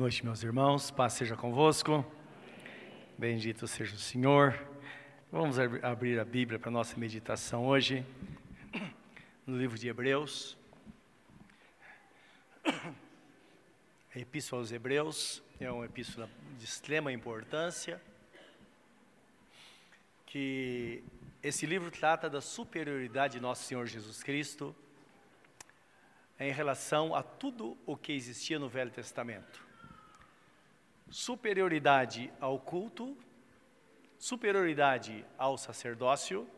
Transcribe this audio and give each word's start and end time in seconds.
noite, 0.00 0.24
meus 0.24 0.42
irmãos. 0.42 0.90
Paz 0.90 1.12
seja 1.12 1.36
convosco. 1.36 2.02
Bendito 3.18 3.66
seja 3.66 3.94
o 3.94 3.98
Senhor. 3.98 4.58
Vamos 5.30 5.58
abrir 5.58 6.18
a 6.18 6.24
Bíblia 6.24 6.58
para 6.58 6.70
nossa 6.70 6.98
meditação 6.98 7.66
hoje, 7.66 8.02
no 9.46 9.58
livro 9.58 9.78
de 9.78 9.88
Hebreus. 9.88 10.56
A 12.64 14.18
Epístola 14.18 14.62
aos 14.62 14.72
Hebreus 14.72 15.42
é 15.60 15.70
uma 15.70 15.84
epístola 15.84 16.30
de 16.58 16.64
extrema 16.64 17.12
importância, 17.12 18.00
que 20.24 21.04
esse 21.42 21.66
livro 21.66 21.90
trata 21.90 22.30
da 22.30 22.40
superioridade 22.40 23.34
de 23.34 23.40
nosso 23.40 23.64
Senhor 23.64 23.86
Jesus 23.86 24.22
Cristo 24.22 24.74
em 26.38 26.50
relação 26.50 27.14
a 27.14 27.22
tudo 27.22 27.76
o 27.84 27.98
que 27.98 28.14
existia 28.14 28.58
no 28.58 28.70
Velho 28.70 28.90
Testamento. 28.90 29.68
Superioridade 31.10 32.32
ao 32.40 32.58
culto, 32.58 33.16
superioridade 34.16 35.26
ao 35.36 35.58
sacerdócio, 35.58 36.48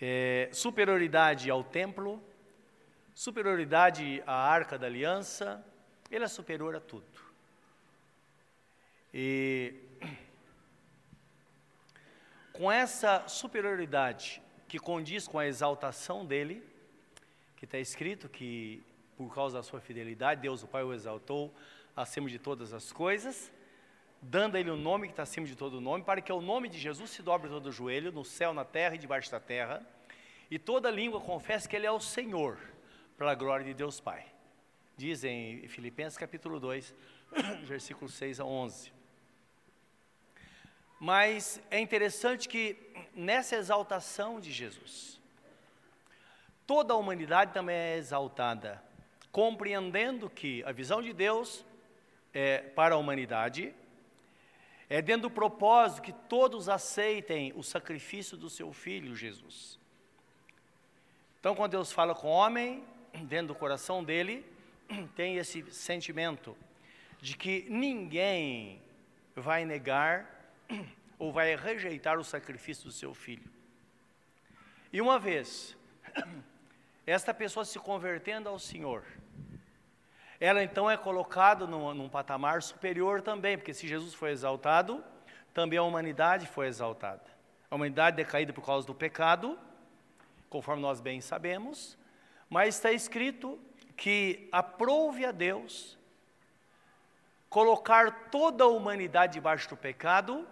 é, 0.00 0.48
superioridade 0.52 1.50
ao 1.50 1.64
templo, 1.64 2.22
superioridade 3.12 4.22
à 4.24 4.32
arca 4.32 4.78
da 4.78 4.86
aliança, 4.86 5.64
ele 6.08 6.24
é 6.24 6.28
superior 6.28 6.76
a 6.76 6.80
tudo. 6.80 7.04
E 9.12 9.74
com 12.52 12.70
essa 12.70 13.26
superioridade 13.26 14.40
que 14.68 14.78
condiz 14.78 15.26
com 15.26 15.38
a 15.38 15.46
exaltação 15.46 16.24
dele, 16.24 16.62
que 17.56 17.64
está 17.64 17.78
escrito 17.78 18.28
que 18.28 18.84
por 19.16 19.34
causa 19.34 19.58
da 19.58 19.62
sua 19.64 19.80
fidelidade, 19.80 20.42
Deus 20.42 20.62
o 20.62 20.68
Pai 20.68 20.84
o 20.84 20.92
exaltou 20.92 21.52
acima 22.00 22.28
de 22.28 22.38
todas 22.38 22.72
as 22.72 22.92
coisas, 22.92 23.52
dando 24.22 24.56
a 24.56 24.60
ele 24.60 24.70
o 24.70 24.74
um 24.74 24.76
nome 24.76 25.08
que 25.08 25.12
está 25.12 25.24
acima 25.24 25.46
de 25.46 25.56
todo 25.56 25.80
nome, 25.80 26.04
para 26.04 26.20
que 26.20 26.32
o 26.32 26.40
nome 26.40 26.68
de 26.68 26.78
Jesus 26.78 27.10
se 27.10 27.22
dobre 27.22 27.50
todo 27.50 27.66
o 27.66 27.72
joelho, 27.72 28.12
no 28.12 28.24
céu, 28.24 28.54
na 28.54 28.64
terra 28.64 28.94
e 28.94 28.98
debaixo 28.98 29.30
da 29.30 29.40
terra, 29.40 29.84
e 30.50 30.58
toda 30.58 30.90
língua 30.90 31.20
confesse 31.20 31.68
que 31.68 31.74
ele 31.74 31.86
é 31.86 31.90
o 31.90 32.00
Senhor, 32.00 32.56
para 33.16 33.32
a 33.32 33.34
glória 33.34 33.66
de 33.66 33.74
Deus 33.74 34.00
Pai. 34.00 34.24
Diz 34.96 35.24
em 35.24 35.66
Filipenses 35.68 36.16
capítulo 36.16 36.60
2, 36.60 36.94
versículos 37.66 38.14
6 38.14 38.40
a 38.40 38.44
11. 38.44 38.92
Mas 41.00 41.60
é 41.70 41.78
interessante 41.80 42.48
que 42.48 42.76
nessa 43.14 43.56
exaltação 43.56 44.40
de 44.40 44.52
Jesus, 44.52 45.20
toda 46.66 46.94
a 46.94 46.96
humanidade 46.96 47.52
também 47.52 47.76
é 47.76 47.96
exaltada, 47.96 48.82
compreendendo 49.30 50.30
que 50.30 50.62
a 50.64 50.72
visão 50.72 51.02
de 51.02 51.12
Deus 51.12 51.64
é 52.32 52.58
para 52.58 52.94
a 52.94 52.98
humanidade 52.98 53.74
é 54.90 55.02
dentro 55.02 55.22
do 55.22 55.30
propósito 55.30 56.02
que 56.02 56.12
todos 56.12 56.68
aceitem 56.68 57.52
o 57.54 57.62
sacrifício 57.62 58.36
do 58.36 58.48
seu 58.48 58.72
filho 58.72 59.14
Jesus. 59.14 59.78
Então, 61.38 61.54
quando 61.54 61.72
Deus 61.72 61.92
fala 61.92 62.14
com 62.14 62.28
o 62.28 62.30
homem, 62.30 62.82
dentro 63.24 63.48
do 63.48 63.54
coração 63.54 64.02
dele, 64.02 64.44
tem 65.14 65.36
esse 65.36 65.70
sentimento 65.70 66.56
de 67.20 67.36
que 67.36 67.66
ninguém 67.68 68.80
vai 69.36 69.64
negar 69.66 70.50
ou 71.18 71.32
vai 71.32 71.54
rejeitar 71.54 72.18
o 72.18 72.24
sacrifício 72.24 72.84
do 72.84 72.92
seu 72.92 73.12
filho. 73.12 73.50
E 74.90 75.02
uma 75.02 75.18
vez 75.18 75.76
esta 77.06 77.34
pessoa 77.34 77.64
se 77.64 77.78
convertendo 77.78 78.48
ao 78.48 78.58
Senhor, 78.58 79.04
ela 80.40 80.62
então 80.62 80.90
é 80.90 80.96
colocada 80.96 81.66
num, 81.66 81.92
num, 81.94 82.08
patamar 82.08 82.62
superior 82.62 83.20
também, 83.22 83.56
porque 83.56 83.74
se 83.74 83.86
Jesus 83.88 84.14
foi 84.14 84.30
exaltado, 84.30 85.04
também 85.52 85.78
a 85.78 85.82
humanidade 85.82 86.46
foi 86.46 86.66
exaltada. 86.66 87.24
A 87.70 87.74
humanidade 87.74 88.16
decaída 88.16 88.52
por 88.52 88.64
causa 88.64 88.86
do 88.86 88.94
pecado, 88.94 89.58
conforme 90.48 90.80
nós 90.80 91.00
bem 91.00 91.20
sabemos, 91.20 91.98
mas 92.48 92.76
está 92.76 92.92
escrito 92.92 93.58
que 93.96 94.48
aprove 94.52 95.24
a 95.24 95.32
Deus 95.32 95.98
colocar 97.50 98.30
toda 98.30 98.64
a 98.64 98.68
humanidade 98.68 99.34
debaixo 99.34 99.68
do 99.68 99.76
pecado, 99.76 100.46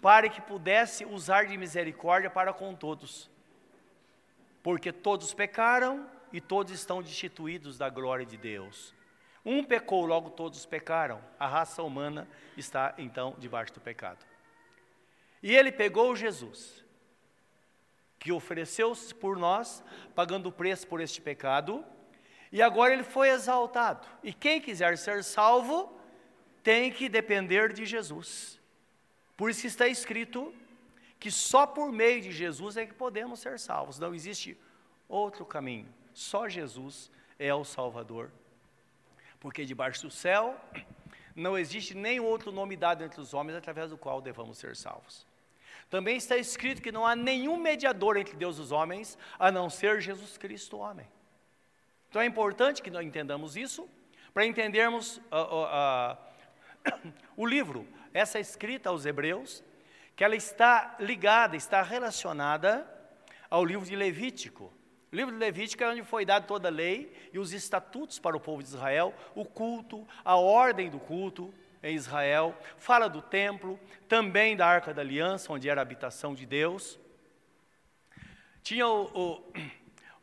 para 0.00 0.28
que 0.28 0.40
pudesse 0.40 1.04
usar 1.04 1.46
de 1.46 1.56
misericórdia 1.56 2.30
para 2.30 2.52
com 2.52 2.74
todos 2.74 3.30
porque 4.62 4.92
todos 4.92 5.32
pecaram 5.32 6.06
e 6.32 6.40
todos 6.40 6.72
estão 6.72 7.02
destituídos 7.02 7.78
da 7.78 7.88
glória 7.88 8.26
de 8.26 8.36
Deus. 8.36 8.94
Um 9.44 9.64
pecou, 9.64 10.04
logo 10.04 10.30
todos 10.30 10.66
pecaram. 10.66 11.20
A 11.38 11.46
raça 11.46 11.82
humana 11.82 12.28
está 12.56 12.94
então 12.98 13.34
debaixo 13.38 13.72
do 13.72 13.80
pecado. 13.80 14.24
E 15.42 15.54
ele 15.56 15.72
pegou 15.72 16.14
Jesus, 16.14 16.84
que 18.18 18.30
ofereceu-se 18.30 19.14
por 19.14 19.36
nós, 19.36 19.82
pagando 20.14 20.50
o 20.50 20.52
preço 20.52 20.86
por 20.86 21.00
este 21.00 21.20
pecado, 21.20 21.84
e 22.52 22.60
agora 22.60 22.92
ele 22.92 23.04
foi 23.04 23.30
exaltado. 23.30 24.06
E 24.22 24.32
quem 24.32 24.60
quiser 24.60 24.98
ser 24.98 25.24
salvo, 25.24 25.98
tem 26.62 26.92
que 26.92 27.08
depender 27.08 27.72
de 27.72 27.86
Jesus. 27.86 28.60
Por 29.36 29.50
isso 29.50 29.66
está 29.66 29.88
escrito 29.88 30.54
que 31.18 31.30
só 31.30 31.66
por 31.66 31.90
meio 31.92 32.20
de 32.20 32.32
Jesus 32.32 32.76
é 32.76 32.86
que 32.86 32.94
podemos 32.94 33.40
ser 33.40 33.58
salvos. 33.58 33.98
Não 33.98 34.14
existe 34.14 34.58
outro 35.08 35.44
caminho. 35.46 35.88
Só 36.12 36.48
Jesus 36.48 37.10
é 37.38 37.54
o 37.54 37.64
Salvador. 37.64 38.30
Porque 39.40 39.64
debaixo 39.64 40.02
do 40.02 40.10
céu 40.10 40.60
não 41.34 41.58
existe 41.58 41.94
nem 41.94 42.20
outro 42.20 42.52
nome 42.52 42.76
dado 42.76 43.02
entre 43.02 43.20
os 43.20 43.34
homens 43.34 43.56
através 43.56 43.90
do 43.90 43.98
qual 43.98 44.20
devamos 44.20 44.58
ser 44.58 44.76
salvos. 44.76 45.26
Também 45.88 46.16
está 46.16 46.36
escrito 46.36 46.80
que 46.80 46.92
não 46.92 47.04
há 47.04 47.16
nenhum 47.16 47.56
mediador 47.56 48.16
entre 48.16 48.36
Deus 48.36 48.58
e 48.58 48.60
os 48.60 48.70
homens, 48.70 49.18
a 49.38 49.50
não 49.50 49.68
ser 49.68 50.00
Jesus 50.00 50.38
Cristo, 50.38 50.76
o 50.76 50.80
homem. 50.80 51.06
Então 52.08 52.22
é 52.22 52.26
importante 52.26 52.82
que 52.82 52.90
nós 52.90 53.04
entendamos 53.04 53.56
isso, 53.56 53.88
para 54.32 54.46
entendermos 54.46 55.16
uh, 55.16 55.22
uh, 55.32 56.12
uh, 56.14 57.12
o 57.36 57.44
livro, 57.44 57.86
essa 58.14 58.38
escrita 58.38 58.90
aos 58.90 59.04
Hebreus, 59.04 59.64
que 60.14 60.22
ela 60.22 60.36
está 60.36 60.96
ligada, 61.00 61.56
está 61.56 61.82
relacionada 61.82 62.88
ao 63.48 63.64
livro 63.64 63.86
de 63.86 63.96
Levítico. 63.96 64.72
O 65.12 65.16
livro 65.16 65.32
de 65.32 65.38
Levítico 65.38 65.82
é 65.82 65.88
onde 65.88 66.04
foi 66.04 66.24
dada 66.24 66.46
toda 66.46 66.68
a 66.68 66.70
lei 66.70 67.12
e 67.32 67.38
os 67.38 67.52
estatutos 67.52 68.18
para 68.18 68.36
o 68.36 68.40
povo 68.40 68.62
de 68.62 68.68
Israel, 68.68 69.12
o 69.34 69.44
culto, 69.44 70.06
a 70.24 70.36
ordem 70.36 70.88
do 70.88 71.00
culto 71.00 71.52
em 71.82 71.96
Israel, 71.96 72.56
fala 72.76 73.08
do 73.08 73.20
templo, 73.20 73.80
também 74.08 74.56
da 74.56 74.66
arca 74.66 74.94
da 74.94 75.02
aliança, 75.02 75.52
onde 75.52 75.68
era 75.68 75.80
a 75.80 75.82
habitação 75.82 76.34
de 76.34 76.46
Deus. 76.46 76.98
Tinha 78.62 78.86
o, 78.86 79.42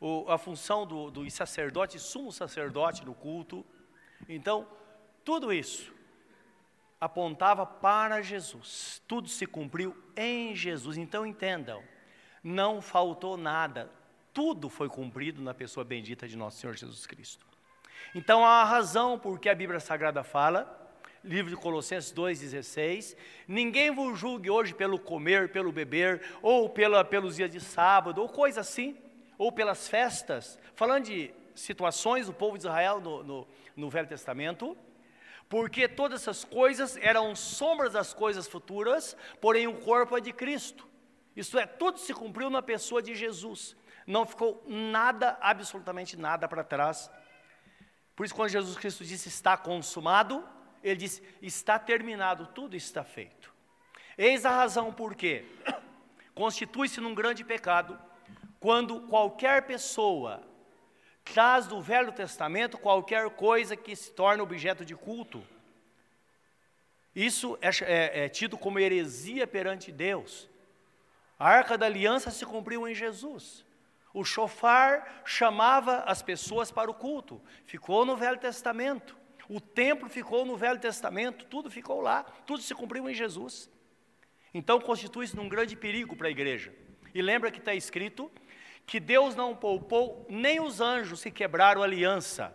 o, 0.24 0.30
a 0.30 0.38
função 0.38 0.86
do, 0.86 1.10
do 1.10 1.30
sacerdote, 1.30 1.98
sumo 1.98 2.32
sacerdote 2.32 3.04
no 3.04 3.14
culto. 3.14 3.66
Então, 4.26 4.66
tudo 5.22 5.52
isso 5.52 5.92
apontava 7.00 7.66
para 7.66 8.22
Jesus. 8.22 9.02
Tudo 9.06 9.28
se 9.28 9.46
cumpriu 9.46 9.96
em 10.16 10.54
Jesus. 10.54 10.96
Então 10.96 11.26
entendam, 11.26 11.82
não 12.42 12.80
faltou 12.80 13.36
nada. 13.36 13.97
Tudo 14.38 14.68
foi 14.68 14.88
cumprido 14.88 15.42
na 15.42 15.52
pessoa 15.52 15.82
bendita 15.82 16.28
de 16.28 16.36
nosso 16.36 16.60
Senhor 16.60 16.76
Jesus 16.76 17.04
Cristo. 17.08 17.44
Então 18.14 18.46
há 18.46 18.62
a 18.62 18.64
razão 18.64 19.18
por 19.18 19.40
que 19.40 19.48
a 19.48 19.54
Bíblia 19.54 19.80
Sagrada 19.80 20.22
fala, 20.22 20.92
livro 21.24 21.50
de 21.50 21.56
Colossenses 21.56 22.12
2,16, 22.12 23.16
ninguém 23.48 23.90
vos 23.90 24.16
julgue 24.16 24.48
hoje 24.48 24.72
pelo 24.72 24.96
comer, 24.96 25.50
pelo 25.50 25.72
beber, 25.72 26.22
ou 26.40 26.70
pela, 26.70 27.04
pelos 27.04 27.34
dias 27.34 27.50
de 27.50 27.58
sábado, 27.58 28.22
ou 28.22 28.28
coisa 28.28 28.60
assim, 28.60 28.96
ou 29.36 29.50
pelas 29.50 29.88
festas, 29.88 30.56
falando 30.76 31.06
de 31.06 31.32
situações 31.52 32.26
do 32.26 32.32
povo 32.32 32.56
de 32.56 32.62
Israel 32.62 33.00
no, 33.00 33.24
no, 33.24 33.48
no 33.74 33.90
Velho 33.90 34.06
Testamento, 34.06 34.78
porque 35.48 35.88
todas 35.88 36.20
essas 36.20 36.44
coisas 36.44 36.96
eram 36.98 37.34
sombras 37.34 37.92
das 37.92 38.14
coisas 38.14 38.46
futuras, 38.46 39.16
porém 39.40 39.66
o 39.66 39.80
corpo 39.80 40.16
é 40.16 40.20
de 40.20 40.32
Cristo. 40.32 40.86
Isto 41.34 41.58
é, 41.58 41.66
tudo 41.66 41.98
se 41.98 42.14
cumpriu 42.14 42.48
na 42.48 42.62
pessoa 42.62 43.02
de 43.02 43.16
Jesus. 43.16 43.76
Não 44.08 44.24
ficou 44.24 44.64
nada, 44.66 45.36
absolutamente 45.38 46.16
nada 46.16 46.48
para 46.48 46.64
trás. 46.64 47.10
Por 48.16 48.24
isso, 48.24 48.34
quando 48.34 48.48
Jesus 48.48 48.74
Cristo 48.74 49.04
disse 49.04 49.28
está 49.28 49.54
consumado, 49.54 50.42
ele 50.82 50.96
disse 50.96 51.22
está 51.42 51.78
terminado, 51.78 52.46
tudo 52.46 52.74
está 52.74 53.04
feito. 53.04 53.52
Eis 54.16 54.46
a 54.46 54.50
razão 54.50 54.90
por 54.90 55.14
quê. 55.14 55.44
Constitui-se 56.34 57.02
num 57.02 57.14
grande 57.14 57.44
pecado 57.44 58.00
quando 58.58 59.02
qualquer 59.02 59.66
pessoa 59.66 60.42
traz 61.22 61.66
do 61.66 61.78
Velho 61.82 62.10
Testamento 62.10 62.78
qualquer 62.78 63.28
coisa 63.28 63.76
que 63.76 63.94
se 63.94 64.10
torne 64.12 64.40
objeto 64.40 64.86
de 64.86 64.96
culto. 64.96 65.46
Isso 67.14 67.58
é, 67.60 67.68
é, 67.68 68.24
é, 68.24 68.28
tido 68.30 68.56
como 68.56 68.78
heresia 68.78 69.46
perante 69.46 69.92
Deus. 69.92 70.48
A 71.38 71.46
arca 71.46 71.76
da 71.76 71.84
aliança 71.84 72.30
se 72.30 72.46
cumpriu 72.46 72.88
em 72.88 72.94
Jesus. 72.94 73.67
O 74.12 74.24
chofar 74.24 75.22
chamava 75.24 75.98
as 76.00 76.22
pessoas 76.22 76.70
para 76.70 76.90
o 76.90 76.94
culto, 76.94 77.40
ficou 77.64 78.04
no 78.04 78.16
Velho 78.16 78.38
Testamento. 78.38 79.16
O 79.48 79.60
templo 79.60 80.08
ficou 80.08 80.44
no 80.44 80.56
Velho 80.56 80.78
Testamento, 80.78 81.44
tudo 81.46 81.70
ficou 81.70 82.00
lá, 82.00 82.22
tudo 82.46 82.62
se 82.62 82.74
cumpriu 82.74 83.08
em 83.08 83.14
Jesus. 83.14 83.70
Então 84.52 84.80
constitui-se 84.80 85.36
num 85.36 85.48
grande 85.48 85.76
perigo 85.76 86.16
para 86.16 86.28
a 86.28 86.30
igreja. 86.30 86.74
E 87.14 87.22
lembra 87.22 87.50
que 87.50 87.58
está 87.58 87.74
escrito 87.74 88.30
que 88.86 88.98
Deus 88.98 89.34
não 89.34 89.54
poupou 89.54 90.26
nem 90.28 90.60
os 90.60 90.80
anjos 90.80 91.22
que 91.22 91.30
quebraram 91.30 91.82
a 91.82 91.84
aliança. 91.84 92.54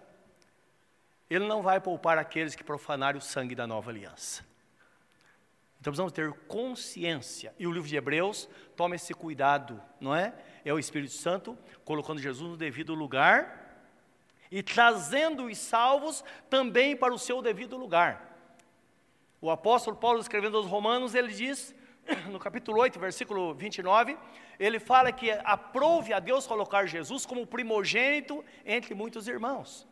Ele 1.30 1.46
não 1.46 1.62
vai 1.62 1.80
poupar 1.80 2.18
aqueles 2.18 2.56
que 2.56 2.64
profanarem 2.64 3.20
o 3.20 3.22
sangue 3.22 3.56
da 3.56 3.66
nova 3.66 3.92
aliança. 3.92 4.46
Então 5.80 5.92
precisamos 5.92 6.14
ter 6.14 6.32
consciência. 6.48 7.54
E 7.60 7.68
o 7.68 7.72
livro 7.72 7.90
de 7.90 7.96
Hebreus 7.96 8.50
toma 8.76 8.96
esse 8.96 9.14
cuidado, 9.14 9.82
não 10.00 10.16
é? 10.16 10.34
É 10.65 10.74
o 10.74 10.80
Espírito 10.80 11.13
Santo 11.13 11.57
colocando 11.83 12.21
Jesus 12.21 12.50
no 12.50 12.57
devido 12.57 12.94
lugar 12.94 13.63
e 14.50 14.62
trazendo 14.62 15.45
os 15.45 15.57
salvos 15.57 16.24
também 16.50 16.95
para 16.95 17.13
o 17.13 17.18
seu 17.18 17.42
devido 17.42 17.75
lugar. 17.75 18.38
O 19.42 19.50
apóstolo 19.50 19.98
Paulo, 19.98 20.19
escrevendo 20.19 20.57
aos 20.57 20.68
Romanos, 20.68 21.15
ele 21.15 21.33
diz, 21.33 21.75
no 22.31 22.39
capítulo 22.39 22.80
8, 22.80 23.00
versículo 23.00 23.54
29, 23.54 24.18
ele 24.60 24.80
fala 24.80 25.12
que 25.12 25.31
aprove 25.44 26.13
a 26.13 26.19
Deus 26.19 26.48
colocar 26.48 26.86
Jesus 26.86 27.25
como 27.25 27.45
primogênito 27.48 28.45
entre 28.65 28.94
muitos 28.94 29.27
irmãos. 29.27 29.88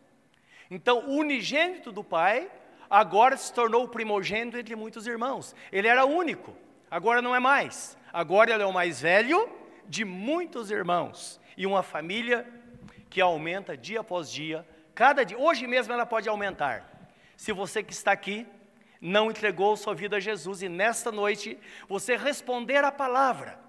Então, 0.70 1.00
o 1.10 1.18
unigênito 1.18 1.92
do 1.92 2.04
Pai 2.04 2.50
agora 2.90 3.36
se 3.36 3.54
tornou 3.54 3.84
o 3.84 3.90
primogênito 3.90 4.58
entre 4.58 4.76
muitos 4.76 5.06
irmãos. 5.06 5.56
Ele 5.72 5.88
era 5.88 6.06
único, 6.06 6.56
agora 6.90 7.22
não 7.22 7.36
é 7.36 7.40
mais. 7.40 7.98
Agora 8.14 8.54
ele 8.54 8.64
é 8.64 8.66
o 8.66 8.74
mais 8.74 9.02
velho 9.02 9.50
de 9.92 10.06
muitos 10.06 10.72
irmãos 10.72 11.38
e 11.58 11.68
uma 11.68 11.84
família 11.84 12.48
que 13.10 13.20
aumenta 13.20 13.76
dia 13.76 14.00
após 14.00 14.32
dia, 14.32 14.66
cada 14.96 15.26
dia. 15.26 15.38
Hoje 15.38 15.68
mesmo 15.68 15.92
ela 15.92 16.06
pode 16.06 16.30
aumentar. 16.30 17.12
Se 17.36 17.52
você 17.52 17.84
que 17.84 17.92
está 17.92 18.14
aqui 18.14 18.48
não 19.02 19.30
entregou 19.30 19.76
sua 19.76 19.94
vida 19.94 20.16
a 20.16 20.20
Jesus 20.20 20.62
e 20.62 20.70
nesta 20.70 21.12
noite 21.12 21.58
você 21.90 22.16
responder 22.16 22.86
a 22.86 22.92
palavra, 22.92 23.60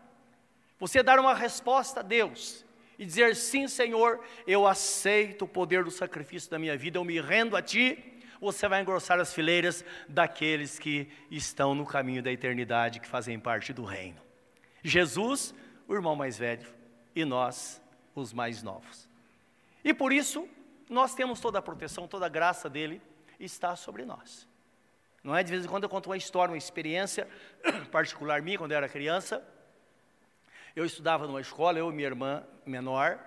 você 0.79 1.03
dar 1.03 1.19
uma 1.19 1.35
resposta 1.35 1.99
a 1.99 2.03
Deus 2.05 2.65
e 2.97 3.05
dizer: 3.05 3.35
Sim, 3.35 3.67
Senhor, 3.67 4.21
eu 4.47 4.65
aceito 4.65 5.45
o 5.45 5.49
poder 5.49 5.83
do 5.83 5.91
sacrifício 5.91 6.49
da 6.49 6.59
minha 6.59 6.77
vida, 6.77 6.99
eu 6.99 7.05
me 7.05 7.21
rendo 7.21 7.57
a 7.57 7.63
Ti 7.63 8.11
você 8.41 8.67
vai 8.67 8.81
engrossar 8.81 9.21
as 9.21 9.33
fileiras 9.33 9.85
daqueles 10.09 10.77
que 10.77 11.09
estão 11.31 11.77
no 11.77 11.87
caminho 11.87 12.21
da 12.21 12.33
eternidade, 12.33 12.99
que 12.99 13.07
fazem 13.07 13.39
parte 13.39 13.73
do 13.73 13.85
reino. 13.85 14.21
Jesus, 14.83 15.55
o 15.87 15.95
irmão 15.95 16.17
mais 16.17 16.39
velho, 16.39 16.67
e 17.15 17.25
nós, 17.25 17.81
os 18.15 18.33
mais 18.33 18.63
novos. 18.63 19.09
E 19.85 19.93
por 19.93 20.13
isso, 20.13 20.49
nós 20.89 21.15
temos 21.15 21.41
toda 21.41 21.59
a 21.59 21.63
proteção, 21.63 22.07
toda 22.07 22.27
a 22.27 22.29
graça 22.29 22.69
dele 22.69 23.01
está 23.39 23.75
sobre 23.77 24.05
nós. 24.05 24.47
Não 25.23 25.37
é? 25.37 25.43
De 25.43 25.51
vez 25.51 25.65
em 25.65 25.69
quando 25.69 25.85
eu 25.85 25.89
conto 25.89 26.07
uma 26.09 26.17
história, 26.17 26.53
uma 26.53 26.59
experiência 26.59 27.29
particular 27.93 28.43
minha, 28.43 28.59
quando 28.59 28.73
eu 28.73 28.77
era 28.77 28.89
criança. 28.89 29.47
Eu 30.75 30.85
estudava 30.85 31.27
numa 31.27 31.41
escola, 31.41 31.79
eu 31.79 31.91
e 31.91 31.95
minha 31.95 32.09
irmã 32.09 32.45
menor, 32.65 33.21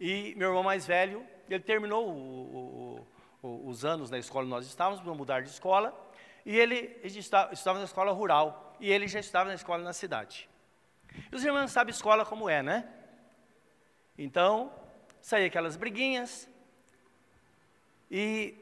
e 0.00 0.34
meu 0.36 0.48
irmão 0.48 0.62
mais 0.62 0.86
velho, 0.86 1.24
ele 1.48 1.62
terminou 1.62 2.08
o, 2.08 3.06
os 3.42 3.84
anos 3.84 4.10
na 4.10 4.18
escola 4.18 4.46
nós 4.46 4.66
estávamos, 4.66 5.00
para 5.00 5.14
mudar 5.14 5.42
de 5.42 5.50
escola, 5.50 5.94
e 6.44 6.58
ele, 6.58 6.98
estava, 7.04 7.52
estava 7.52 7.78
na 7.78 7.84
escola 7.84 8.10
rural, 8.12 8.76
e 8.80 8.90
ele 8.90 9.06
já 9.06 9.20
estava 9.20 9.48
na 9.48 9.54
escola 9.54 9.82
na 9.84 9.92
cidade. 9.92 10.49
E 11.30 11.34
os 11.34 11.44
irmãos 11.44 11.70
sabem 11.70 11.92
escola 11.92 12.24
como 12.24 12.48
é, 12.48 12.62
né? 12.62 12.88
Então, 14.16 14.72
saía 15.20 15.46
aquelas 15.46 15.76
briguinhas, 15.76 16.48
e 18.10 18.54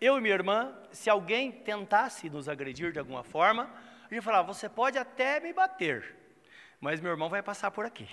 eu 0.00 0.16
e 0.16 0.20
minha 0.20 0.34
irmã, 0.34 0.76
se 0.92 1.10
alguém 1.10 1.50
tentasse 1.50 2.30
nos 2.30 2.48
agredir 2.48 2.92
de 2.92 2.98
alguma 2.98 3.24
forma, 3.24 3.70
a 4.10 4.14
gente 4.14 4.22
falava, 4.22 4.52
você 4.52 4.68
pode 4.68 4.96
até 4.96 5.40
me 5.40 5.52
bater, 5.52 6.14
mas 6.80 7.00
meu 7.00 7.10
irmão 7.10 7.28
vai 7.28 7.42
passar 7.42 7.70
por 7.70 7.84
aqui. 7.84 8.08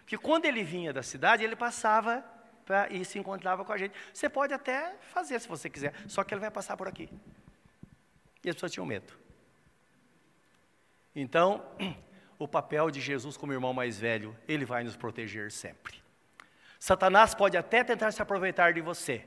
Porque 0.00 0.18
quando 0.18 0.44
ele 0.44 0.62
vinha 0.62 0.92
da 0.92 1.02
cidade, 1.02 1.42
ele 1.42 1.56
passava 1.56 2.24
pra, 2.64 2.88
e 2.90 3.04
se 3.04 3.18
encontrava 3.18 3.64
com 3.64 3.72
a 3.72 3.78
gente. 3.78 3.94
Você 4.12 4.28
pode 4.28 4.52
até 4.52 4.94
fazer 5.12 5.40
se 5.40 5.48
você 5.48 5.70
quiser, 5.70 5.94
só 6.06 6.22
que 6.22 6.34
ele 6.34 6.40
vai 6.40 6.50
passar 6.50 6.76
por 6.76 6.86
aqui. 6.86 7.08
E 8.44 8.48
as 8.50 8.54
pessoas 8.54 8.72
tinham 8.72 8.86
medo. 8.86 9.21
Então, 11.14 11.64
o 12.38 12.48
papel 12.48 12.90
de 12.90 13.00
Jesus 13.00 13.36
como 13.36 13.52
irmão 13.52 13.72
mais 13.72 13.98
velho, 13.98 14.36
ele 14.48 14.64
vai 14.64 14.82
nos 14.82 14.96
proteger 14.96 15.50
sempre. 15.50 16.02
Satanás 16.78 17.34
pode 17.34 17.56
até 17.56 17.84
tentar 17.84 18.10
se 18.10 18.20
aproveitar 18.20 18.72
de 18.72 18.80
você, 18.80 19.24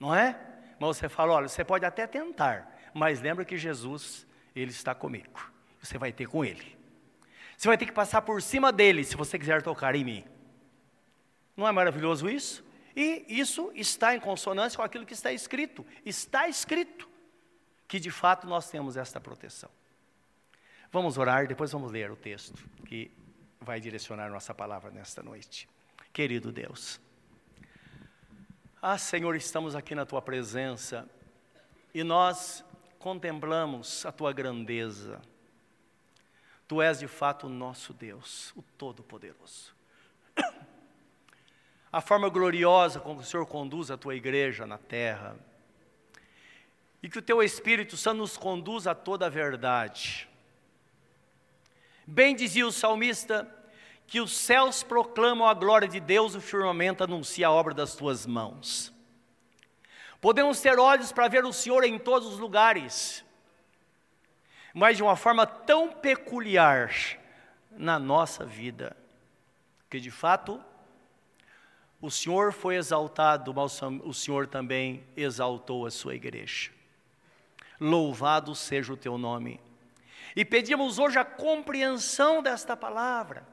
não 0.00 0.14
é? 0.14 0.36
Mas 0.80 0.96
você 0.96 1.08
fala, 1.08 1.34
olha, 1.34 1.48
você 1.48 1.64
pode 1.64 1.84
até 1.84 2.06
tentar, 2.06 2.76
mas 2.92 3.20
lembra 3.20 3.44
que 3.44 3.56
Jesus, 3.56 4.26
ele 4.54 4.70
está 4.70 4.94
comigo. 4.94 5.52
Você 5.80 5.96
vai 5.96 6.12
ter 6.12 6.26
com 6.26 6.44
ele. 6.44 6.76
Você 7.56 7.68
vai 7.68 7.78
ter 7.78 7.86
que 7.86 7.92
passar 7.92 8.22
por 8.22 8.42
cima 8.42 8.72
dele 8.72 9.04
se 9.04 9.16
você 9.16 9.38
quiser 9.38 9.62
tocar 9.62 9.94
em 9.94 10.04
mim. 10.04 10.24
Não 11.56 11.66
é 11.66 11.72
maravilhoso 11.72 12.28
isso? 12.28 12.64
E 12.94 13.24
isso 13.28 13.70
está 13.74 14.14
em 14.14 14.20
consonância 14.20 14.76
com 14.76 14.82
aquilo 14.82 15.06
que 15.06 15.12
está 15.14 15.32
escrito. 15.32 15.86
Está 16.04 16.48
escrito 16.48 17.08
que 17.86 18.00
de 18.00 18.10
fato 18.10 18.46
nós 18.46 18.68
temos 18.68 18.96
esta 18.96 19.20
proteção. 19.20 19.70
Vamos 20.90 21.18
orar, 21.18 21.46
depois 21.46 21.72
vamos 21.72 21.90
ler 21.90 22.10
o 22.10 22.16
texto 22.16 22.68
que 22.86 23.10
vai 23.60 23.80
direcionar 23.80 24.30
nossa 24.30 24.54
palavra 24.54 24.90
nesta 24.90 25.22
noite. 25.22 25.68
Querido 26.12 26.50
Deus, 26.50 27.00
ah 28.80 28.96
Senhor, 28.96 29.36
estamos 29.36 29.74
aqui 29.74 29.94
na 29.94 30.06
tua 30.06 30.22
presença 30.22 31.08
e 31.92 32.02
nós 32.02 32.64
contemplamos 32.98 34.06
a 34.06 34.12
tua 34.12 34.32
grandeza. 34.32 35.20
Tu 36.66 36.82
és 36.82 36.98
de 36.98 37.06
fato 37.06 37.46
o 37.46 37.50
nosso 37.50 37.92
Deus, 37.92 38.52
o 38.56 38.62
Todo-Poderoso 38.62 39.76
a 41.96 42.00
forma 42.02 42.28
gloriosa 42.28 43.00
como 43.00 43.20
o 43.20 43.24
Senhor 43.24 43.46
conduz 43.46 43.90
a 43.90 43.96
tua 43.96 44.14
igreja 44.14 44.66
na 44.66 44.76
terra. 44.76 45.34
E 47.02 47.08
que 47.08 47.18
o 47.18 47.22
teu 47.22 47.42
Espírito 47.42 47.96
Santo 47.96 48.18
nos 48.18 48.36
conduza 48.36 48.90
a 48.90 48.94
toda 48.94 49.24
a 49.24 49.30
verdade. 49.30 50.28
Bem 52.06 52.36
dizia 52.36 52.66
o 52.66 52.70
salmista, 52.70 53.52
que 54.06 54.20
os 54.20 54.36
céus 54.36 54.82
proclamam 54.84 55.48
a 55.48 55.54
glória 55.54 55.88
de 55.88 55.98
Deus, 55.98 56.36
o 56.36 56.40
firmamento 56.40 57.02
anuncia 57.02 57.48
a 57.48 57.50
obra 57.50 57.74
das 57.74 57.96
tuas 57.96 58.24
mãos. 58.24 58.92
Podemos 60.20 60.60
ter 60.60 60.78
olhos 60.78 61.10
para 61.10 61.26
ver 61.26 61.44
o 61.44 61.52
Senhor 61.52 61.82
em 61.82 61.98
todos 61.98 62.28
os 62.28 62.38
lugares, 62.38 63.24
mas 64.72 64.96
de 64.96 65.02
uma 65.02 65.16
forma 65.16 65.46
tão 65.46 65.90
peculiar 65.90 66.94
na 67.72 67.98
nossa 67.98 68.44
vida, 68.44 68.96
que 69.90 69.98
de 69.98 70.10
fato 70.10 70.62
o 72.00 72.10
Senhor 72.10 72.52
foi 72.52 72.76
exaltado, 72.76 73.52
mas 73.52 73.80
o 73.82 74.14
Senhor 74.14 74.46
também 74.46 75.04
exaltou 75.16 75.86
a 75.86 75.90
sua 75.90 76.14
igreja. 76.14 76.70
Louvado 77.80 78.54
seja 78.54 78.92
o 78.92 78.96
teu 78.96 79.18
nome. 79.18 79.65
E 80.36 80.44
pedimos 80.44 80.98
hoje 80.98 81.18
a 81.18 81.24
compreensão 81.24 82.42
desta 82.42 82.76
palavra, 82.76 83.48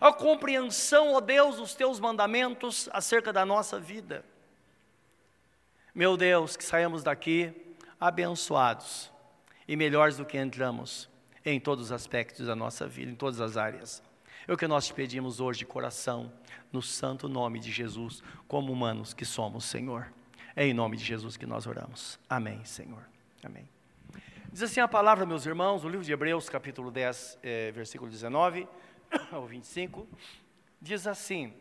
a 0.00 0.10
compreensão, 0.10 1.12
ó 1.12 1.20
Deus, 1.20 1.56
dos 1.56 1.74
teus 1.74 2.00
mandamentos 2.00 2.88
acerca 2.90 3.30
da 3.30 3.44
nossa 3.44 3.78
vida. 3.78 4.24
Meu 5.94 6.16
Deus, 6.16 6.56
que 6.56 6.64
saímos 6.64 7.02
daqui 7.02 7.52
abençoados 8.00 9.12
e 9.68 9.76
melhores 9.76 10.16
do 10.16 10.24
que 10.24 10.38
entramos 10.38 11.10
em 11.44 11.60
todos 11.60 11.86
os 11.86 11.92
aspectos 11.92 12.46
da 12.46 12.56
nossa 12.56 12.88
vida, 12.88 13.10
em 13.10 13.14
todas 13.14 13.40
as 13.42 13.58
áreas. 13.58 14.02
É 14.48 14.52
o 14.52 14.56
que 14.56 14.66
nós 14.66 14.86
te 14.86 14.94
pedimos 14.94 15.40
hoje 15.40 15.58
de 15.58 15.66
coração, 15.66 16.32
no 16.72 16.80
santo 16.80 17.28
nome 17.28 17.60
de 17.60 17.70
Jesus, 17.70 18.22
como 18.48 18.72
humanos 18.72 19.12
que 19.12 19.26
somos, 19.26 19.64
Senhor. 19.66 20.10
É 20.56 20.64
em 20.66 20.72
nome 20.72 20.96
de 20.96 21.04
Jesus 21.04 21.36
que 21.36 21.44
nós 21.44 21.66
oramos. 21.66 22.18
Amém, 22.28 22.64
Senhor. 22.64 23.06
Amém. 23.44 23.79
Diz 24.52 24.64
assim 24.64 24.80
a 24.80 24.88
palavra, 24.88 25.24
meus 25.24 25.46
irmãos, 25.46 25.84
no 25.84 25.88
livro 25.88 26.04
de 26.04 26.12
Hebreus, 26.12 26.48
capítulo 26.48 26.90
10, 26.90 27.38
eh, 27.40 27.70
versículo 27.70 28.10
19 28.10 28.66
ao 29.30 29.46
25, 29.46 30.08
diz 30.82 31.06
assim: 31.06 31.54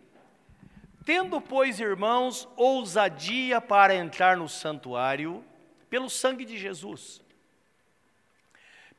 Tendo, 1.05 1.39
pois, 1.39 1.79
irmãos, 1.79 2.49
ousadia 2.57 3.61
para 3.61 3.93
entrar 3.93 4.35
no 4.35 4.49
santuário, 4.49 5.45
pelo 5.87 6.09
sangue 6.09 6.43
de 6.43 6.57
Jesus, 6.57 7.21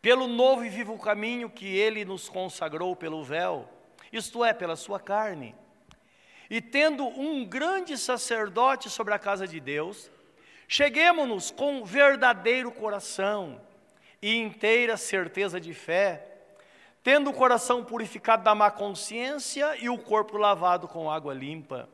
pelo 0.01 0.29
novo 0.29 0.65
e 0.65 0.69
vivo 0.69 0.97
caminho 0.97 1.51
que 1.51 1.67
ele 1.77 2.05
nos 2.05 2.29
consagrou 2.29 2.95
pelo 2.95 3.25
véu, 3.25 3.69
isto 4.13 4.45
é, 4.45 4.55
pela 4.55 4.77
sua 4.77 5.01
carne. 5.01 5.53
E 6.49 6.61
tendo 6.61 7.05
um 7.09 7.45
grande 7.45 7.99
sacerdote 7.99 8.89
sobre 8.89 9.15
a 9.15 9.19
casa 9.19 9.49
de 9.49 9.59
Deus, 9.59 10.09
cheguemos-nos 10.69 11.51
com 11.51 11.85
verdadeiro 11.85 12.71
coração 12.71 13.61
e 14.23 14.37
inteira 14.37 14.97
certeza 14.97 15.61
de 15.61 15.73
fé, 15.73 16.27
tendo 17.03 17.31
o 17.31 17.35
coração 17.35 17.85
purificado 17.85 18.45
da 18.45 18.55
má 18.55 18.71
consciência 18.71 19.77
e 19.77 19.89
o 19.89 19.99
corpo 19.99 20.37
lavado 20.37 20.87
com 20.87 21.11
água 21.11 21.33
limpa. 21.33 21.89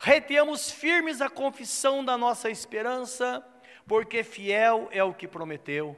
Reteamos 0.00 0.70
firmes 0.70 1.20
a 1.20 1.28
confissão 1.28 2.04
da 2.04 2.16
nossa 2.16 2.50
esperança, 2.50 3.44
porque 3.86 4.22
fiel 4.22 4.88
é 4.92 5.02
o 5.02 5.14
que 5.14 5.26
prometeu. 5.26 5.96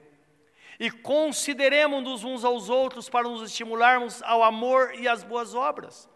E 0.79 0.91
consideremos-nos 0.91 2.25
uns 2.25 2.45
aos 2.45 2.71
outros 2.71 3.09
para 3.09 3.29
nos 3.29 3.43
estimularmos 3.43 4.23
ao 4.23 4.43
amor 4.43 4.95
e 4.95 5.07
às 5.07 5.23
boas 5.23 5.55
obras. 5.55 6.09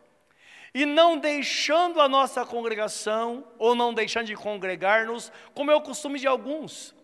E 0.73 0.87
não 0.87 1.19
deixando 1.19 2.01
a 2.01 2.09
nossa 2.09 2.47
congregação, 2.47 3.47
ou 3.59 3.75
não 3.75 3.93
deixando 3.93 4.27
de 4.27 4.35
congregar-nos, 4.35 5.31
como 5.53 5.71
é 5.71 5.75
o 5.75 5.83
costume 5.83 6.19
de 6.19 6.27
alguns, 6.27 6.95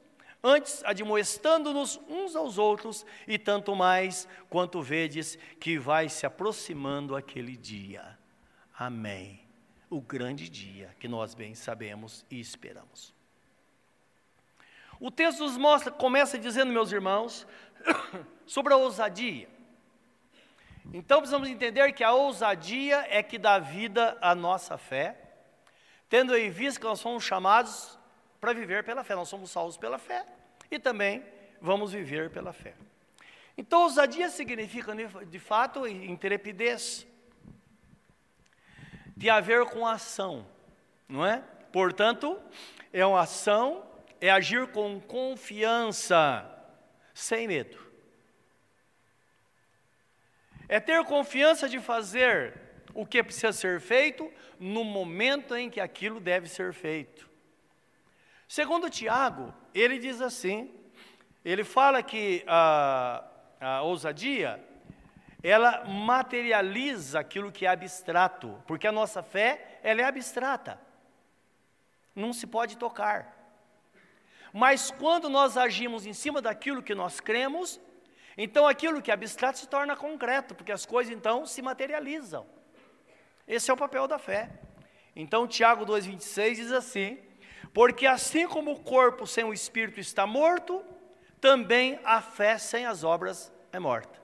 antes 0.42 0.82
admoestando-nos 0.84 2.00
uns 2.08 2.34
aos 2.34 2.58
outros, 2.58 3.04
e 3.26 3.38
tanto 3.38 3.74
mais 3.74 4.26
quanto 4.48 4.82
vedes 4.82 5.38
que 5.58 5.78
vai 5.78 6.08
se 6.08 6.26
aproximando 6.26 7.14
aquele 7.14 7.56
dia. 7.56 8.18
Amém. 8.78 9.40
O 9.88 10.00
grande 10.00 10.48
dia 10.48 10.94
que 10.98 11.08
nós 11.08 11.34
bem 11.34 11.54
sabemos 11.54 12.24
e 12.30 12.40
esperamos. 12.40 13.12
O 14.98 15.10
texto 15.10 15.40
nos 15.40 15.56
mostra, 15.56 15.90
começa 15.90 16.38
dizendo, 16.38 16.72
meus 16.72 16.92
irmãos, 16.92 17.46
sobre 18.46 18.72
a 18.72 18.76
ousadia. 18.76 19.48
Então 20.92 21.18
precisamos 21.18 21.48
entender 21.48 21.92
que 21.92 22.02
a 22.02 22.12
ousadia 22.12 23.06
é 23.08 23.22
que 23.22 23.38
dá 23.38 23.58
vida 23.58 24.16
à 24.20 24.34
nossa 24.34 24.76
fé, 24.76 25.16
tendo 26.08 26.36
em 26.36 26.50
vista 26.50 26.80
que 26.80 26.86
nós 26.86 27.00
somos 27.00 27.24
chamados 27.24 27.98
para 28.40 28.52
viver 28.52 28.82
pela 28.82 29.04
fé, 29.04 29.14
nós 29.14 29.28
somos 29.28 29.50
salvos 29.50 29.76
pela 29.76 29.98
fé 29.98 30.24
e 30.70 30.78
também 30.78 31.22
vamos 31.60 31.92
viver 31.92 32.30
pela 32.30 32.52
fé. 32.52 32.74
Então, 33.56 33.82
ousadia 33.82 34.30
significa, 34.30 34.94
de 35.26 35.38
fato, 35.38 35.86
intrepidez, 35.86 37.06
de 39.14 39.28
haver 39.28 39.66
com 39.66 39.86
ação, 39.86 40.46
não 41.06 41.26
é? 41.26 41.44
Portanto, 41.70 42.40
é 42.90 43.04
uma 43.04 43.20
ação, 43.20 43.84
é 44.18 44.30
agir 44.30 44.66
com 44.68 44.98
confiança, 44.98 46.48
sem 47.12 47.46
medo. 47.46 47.78
É 50.66 50.80
ter 50.80 51.04
confiança 51.04 51.68
de 51.68 51.78
fazer 51.80 52.58
o 52.94 53.04
que 53.04 53.22
precisa 53.22 53.52
ser 53.52 53.80
feito 53.80 54.32
no 54.58 54.82
momento 54.84 55.54
em 55.54 55.68
que 55.68 55.80
aquilo 55.80 56.18
deve 56.18 56.48
ser 56.48 56.72
feito. 56.72 57.29
Segundo 58.50 58.90
Tiago, 58.90 59.54
ele 59.72 59.96
diz 59.96 60.20
assim, 60.20 60.74
ele 61.44 61.62
fala 61.62 62.02
que 62.02 62.42
a, 62.48 63.22
a 63.60 63.82
ousadia 63.82 64.60
ela 65.40 65.84
materializa 65.84 67.20
aquilo 67.20 67.52
que 67.52 67.64
é 67.64 67.68
abstrato, 67.68 68.60
porque 68.66 68.88
a 68.88 68.90
nossa 68.90 69.22
fé, 69.22 69.78
ela 69.84 70.00
é 70.00 70.04
abstrata. 70.04 70.80
Não 72.12 72.32
se 72.32 72.44
pode 72.44 72.76
tocar. 72.76 73.32
Mas 74.52 74.90
quando 74.90 75.28
nós 75.28 75.56
agimos 75.56 76.04
em 76.04 76.12
cima 76.12 76.42
daquilo 76.42 76.82
que 76.82 76.92
nós 76.92 77.20
cremos, 77.20 77.80
então 78.36 78.66
aquilo 78.66 79.00
que 79.00 79.12
é 79.12 79.14
abstrato 79.14 79.60
se 79.60 79.68
torna 79.68 79.94
concreto, 79.94 80.56
porque 80.56 80.72
as 80.72 80.84
coisas 80.84 81.14
então 81.14 81.46
se 81.46 81.62
materializam. 81.62 82.44
Esse 83.46 83.70
é 83.70 83.74
o 83.74 83.76
papel 83.76 84.08
da 84.08 84.18
fé. 84.18 84.50
Então 85.14 85.46
Tiago 85.46 85.86
2:26 85.86 86.54
diz 86.56 86.72
assim: 86.72 87.29
Porque 87.72 88.06
assim 88.06 88.46
como 88.46 88.72
o 88.72 88.80
corpo 88.80 89.26
sem 89.26 89.44
o 89.44 89.52
espírito 89.52 90.00
está 90.00 90.26
morto, 90.26 90.84
também 91.40 91.98
a 92.04 92.20
fé 92.20 92.58
sem 92.58 92.84
as 92.84 93.04
obras 93.04 93.52
é 93.72 93.78
morta. 93.78 94.20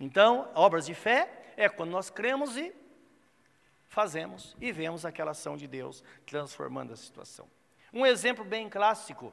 Então, 0.00 0.50
obras 0.54 0.86
de 0.86 0.94
fé 0.94 1.30
é 1.56 1.68
quando 1.68 1.90
nós 1.90 2.08
cremos 2.08 2.56
e 2.56 2.72
fazemos 3.88 4.56
e 4.60 4.70
vemos 4.70 5.04
aquela 5.04 5.32
ação 5.32 5.56
de 5.56 5.66
Deus 5.66 6.04
transformando 6.24 6.92
a 6.92 6.96
situação. 6.96 7.48
Um 7.92 8.06
exemplo 8.06 8.44
bem 8.44 8.68
clássico. 8.68 9.32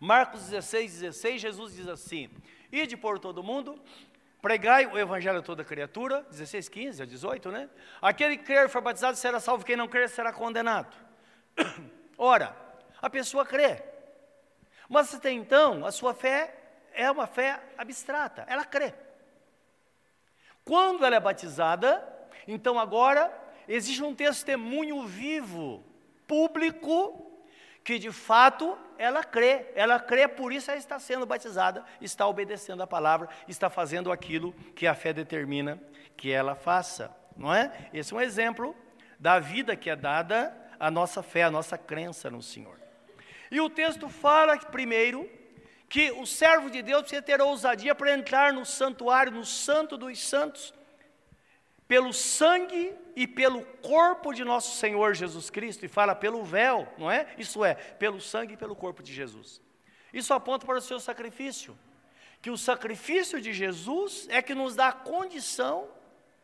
Marcos 0.00 0.48
16, 0.48 1.00
16, 1.00 1.40
Jesus 1.40 1.74
diz 1.74 1.88
assim: 1.88 2.30
Ide 2.72 2.96
por 2.96 3.18
todo 3.18 3.42
mundo, 3.42 3.80
pregai 4.40 4.86
o 4.86 4.98
evangelho 4.98 5.38
a 5.38 5.42
toda 5.42 5.64
criatura, 5.64 6.22
16, 6.30 6.68
15 6.68 7.02
a 7.02 7.06
18, 7.06 7.50
né? 7.50 7.70
Aquele 8.00 8.36
que 8.36 8.44
crer 8.44 8.66
e 8.66 8.68
for 8.68 8.80
batizado 8.80 9.16
será 9.16 9.40
salvo, 9.40 9.64
quem 9.64 9.76
não 9.76 9.88
crer 9.88 10.08
será 10.08 10.32
condenado. 10.32 11.03
Ora, 12.18 12.56
a 13.00 13.10
pessoa 13.10 13.44
crê, 13.44 13.82
mas 14.88 15.14
até 15.14 15.30
então 15.30 15.84
a 15.84 15.92
sua 15.92 16.14
fé 16.14 16.54
é 16.92 17.10
uma 17.10 17.26
fé 17.26 17.60
abstrata, 17.76 18.44
ela 18.48 18.64
crê. 18.64 18.94
Quando 20.64 21.04
ela 21.04 21.16
é 21.16 21.20
batizada, 21.20 22.02
então 22.48 22.78
agora 22.78 23.32
existe 23.68 24.02
um 24.02 24.14
testemunho 24.14 25.06
vivo, 25.06 25.84
público, 26.26 27.30
que 27.82 27.98
de 27.98 28.10
fato 28.10 28.78
ela 28.96 29.22
crê, 29.22 29.66
ela 29.74 30.00
crê, 30.00 30.26
por 30.26 30.52
isso 30.52 30.70
ela 30.70 30.78
está 30.78 30.98
sendo 30.98 31.26
batizada, 31.26 31.84
está 32.00 32.26
obedecendo 32.26 32.82
a 32.82 32.86
palavra, 32.86 33.28
está 33.46 33.68
fazendo 33.68 34.10
aquilo 34.10 34.52
que 34.74 34.86
a 34.86 34.94
fé 34.94 35.12
determina 35.12 35.78
que 36.16 36.30
ela 36.30 36.54
faça, 36.54 37.14
não 37.36 37.52
é? 37.52 37.90
Esse 37.92 38.14
é 38.14 38.16
um 38.16 38.20
exemplo 38.20 38.74
da 39.18 39.38
vida 39.38 39.76
que 39.76 39.90
é 39.90 39.96
dada 39.96 40.56
à 40.78 40.90
nossa 40.90 41.22
fé, 41.22 41.44
à 41.44 41.50
nossa 41.50 41.78
crença 41.78 42.30
no 42.30 42.42
Senhor. 42.42 42.78
E 43.50 43.60
o 43.60 43.70
texto 43.70 44.08
fala 44.08 44.56
primeiro 44.58 45.28
que 45.88 46.10
o 46.12 46.26
servo 46.26 46.70
de 46.70 46.82
Deus 46.82 47.02
precisa 47.02 47.22
ter 47.22 47.40
ousadia 47.40 47.94
para 47.94 48.12
entrar 48.12 48.52
no 48.52 48.64
santuário, 48.64 49.30
no 49.30 49.44
santo 49.44 49.96
dos 49.96 50.18
santos, 50.20 50.74
pelo 51.86 52.12
sangue 52.12 52.92
e 53.14 53.26
pelo 53.26 53.64
corpo 53.82 54.32
de 54.32 54.44
nosso 54.44 54.76
Senhor 54.76 55.14
Jesus 55.14 55.50
Cristo, 55.50 55.84
e 55.84 55.88
fala 55.88 56.14
pelo 56.14 56.42
véu, 56.42 56.88
não 56.98 57.10
é? 57.10 57.28
Isso 57.38 57.64
é, 57.64 57.74
pelo 57.74 58.20
sangue 58.20 58.54
e 58.54 58.56
pelo 58.56 58.74
corpo 58.74 59.02
de 59.02 59.12
Jesus. 59.12 59.62
Isso 60.12 60.32
aponta 60.34 60.66
para 60.66 60.78
o 60.78 60.80
seu 60.80 60.98
sacrifício, 60.98 61.78
que 62.40 62.50
o 62.50 62.56
sacrifício 62.56 63.40
de 63.40 63.52
Jesus 63.52 64.26
é 64.30 64.42
que 64.42 64.54
nos 64.54 64.74
dá 64.74 64.88
a 64.88 64.92
condição 64.92 65.88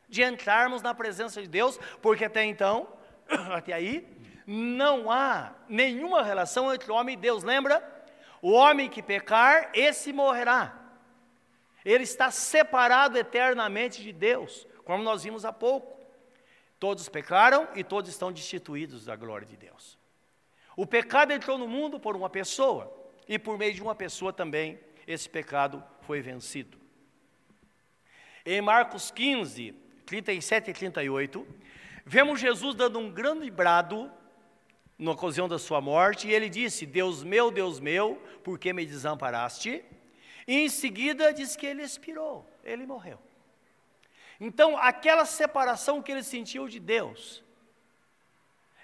de 0.09 0.23
entrarmos 0.23 0.83
na 0.83 0.95
presença 0.95 1.41
de 1.41 1.49
Deus, 1.49 1.79
porque 2.01 2.25
até 2.25 2.45
então, 2.45 2.89
até 3.29 3.73
aí, 3.73 4.07
não 4.47 5.11
há 5.11 5.53
nenhuma 5.69 6.23
relação 6.23 6.73
entre 6.73 6.91
homem 6.91 7.15
e 7.15 7.17
Deus, 7.17 7.43
lembra? 7.43 7.83
O 8.43 8.53
homem 8.53 8.89
que 8.89 9.03
pecar, 9.03 9.71
esse 9.75 10.13
morrerá. 10.13 10.77
Ele 11.85 12.05
está 12.05 12.31
separado 12.31 13.19
eternamente 13.19 14.03
de 14.03 14.13
Deus, 14.13 14.67
como 14.85 15.03
nós 15.03 15.23
vimos 15.23 15.45
há 15.45 15.53
pouco. 15.53 15.99
Todos 16.79 17.09
pecaram 17.09 17.69
e 17.75 17.85
todos 17.85 18.11
estão 18.11 18.33
destituídos 18.33 19.05
da 19.05 19.17
glória 19.17 19.47
de 19.47 19.57
Deus. 19.57 19.99
O 20.77 20.87
pecado 20.87 21.33
entrou 21.33 21.59
no 21.59 21.69
mundo 21.69 22.01
por 22.01 22.17
uma 22.17 22.31
pessoa, 22.31 22.93
e 23.29 23.39
por 23.39 23.59
meio 23.59 23.75
de 23.75 23.83
uma 23.83 23.95
pessoa 23.95 24.33
também 24.33 24.81
esse 25.07 25.29
pecado 25.29 25.83
foi 26.01 26.21
vencido. 26.21 26.79
Em 28.45 28.61
Marcos 28.61 29.11
15, 29.11 29.73
37 30.07 30.71
e 30.71 30.73
38, 30.73 31.47
vemos 32.05 32.41
Jesus 32.41 32.75
dando 32.75 32.99
um 32.99 33.11
grande 33.11 33.51
brado 33.51 34.11
na 35.01 35.13
ocasião 35.13 35.49
da 35.49 35.59
sua 35.59 35.81
morte, 35.81 36.29
e 36.29 36.33
ele 36.33 36.49
disse: 36.49 36.85
Deus 36.85 37.25
meu, 37.25 37.51
Deus 37.51 37.81
meu, 37.81 38.23
por 38.45 38.59
que 38.59 38.73
me 38.73 38.85
desamparaste? 38.85 39.83
E 40.47 40.59
em 40.61 40.69
seguida 40.69 41.33
diz 41.33 41.57
que 41.57 41.67
ele 41.67 41.83
expirou, 41.83 42.47
ele 42.63 42.87
morreu. 42.87 43.19
Então, 44.39 44.77
aquela 44.77 45.25
separação 45.25 46.03
que 46.03 46.13
ele 46.13 46.23
sentiu 46.23 46.69
de 46.69 46.79
Deus 46.79 47.43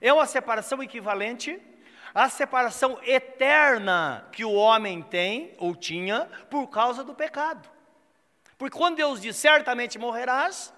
é 0.01 0.13
uma 0.13 0.27
separação 0.27 0.83
equivalente 0.83 1.61
à 2.15 2.29
separação 2.29 2.99
eterna 3.03 4.27
que 4.33 4.45
o 4.45 4.53
homem 4.53 5.03
tem 5.03 5.53
ou 5.59 5.75
tinha 5.75 6.27
por 6.51 6.69
causa 6.69 7.05
do 7.05 7.15
pecado. 7.15 7.69
Porque 8.57 8.77
quando 8.77 8.97
Deus 8.97 9.21
diz 9.21 9.37
certamente 9.37 9.99
morrerás, 9.99 10.73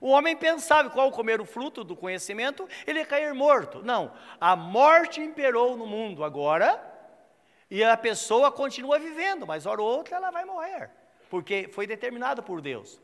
o 0.00 0.10
homem 0.10 0.36
pensava 0.36 0.90
qual 0.90 1.10
comer 1.10 1.40
o 1.40 1.44
fruto 1.44 1.82
do 1.82 1.96
conhecimento, 1.96 2.68
ele 2.86 3.00
ia 3.00 3.06
cair 3.06 3.34
morto. 3.34 3.82
Não, 3.82 4.12
a 4.40 4.54
morte 4.54 5.20
imperou 5.20 5.76
no 5.76 5.86
mundo 5.86 6.22
agora, 6.22 6.80
e 7.70 7.84
a 7.84 7.96
pessoa 7.96 8.50
continua 8.50 8.98
vivendo, 8.98 9.46
mas 9.46 9.66
hora 9.66 9.82
ou 9.82 9.88
outra 9.88 10.16
ela 10.16 10.30
vai 10.30 10.44
morrer, 10.44 10.90
porque 11.28 11.68
foi 11.72 11.86
determinado 11.86 12.42
por 12.42 12.60
Deus. 12.60 13.00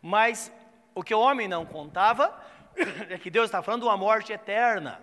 Mas 0.00 0.52
o 0.94 1.02
que 1.02 1.14
o 1.14 1.20
homem 1.20 1.48
não 1.48 1.66
contava 1.66 2.40
é 3.10 3.18
que 3.18 3.30
Deus 3.30 3.46
está 3.46 3.62
falando 3.62 3.82
de 3.82 3.88
uma 3.88 3.96
morte 3.96 4.32
eterna, 4.32 5.02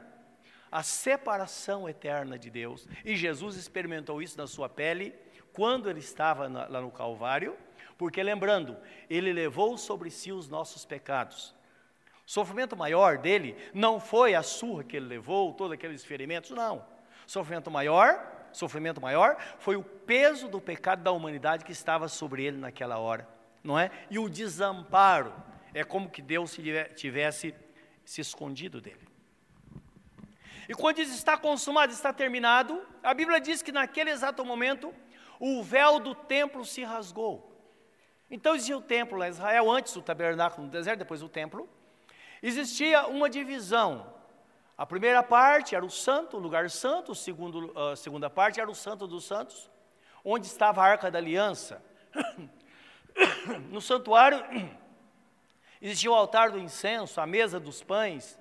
a 0.71 0.81
separação 0.81 1.87
eterna 1.87 2.39
de 2.39 2.49
Deus. 2.49 2.87
E 3.05 3.15
Jesus 3.15 3.55
experimentou 3.55 4.21
isso 4.21 4.37
na 4.37 4.47
sua 4.47 4.67
pele 4.67 5.13
quando 5.53 5.87
ele 5.87 5.99
estava 5.99 6.49
na, 6.49 6.65
lá 6.67 6.81
no 6.81 6.89
Calvário 6.89 7.55
porque 8.03 8.21
lembrando, 8.21 8.75
ele 9.09 9.31
levou 9.31 9.77
sobre 9.77 10.11
si 10.11 10.29
os 10.29 10.49
nossos 10.49 10.83
pecados. 10.83 11.55
O 12.27 12.29
sofrimento 12.29 12.75
maior 12.75 13.17
dele 13.17 13.55
não 13.73 13.97
foi 13.97 14.35
a 14.35 14.43
surra 14.43 14.83
que 14.83 14.97
ele 14.97 15.05
levou, 15.05 15.53
todos 15.53 15.71
aqueles 15.71 16.03
ferimentos, 16.03 16.51
não. 16.51 16.79
O 17.25 17.31
sofrimento 17.31 17.71
maior, 17.71 18.49
sofrimento 18.51 18.99
maior 18.99 19.37
foi 19.57 19.77
o 19.77 19.83
peso 19.83 20.49
do 20.49 20.59
pecado 20.59 21.01
da 21.01 21.13
humanidade 21.13 21.63
que 21.63 21.71
estava 21.71 22.09
sobre 22.09 22.43
ele 22.43 22.57
naquela 22.57 22.97
hora, 22.97 23.25
não 23.63 23.79
é? 23.79 23.89
E 24.11 24.19
o 24.19 24.27
desamparo 24.27 25.33
é 25.73 25.85
como 25.85 26.09
que 26.09 26.21
Deus 26.21 26.53
tivesse 26.97 27.55
se 28.03 28.19
escondido 28.19 28.81
dele. 28.81 29.07
E 30.67 30.73
quando 30.73 30.97
diz 30.97 31.09
está 31.15 31.37
consumado, 31.37 31.93
está 31.93 32.11
terminado, 32.11 32.85
a 33.01 33.13
Bíblia 33.13 33.39
diz 33.39 33.61
que 33.61 33.71
naquele 33.71 34.09
exato 34.09 34.43
momento 34.43 34.93
o 35.39 35.63
véu 35.63 36.01
do 36.01 36.13
templo 36.13 36.65
se 36.65 36.83
rasgou. 36.83 37.52
Então 38.33 38.55
existia 38.55 38.75
o 38.75 38.81
templo 38.81 39.15
lá 39.15 39.27
em 39.27 39.29
Israel, 39.29 39.69
antes 39.69 39.95
o 39.95 40.01
tabernáculo 40.01 40.65
no 40.65 40.71
deserto, 40.71 40.97
depois 40.97 41.21
o 41.21 41.29
templo. 41.29 41.69
Existia 42.41 43.05
uma 43.05 43.29
divisão. 43.29 44.11
A 44.75 44.87
primeira 44.87 45.21
parte 45.21 45.75
era 45.75 45.85
o 45.85 45.89
santo, 45.91 46.37
o 46.37 46.39
lugar 46.39 46.67
santo, 46.71 47.11
a 47.11 47.15
segundo, 47.15 47.71
a 47.79 47.95
segunda 47.95 48.31
parte 48.31 48.59
era 48.59 48.67
o 48.67 48.73
santo 48.73 49.05
dos 49.05 49.25
santos, 49.25 49.69
onde 50.25 50.47
estava 50.47 50.81
a 50.81 50.85
arca 50.85 51.11
da 51.11 51.19
aliança. 51.19 51.81
No 53.69 53.79
santuário 53.79 54.43
existia 55.79 56.09
o 56.09 56.15
altar 56.15 56.49
do 56.49 56.57
incenso, 56.57 57.21
a 57.21 57.27
mesa 57.27 57.59
dos 57.59 57.83
pães, 57.83 58.39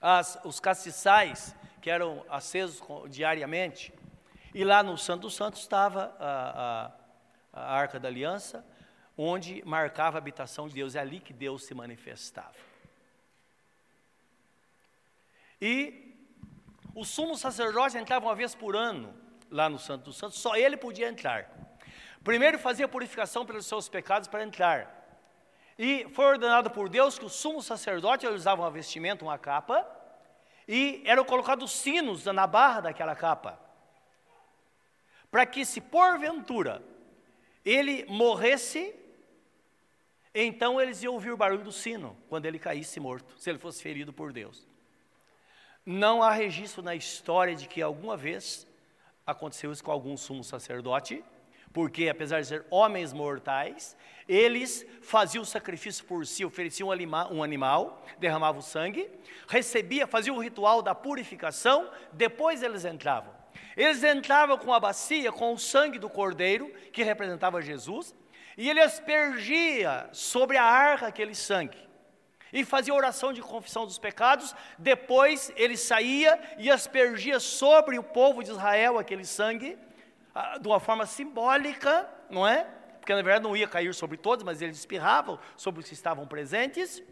as, 0.00 0.36
os 0.42 0.58
castiçais 0.58 1.54
que 1.80 1.88
eram 1.88 2.26
acesos 2.28 2.82
diariamente. 3.08 3.94
E 4.52 4.64
lá 4.64 4.82
no 4.82 4.98
Santo 4.98 5.22
dos 5.22 5.36
Santos 5.36 5.60
estava 5.60 6.16
a, 6.18 6.86
a, 6.86 7.05
a 7.56 7.72
Arca 7.72 7.98
da 7.98 8.08
Aliança, 8.08 8.64
onde 9.16 9.62
marcava 9.64 10.18
a 10.18 10.20
habitação 10.20 10.68
de 10.68 10.74
Deus. 10.74 10.94
É 10.94 11.00
ali 11.00 11.20
que 11.20 11.32
Deus 11.32 11.64
se 11.64 11.74
manifestava. 11.74 12.54
E 15.60 16.14
o 16.94 17.04
sumo 17.04 17.34
sacerdote 17.36 17.96
entrava 17.96 18.26
uma 18.26 18.34
vez 18.34 18.54
por 18.54 18.76
ano 18.76 19.14
lá 19.50 19.68
no 19.68 19.78
Santo 19.78 20.04
dos 20.04 20.16
Santos, 20.16 20.38
só 20.38 20.54
ele 20.54 20.76
podia 20.76 21.08
entrar. 21.08 21.50
Primeiro 22.22 22.58
fazia 22.58 22.86
purificação 22.86 23.46
pelos 23.46 23.66
seus 23.66 23.88
pecados 23.88 24.28
para 24.28 24.42
entrar. 24.42 24.92
E 25.78 26.06
foi 26.12 26.24
ordenado 26.24 26.70
por 26.70 26.88
Deus 26.88 27.18
que 27.18 27.24
o 27.24 27.30
sumo 27.30 27.62
sacerdote 27.62 28.26
usava 28.26 28.62
uma 28.62 28.70
vestimenta, 28.70 29.24
uma 29.24 29.38
capa, 29.38 29.86
e 30.68 31.02
eram 31.06 31.24
colocados 31.24 31.70
sinos 31.72 32.24
na 32.26 32.46
barra 32.46 32.80
daquela 32.80 33.14
capa, 33.14 33.58
para 35.30 35.46
que 35.46 35.64
se 35.64 35.80
porventura 35.80 36.82
ele 37.66 38.06
morresse, 38.08 38.94
então 40.32 40.80
eles 40.80 41.02
iam 41.02 41.14
ouvir 41.14 41.32
o 41.32 41.36
barulho 41.36 41.64
do 41.64 41.72
sino 41.72 42.16
quando 42.28 42.46
ele 42.46 42.60
caísse 42.60 43.00
morto, 43.00 43.34
se 43.36 43.50
ele 43.50 43.58
fosse 43.58 43.82
ferido 43.82 44.12
por 44.12 44.32
Deus. 44.32 44.68
Não 45.84 46.22
há 46.22 46.30
registro 46.30 46.80
na 46.80 46.94
história 46.94 47.56
de 47.56 47.66
que 47.66 47.82
alguma 47.82 48.16
vez 48.16 48.66
aconteceu 49.26 49.72
isso 49.72 49.82
com 49.82 49.90
algum 49.90 50.16
sumo 50.16 50.44
sacerdote, 50.44 51.24
porque 51.72 52.08
apesar 52.08 52.40
de 52.40 52.46
ser 52.46 52.64
homens 52.70 53.12
mortais, 53.12 53.96
eles 54.28 54.86
faziam 55.02 55.42
o 55.42 55.46
sacrifício 55.46 56.04
por 56.04 56.24
si, 56.24 56.44
ofereciam 56.44 56.88
um 56.88 57.42
animal, 57.42 58.04
derramavam 58.18 58.62
sangue, 58.62 59.10
recebia, 59.48 60.06
faziam 60.06 60.36
o 60.36 60.40
ritual 60.40 60.82
da 60.82 60.94
purificação, 60.94 61.90
depois 62.12 62.62
eles 62.62 62.84
entravam. 62.84 63.35
Eles 63.76 64.02
entravam 64.02 64.56
com 64.56 64.72
a 64.72 64.80
bacia, 64.80 65.30
com 65.30 65.52
o 65.52 65.58
sangue 65.58 65.98
do 65.98 66.08
cordeiro, 66.08 66.72
que 66.92 67.02
representava 67.02 67.60
Jesus, 67.60 68.14
e 68.56 68.70
ele 68.70 68.80
aspergia 68.80 70.08
sobre 70.12 70.56
a 70.56 70.64
arca 70.64 71.06
aquele 71.06 71.34
sangue. 71.34 71.86
E 72.52 72.64
fazia 72.64 72.94
oração 72.94 73.32
de 73.32 73.42
confissão 73.42 73.84
dos 73.84 73.98
pecados, 73.98 74.54
depois 74.78 75.52
ele 75.56 75.76
saía 75.76 76.40
e 76.56 76.70
aspergia 76.70 77.38
sobre 77.38 77.98
o 77.98 78.02
povo 78.02 78.42
de 78.42 78.50
Israel 78.50 78.98
aquele 78.98 79.26
sangue, 79.26 79.76
ah, 80.34 80.56
de 80.58 80.66
uma 80.66 80.80
forma 80.80 81.04
simbólica, 81.04 82.08
não 82.30 82.46
é? 82.46 82.66
Porque 82.98 83.14
na 83.14 83.20
verdade 83.20 83.44
não 83.44 83.56
ia 83.56 83.68
cair 83.68 83.94
sobre 83.94 84.16
todos, 84.16 84.42
mas 84.42 84.62
eles 84.62 84.78
espirravam 84.78 85.38
sobre 85.56 85.80
os 85.80 85.86
que 85.86 85.94
estavam 85.94 86.26
presentes. 86.26 87.02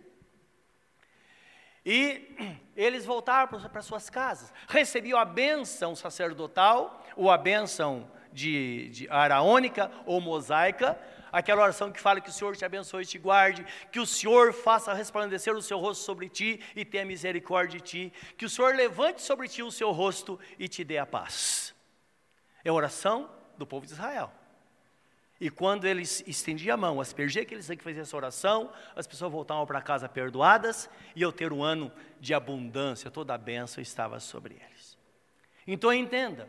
E 1.84 2.60
eles 2.76 3.04
voltaram 3.04 3.48
para 3.48 3.82
suas 3.82 4.08
casas, 4.08 4.52
recebiam 4.68 5.18
a 5.18 5.24
bênção 5.24 5.94
sacerdotal, 5.94 7.04
ou 7.16 7.30
a 7.30 7.38
bênção 7.38 8.10
de, 8.32 8.88
de 8.88 9.08
araônica 9.08 9.90
ou 10.04 10.20
mosaica, 10.20 10.98
aquela 11.30 11.62
oração 11.62 11.90
que 11.90 12.00
fala 12.00 12.20
que 12.20 12.28
o 12.28 12.32
Senhor 12.32 12.56
te 12.56 12.64
abençoe 12.64 13.02
e 13.02 13.06
te 13.06 13.18
guarde, 13.18 13.64
que 13.90 14.00
o 14.00 14.06
Senhor 14.06 14.52
faça 14.52 14.92
resplandecer 14.92 15.54
o 15.54 15.62
seu 15.62 15.78
rosto 15.78 16.04
sobre 16.04 16.28
ti 16.28 16.60
e 16.74 16.84
tenha 16.84 17.04
misericórdia 17.04 17.80
de 17.80 17.84
ti, 17.84 18.12
que 18.36 18.44
o 18.44 18.50
Senhor 18.50 18.74
levante 18.74 19.22
sobre 19.22 19.48
ti 19.48 19.62
o 19.62 19.70
seu 19.70 19.90
rosto 19.92 20.38
e 20.58 20.68
te 20.68 20.84
dê 20.84 20.98
a 20.98 21.06
paz. 21.06 21.74
É 22.64 22.70
a 22.70 22.72
oração 22.72 23.30
do 23.56 23.66
povo 23.66 23.86
de 23.86 23.92
Israel. 23.92 24.32
E 25.40 25.50
quando 25.50 25.84
eles 25.84 26.22
estendiam 26.26 26.74
a 26.74 26.76
mão, 26.76 27.00
aspergia 27.00 27.42
aquele 27.42 27.62
sangue 27.62 27.78
que 27.78 27.84
fazia 27.84 28.02
essa 28.02 28.16
oração, 28.16 28.72
as 28.94 29.06
pessoas 29.06 29.32
voltavam 29.32 29.66
para 29.66 29.80
casa 29.80 30.08
perdoadas 30.08 30.88
e 31.14 31.22
eu 31.22 31.32
ter 31.32 31.52
um 31.52 31.62
ano 31.62 31.90
de 32.20 32.32
abundância, 32.32 33.10
toda 33.10 33.34
a 33.34 33.38
bênção 33.38 33.82
estava 33.82 34.20
sobre 34.20 34.54
eles. 34.54 34.96
Então 35.66 35.92
entenda 35.92 36.48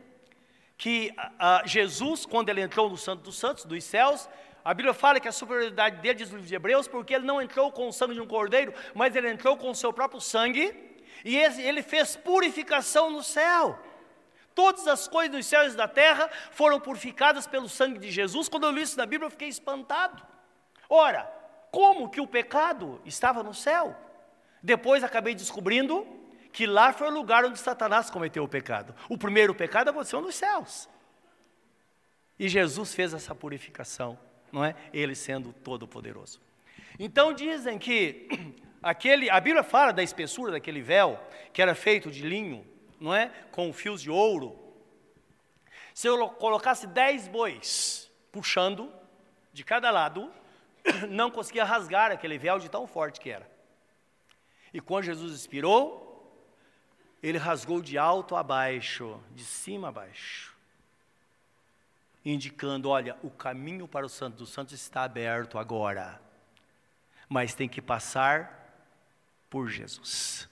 que 0.77 1.11
a, 1.17 1.61
a 1.61 1.65
Jesus, 1.65 2.25
quando 2.25 2.49
ele 2.49 2.61
entrou 2.61 2.89
no 2.89 2.97
Santo 2.97 3.23
dos 3.23 3.37
Santos, 3.37 3.65
dos 3.65 3.83
céus, 3.83 4.29
a 4.63 4.73
Bíblia 4.73 4.93
fala 4.93 5.19
que 5.19 5.27
a 5.27 5.31
superioridade 5.31 6.01
dele, 6.01 6.15
diz 6.15 6.29
no 6.29 6.37
livro 6.37 6.49
de 6.49 6.55
Hebreus, 6.55 6.87
porque 6.87 7.13
ele 7.15 7.25
não 7.25 7.41
entrou 7.41 7.71
com 7.71 7.87
o 7.87 7.93
sangue 7.93 8.13
de 8.13 8.21
um 8.21 8.27
cordeiro, 8.27 8.73
mas 8.93 9.15
ele 9.15 9.29
entrou 9.29 9.57
com 9.57 9.69
o 9.69 9.75
seu 9.75 9.93
próprio 9.93 10.19
sangue, 10.19 10.73
e 11.23 11.37
ele 11.37 11.81
fez 11.81 12.15
purificação 12.15 13.09
no 13.09 13.23
céu. 13.23 13.79
Todas 14.55 14.87
as 14.87 15.05
coisas 15.05 15.35
dos 15.35 15.45
céus 15.45 15.73
e 15.73 15.77
da 15.77 15.87
terra 15.87 16.29
foram 16.49 16.79
purificadas 16.79 17.45
pelo 17.45 17.67
sangue 17.67 17.99
de 17.99 18.09
Jesus. 18.09 18.47
Quando 18.47 18.63
eu 18.63 18.71
li 18.71 18.81
isso 18.81 18.97
na 18.97 19.05
Bíblia, 19.05 19.27
eu 19.27 19.31
fiquei 19.31 19.49
espantado. 19.49 20.25
Ora, 20.89 21.23
como 21.71 22.09
que 22.09 22.21
o 22.21 22.27
pecado 22.27 23.01
estava 23.03 23.43
no 23.43 23.53
céu? 23.53 23.93
Depois 24.63 25.03
acabei 25.03 25.35
descobrindo 25.35 26.07
que 26.53 26.65
lá 26.65 26.93
foi 26.93 27.09
o 27.09 27.13
lugar 27.13 27.43
onde 27.43 27.59
Satanás 27.59 28.09
cometeu 28.09 28.45
o 28.45 28.47
pecado. 28.47 28.95
O 29.09 29.17
primeiro 29.17 29.53
pecado 29.53 29.89
aconteceu 29.89 30.21
nos 30.21 30.35
céus. 30.35 30.87
E 32.39 32.47
Jesus 32.47 32.95
fez 32.95 33.13
essa 33.13 33.35
purificação, 33.35 34.17
não 34.53 34.63
é? 34.63 34.73
Ele 34.93 35.15
sendo 35.15 35.51
todo-poderoso. 35.51 36.39
Então 36.97 37.33
dizem 37.33 37.77
que 37.77 38.29
aquele, 38.81 39.29
a 39.29 39.37
Bíblia 39.41 39.63
fala 39.63 39.91
da 39.91 40.01
espessura 40.01 40.53
daquele 40.53 40.81
véu, 40.81 41.19
que 41.51 41.61
era 41.61 41.75
feito 41.75 42.09
de 42.09 42.21
linho, 42.21 42.65
não 43.05 43.13
é? 43.13 43.29
Com 43.51 43.71
fios 43.71 44.01
de 44.01 44.09
ouro. 44.09 44.59
Se 45.93 46.07
eu 46.07 46.27
colocasse 46.27 46.87
dez 46.87 47.27
bois 47.27 48.11
puxando 48.31 48.91
de 49.53 49.63
cada 49.63 49.91
lado, 49.91 50.33
não 51.07 51.29
conseguia 51.29 51.63
rasgar 51.63 52.11
aquele 52.11 52.37
véu 52.37 52.57
de 52.57 52.67
tão 52.67 52.87
forte 52.87 53.19
que 53.19 53.29
era. 53.29 53.49
E 54.73 54.81
quando 54.81 55.05
Jesus 55.05 55.33
expirou, 55.33 56.03
ele 57.21 57.37
rasgou 57.37 57.79
de 57.79 57.95
alto 57.95 58.35
a 58.35 58.41
baixo, 58.41 59.21
de 59.31 59.45
cima 59.45 59.89
a 59.89 59.91
baixo, 59.91 60.55
indicando: 62.25 62.89
olha, 62.89 63.17
o 63.21 63.29
caminho 63.29 63.87
para 63.87 64.05
o 64.05 64.09
Santo 64.09 64.37
dos 64.37 64.49
Santos 64.49 64.73
está 64.73 65.03
aberto 65.03 65.59
agora, 65.59 66.19
mas 67.29 67.53
tem 67.53 67.69
que 67.69 67.83
passar 67.83 68.89
por 69.47 69.69
Jesus. 69.69 70.49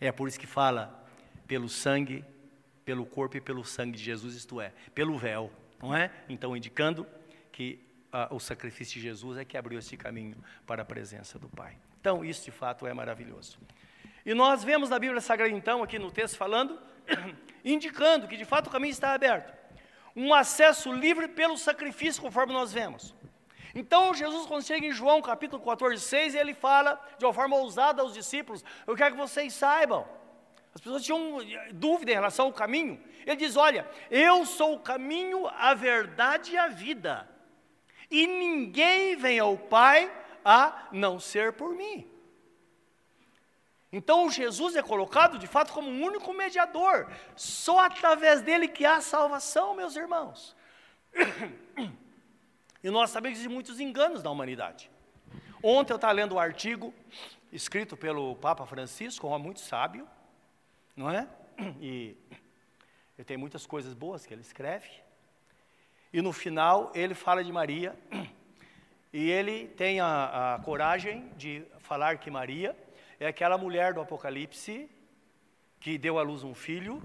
É 0.00 0.12
por 0.12 0.28
isso 0.28 0.38
que 0.38 0.46
fala: 0.46 1.05
pelo 1.46 1.68
sangue, 1.68 2.24
pelo 2.84 3.04
corpo 3.04 3.36
e 3.36 3.40
pelo 3.40 3.64
sangue 3.64 3.96
de 3.96 4.04
Jesus, 4.04 4.34
isto 4.34 4.60
é, 4.60 4.72
pelo 4.94 5.16
véu, 5.16 5.50
não 5.80 5.94
é? 5.94 6.10
Então, 6.28 6.56
indicando 6.56 7.06
que 7.52 7.80
ah, 8.12 8.28
o 8.30 8.38
sacrifício 8.38 8.94
de 8.94 9.02
Jesus 9.02 9.38
é 9.38 9.44
que 9.44 9.56
abriu 9.56 9.78
esse 9.78 9.96
caminho 9.96 10.36
para 10.66 10.82
a 10.82 10.84
presença 10.84 11.38
do 11.38 11.48
Pai. 11.48 11.76
Então, 12.00 12.24
isso 12.24 12.44
de 12.44 12.50
fato 12.50 12.86
é 12.86 12.94
maravilhoso. 12.94 13.58
E 14.24 14.34
nós 14.34 14.62
vemos 14.62 14.90
na 14.90 14.98
Bíblia 14.98 15.20
Sagrada, 15.20 15.52
então, 15.52 15.82
aqui 15.82 15.98
no 15.98 16.10
texto 16.10 16.36
falando, 16.36 16.78
indicando 17.64 18.28
que 18.28 18.36
de 18.36 18.44
fato 18.44 18.68
o 18.68 18.70
caminho 18.70 18.92
está 18.92 19.12
aberto. 19.12 19.54
Um 20.14 20.32
acesso 20.32 20.92
livre 20.92 21.28
pelo 21.28 21.56
sacrifício, 21.58 22.22
conforme 22.22 22.52
nós 22.52 22.72
vemos. 22.72 23.14
Então, 23.74 24.14
Jesus, 24.14 24.46
quando 24.46 24.64
chega 24.64 24.86
em 24.86 24.92
João 24.92 25.20
capítulo 25.20 25.62
14, 25.62 26.00
6, 26.00 26.34
ele 26.34 26.54
fala 26.54 26.98
de 27.18 27.24
uma 27.26 27.34
forma 27.34 27.56
ousada 27.56 28.00
aos 28.00 28.14
discípulos: 28.14 28.64
Eu 28.86 28.96
quero 28.96 29.14
que 29.14 29.20
vocês 29.20 29.52
saibam 29.52 30.06
as 30.76 30.80
pessoas 30.82 31.02
tinham 31.02 31.38
dúvida 31.72 32.12
em 32.12 32.14
relação 32.14 32.44
ao 32.44 32.52
caminho. 32.52 33.02
Ele 33.24 33.36
diz: 33.36 33.56
Olha, 33.56 33.88
eu 34.10 34.44
sou 34.44 34.74
o 34.74 34.80
caminho, 34.80 35.46
a 35.48 35.72
verdade 35.72 36.52
e 36.52 36.58
a 36.58 36.68
vida. 36.68 37.26
E 38.10 38.26
ninguém 38.26 39.16
vem 39.16 39.38
ao 39.38 39.56
Pai 39.56 40.12
a 40.44 40.88
não 40.92 41.18
ser 41.18 41.54
por 41.54 41.74
mim. 41.74 42.06
Então 43.90 44.30
Jesus 44.30 44.76
é 44.76 44.82
colocado 44.82 45.38
de 45.38 45.46
fato 45.46 45.72
como 45.72 45.88
um 45.88 46.04
único 46.04 46.34
mediador. 46.34 47.10
Só 47.34 47.78
através 47.78 48.42
dele 48.42 48.68
que 48.68 48.84
há 48.84 49.00
salvação, 49.00 49.74
meus 49.74 49.96
irmãos. 49.96 50.54
E 52.84 52.90
nós 52.90 53.10
sabemos 53.10 53.40
de 53.40 53.48
muitos 53.48 53.80
enganos 53.80 54.22
na 54.22 54.30
humanidade. 54.30 54.88
Ontem 55.60 55.92
eu 55.92 55.96
estava 55.96 56.12
lendo 56.12 56.36
um 56.36 56.38
artigo 56.38 56.94
escrito 57.50 57.96
pelo 57.96 58.36
Papa 58.36 58.64
Francisco, 58.64 59.26
um 59.26 59.30
homem 59.30 59.46
muito 59.46 59.58
sábio, 59.58 60.06
não 60.96 61.10
é? 61.10 61.28
E 61.80 62.16
ele 63.18 63.24
tem 63.24 63.36
muitas 63.36 63.66
coisas 63.66 63.94
boas 63.94 64.26
que 64.26 64.34
ele 64.34 64.42
escreve. 64.42 64.88
E 66.12 66.20
no 66.20 66.32
final 66.32 66.92
ele 66.94 67.14
fala 67.14 67.42
de 67.42 67.52
Maria 67.52 67.96
E 69.12 69.30
ele 69.30 69.68
tem 69.68 69.98
a, 69.98 70.56
a 70.56 70.58
coragem 70.58 71.26
de 71.38 71.64
falar 71.78 72.18
que 72.18 72.30
Maria 72.30 72.76
é 73.18 73.26
aquela 73.26 73.56
mulher 73.56 73.94
do 73.94 74.00
Apocalipse 74.02 74.90
que 75.80 75.96
deu 75.96 76.18
à 76.18 76.22
luz 76.22 76.44
um 76.44 76.54
filho, 76.54 77.02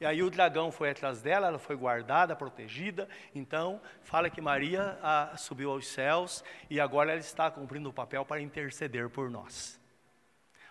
e 0.00 0.06
aí 0.06 0.20
o 0.20 0.30
dragão 0.30 0.72
foi 0.72 0.90
atrás 0.90 1.22
dela, 1.22 1.46
ela 1.46 1.58
foi 1.58 1.76
guardada, 1.76 2.34
protegida. 2.34 3.08
Então, 3.34 3.80
fala 4.02 4.28
que 4.28 4.40
Maria 4.40 4.98
a, 5.00 5.36
subiu 5.36 5.70
aos 5.70 5.86
céus 5.86 6.42
e 6.68 6.80
agora 6.80 7.12
ela 7.12 7.20
está 7.20 7.50
cumprindo 7.50 7.88
o 7.88 7.92
papel 7.92 8.24
para 8.24 8.40
interceder 8.40 9.08
por 9.08 9.30
nós. 9.30 9.78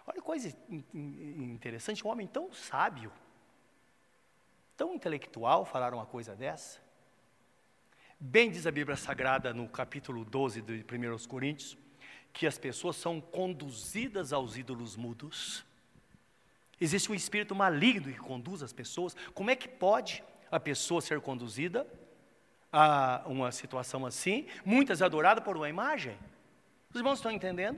Olha 0.07 0.15
que 0.15 0.21
coisa 0.21 0.55
interessante, 0.93 2.07
um 2.07 2.09
homem 2.09 2.25
tão 2.25 2.53
sábio, 2.53 3.11
tão 4.77 4.95
intelectual 4.95 5.65
falar 5.65 5.93
uma 5.93 6.05
coisa 6.05 6.33
dessa. 6.33 6.79
Bem 8.17 8.49
diz 8.49 8.65
a 8.65 8.71
Bíblia 8.71 8.95
Sagrada 8.95 9.53
no 9.53 9.67
capítulo 9.67 10.23
12 10.23 10.61
de 10.61 10.85
1 10.89 11.27
Coríntios, 11.27 11.77
que 12.31 12.47
as 12.47 12.57
pessoas 12.57 12.95
são 12.95 13.19
conduzidas 13.19 14.31
aos 14.31 14.55
ídolos 14.55 14.95
mudos. 14.95 15.65
Existe 16.79 17.11
um 17.11 17.15
espírito 17.15 17.53
maligno 17.53 18.11
que 18.11 18.17
conduz 18.17 18.63
as 18.63 18.71
pessoas. 18.71 19.13
Como 19.33 19.49
é 19.49 19.57
que 19.57 19.67
pode 19.67 20.23
a 20.49 20.59
pessoa 20.59 21.01
ser 21.01 21.19
conduzida 21.19 21.85
a 22.71 23.23
uma 23.25 23.51
situação 23.51 24.05
assim? 24.05 24.47
Muitas 24.63 25.01
adoradas 25.01 25.43
por 25.43 25.57
uma 25.57 25.67
imagem. 25.67 26.17
Os 26.89 26.95
irmãos 26.95 27.19
estão 27.19 27.31
entendendo? 27.31 27.77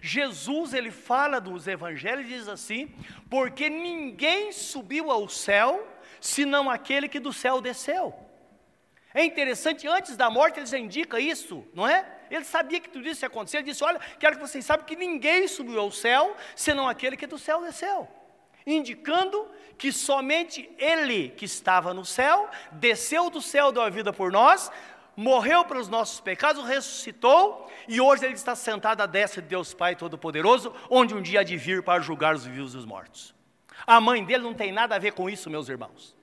Jesus, 0.00 0.74
ele 0.74 0.90
fala 0.90 1.40
dos 1.40 1.66
evangelhos 1.66 2.26
e 2.26 2.28
diz 2.28 2.48
assim: 2.48 2.94
porque 3.30 3.68
ninguém 3.68 4.52
subiu 4.52 5.10
ao 5.10 5.28
céu, 5.28 5.86
senão 6.20 6.70
aquele 6.70 7.08
que 7.08 7.20
do 7.20 7.32
céu 7.32 7.60
desceu. 7.60 8.14
É 9.14 9.24
interessante, 9.24 9.86
antes 9.86 10.16
da 10.16 10.30
morte 10.30 10.58
ele 10.58 10.66
já 10.66 10.78
indica 10.78 11.20
isso, 11.20 11.66
não 11.74 11.86
é? 11.86 12.06
Ele 12.30 12.44
sabia 12.44 12.80
que 12.80 12.88
tudo 12.88 13.06
isso 13.06 13.24
ia 13.24 13.28
acontecer, 13.28 13.58
ele 13.58 13.64
disse: 13.64 13.84
Olha, 13.84 14.00
quero 14.18 14.36
que 14.36 14.42
vocês 14.42 14.64
saibam 14.64 14.86
que 14.86 14.96
ninguém 14.96 15.46
subiu 15.46 15.80
ao 15.80 15.90
céu, 15.90 16.36
senão 16.56 16.88
aquele 16.88 17.16
que 17.16 17.26
do 17.26 17.38
céu 17.38 17.60
desceu 17.60 18.08
indicando 18.66 19.48
que 19.76 19.92
somente 19.92 20.70
Ele 20.78 21.30
que 21.30 21.44
estava 21.44 21.92
no 21.92 22.04
céu, 22.04 22.48
desceu 22.72 23.30
do 23.30 23.40
céu, 23.40 23.72
deu 23.72 23.82
a 23.82 23.90
vida 23.90 24.12
por 24.12 24.30
nós, 24.30 24.70
morreu 25.16 25.64
pelos 25.64 25.88
nossos 25.88 26.20
pecados, 26.20 26.64
ressuscitou 26.64 27.70
e 27.86 28.00
hoje 28.00 28.24
Ele 28.24 28.34
está 28.34 28.54
sentado 28.54 29.00
à 29.00 29.06
destra 29.06 29.42
de 29.42 29.48
Deus 29.48 29.74
Pai 29.74 29.94
Todo-Poderoso, 29.96 30.74
onde 30.88 31.14
um 31.14 31.22
dia 31.22 31.40
há 31.40 31.42
de 31.42 31.56
vir 31.56 31.82
para 31.82 32.02
julgar 32.02 32.34
os 32.34 32.46
vivos 32.46 32.74
e 32.74 32.76
os 32.76 32.84
mortos. 32.84 33.34
A 33.86 34.00
mãe 34.00 34.24
dele 34.24 34.42
não 34.42 34.54
tem 34.54 34.72
nada 34.72 34.94
a 34.94 34.98
ver 34.98 35.12
com 35.12 35.28
isso, 35.28 35.50
meus 35.50 35.68
irmãos. 35.68 36.16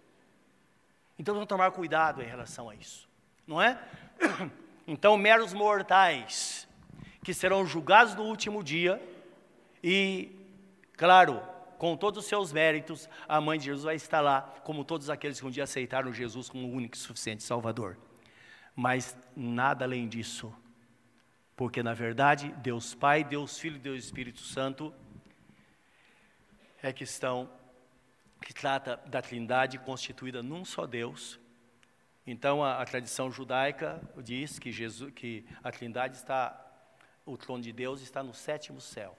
Então 1.18 1.34
vamos 1.34 1.50
tomar 1.50 1.72
cuidado 1.72 2.22
em 2.22 2.26
relação 2.26 2.70
a 2.70 2.76
isso, 2.76 3.08
não 3.46 3.62
é? 3.62 3.80
Então, 4.92 5.16
meros 5.16 5.54
mortais 5.54 6.68
que 7.24 7.32
serão 7.32 7.64
julgados 7.64 8.16
no 8.16 8.24
último 8.24 8.64
dia 8.64 9.00
e, 9.84 10.32
claro, 10.98 11.44
com 11.78 11.96
todos 11.96 12.24
os 12.24 12.26
seus 12.28 12.52
méritos, 12.52 13.08
a 13.28 13.40
mãe 13.40 13.60
de 13.60 13.66
Jesus 13.66 13.84
vai 13.84 13.94
estar 13.94 14.20
lá, 14.20 14.42
como 14.64 14.84
todos 14.84 15.08
aqueles 15.08 15.40
que 15.40 15.46
um 15.46 15.52
dia 15.52 15.66
aceitaram 15.66 16.12
Jesus 16.12 16.50
como 16.50 16.68
o 16.68 16.72
único 16.72 16.96
e 16.96 17.00
suficiente 17.00 17.44
Salvador. 17.44 17.98
Mas 18.76 19.18
nada 19.36 19.86
além 19.86 20.08
disso, 20.08 20.54
porque 21.56 21.84
na 21.84 21.94
verdade, 21.94 22.54
Deus 22.58 22.96
Pai, 22.96 23.24
Deus 23.24 23.60
Filho 23.60 23.76
e 23.76 23.80
Deus 23.80 24.06
Espírito 24.06 24.40
Santo 24.40 24.94
é 26.82 26.94
que 26.94 27.04
estão, 27.04 27.50
que 28.42 28.54
trata 28.54 28.98
da 29.06 29.22
Trindade 29.22 29.78
constituída 29.80 30.42
num 30.42 30.64
só 30.64 30.86
Deus. 30.86 31.40
Então 32.26 32.64
a, 32.64 32.82
a 32.82 32.86
tradição 32.86 33.32
judaica 33.32 34.02
diz 34.18 34.60
que 34.60 34.72
Jesus, 34.72 35.12
que 35.14 35.46
a 35.64 35.72
Trindade 35.72 36.16
está, 36.16 36.58
o 37.26 37.36
trono 37.36 37.64
de 37.64 37.74
Deus 37.74 38.02
está 38.02 38.24
no 38.24 38.34
sétimo 38.34 38.80
céu. 38.80 39.18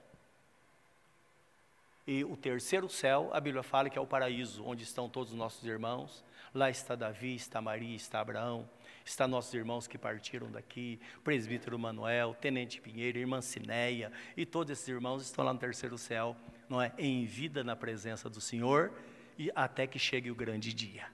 E 2.07 2.23
o 2.23 2.35
terceiro 2.35 2.89
céu, 2.89 3.29
a 3.31 3.39
Bíblia 3.39 3.63
fala 3.63 3.89
que 3.89 3.97
é 3.97 4.01
o 4.01 4.07
paraíso, 4.07 4.65
onde 4.65 4.83
estão 4.83 5.07
todos 5.07 5.31
os 5.31 5.37
nossos 5.37 5.63
irmãos. 5.63 6.25
Lá 6.53 6.69
está 6.69 6.95
Davi, 6.95 7.35
está 7.35 7.61
Maria, 7.61 7.95
está 7.95 8.19
Abraão, 8.19 8.67
está 9.11 9.27
nossos 9.27 9.53
irmãos 9.53 9.87
que 9.87 9.97
partiram 9.97 10.49
daqui, 10.49 10.99
presbítero 11.23 11.77
Manuel, 11.77 12.33
tenente 12.33 12.81
Pinheiro, 12.81 13.19
irmã 13.19 13.41
Cineia, 13.41 14.11
e 14.35 14.45
todos 14.45 14.71
esses 14.71 14.87
irmãos 14.87 15.21
estão 15.21 15.43
lá 15.43 15.53
no 15.53 15.59
terceiro 15.59 15.97
céu, 15.97 16.35
não 16.69 16.81
é? 16.81 16.93
Em 16.97 17.25
vida 17.25 17.63
na 17.63 17.75
presença 17.75 18.29
do 18.29 18.39
Senhor 18.39 18.91
e 19.37 19.51
até 19.53 19.85
que 19.85 19.99
chegue 19.99 20.31
o 20.31 20.35
grande 20.35 20.73
dia. 20.73 21.07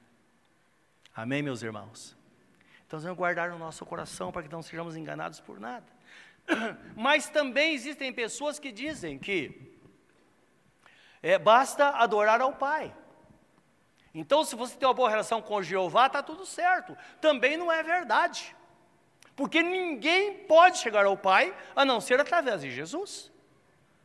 Amém, 1.16 1.42
meus 1.42 1.64
irmãos? 1.64 2.16
Então, 2.86 3.00
vamos 3.00 3.18
guardar 3.18 3.50
no 3.50 3.58
nosso 3.58 3.86
coração 3.86 4.32
para 4.32 4.44
que 4.44 4.52
não 4.52 4.62
sejamos 4.62 4.96
enganados 4.96 5.40
por 5.40 5.60
nada. 5.60 5.86
Mas 6.96 7.30
também 7.30 7.74
existem 7.74 8.14
pessoas 8.14 8.60
que 8.60 8.72
dizem 8.72 9.18
que 9.18 9.76
é, 11.22 11.38
basta 11.38 11.90
adorar 11.90 12.40
ao 12.40 12.54
Pai. 12.54 12.96
Então, 14.20 14.44
se 14.44 14.56
você 14.56 14.76
tem 14.76 14.88
uma 14.88 14.96
boa 14.96 15.12
relação 15.12 15.44
com 15.44 15.62
Jeová, 15.62 16.08
está 16.08 16.24
tudo 16.24 16.44
certo. 16.44 16.98
Também 17.22 17.56
não 17.56 17.72
é 17.72 17.84
verdade. 17.84 18.56
Porque 19.36 19.62
ninguém 19.62 20.34
pode 20.34 20.80
chegar 20.80 21.06
ao 21.06 21.16
Pai 21.16 21.56
a 21.76 21.86
não 21.86 22.02
ser 22.02 22.20
através 22.20 22.62
de 22.62 22.72
Jesus. 22.72 23.32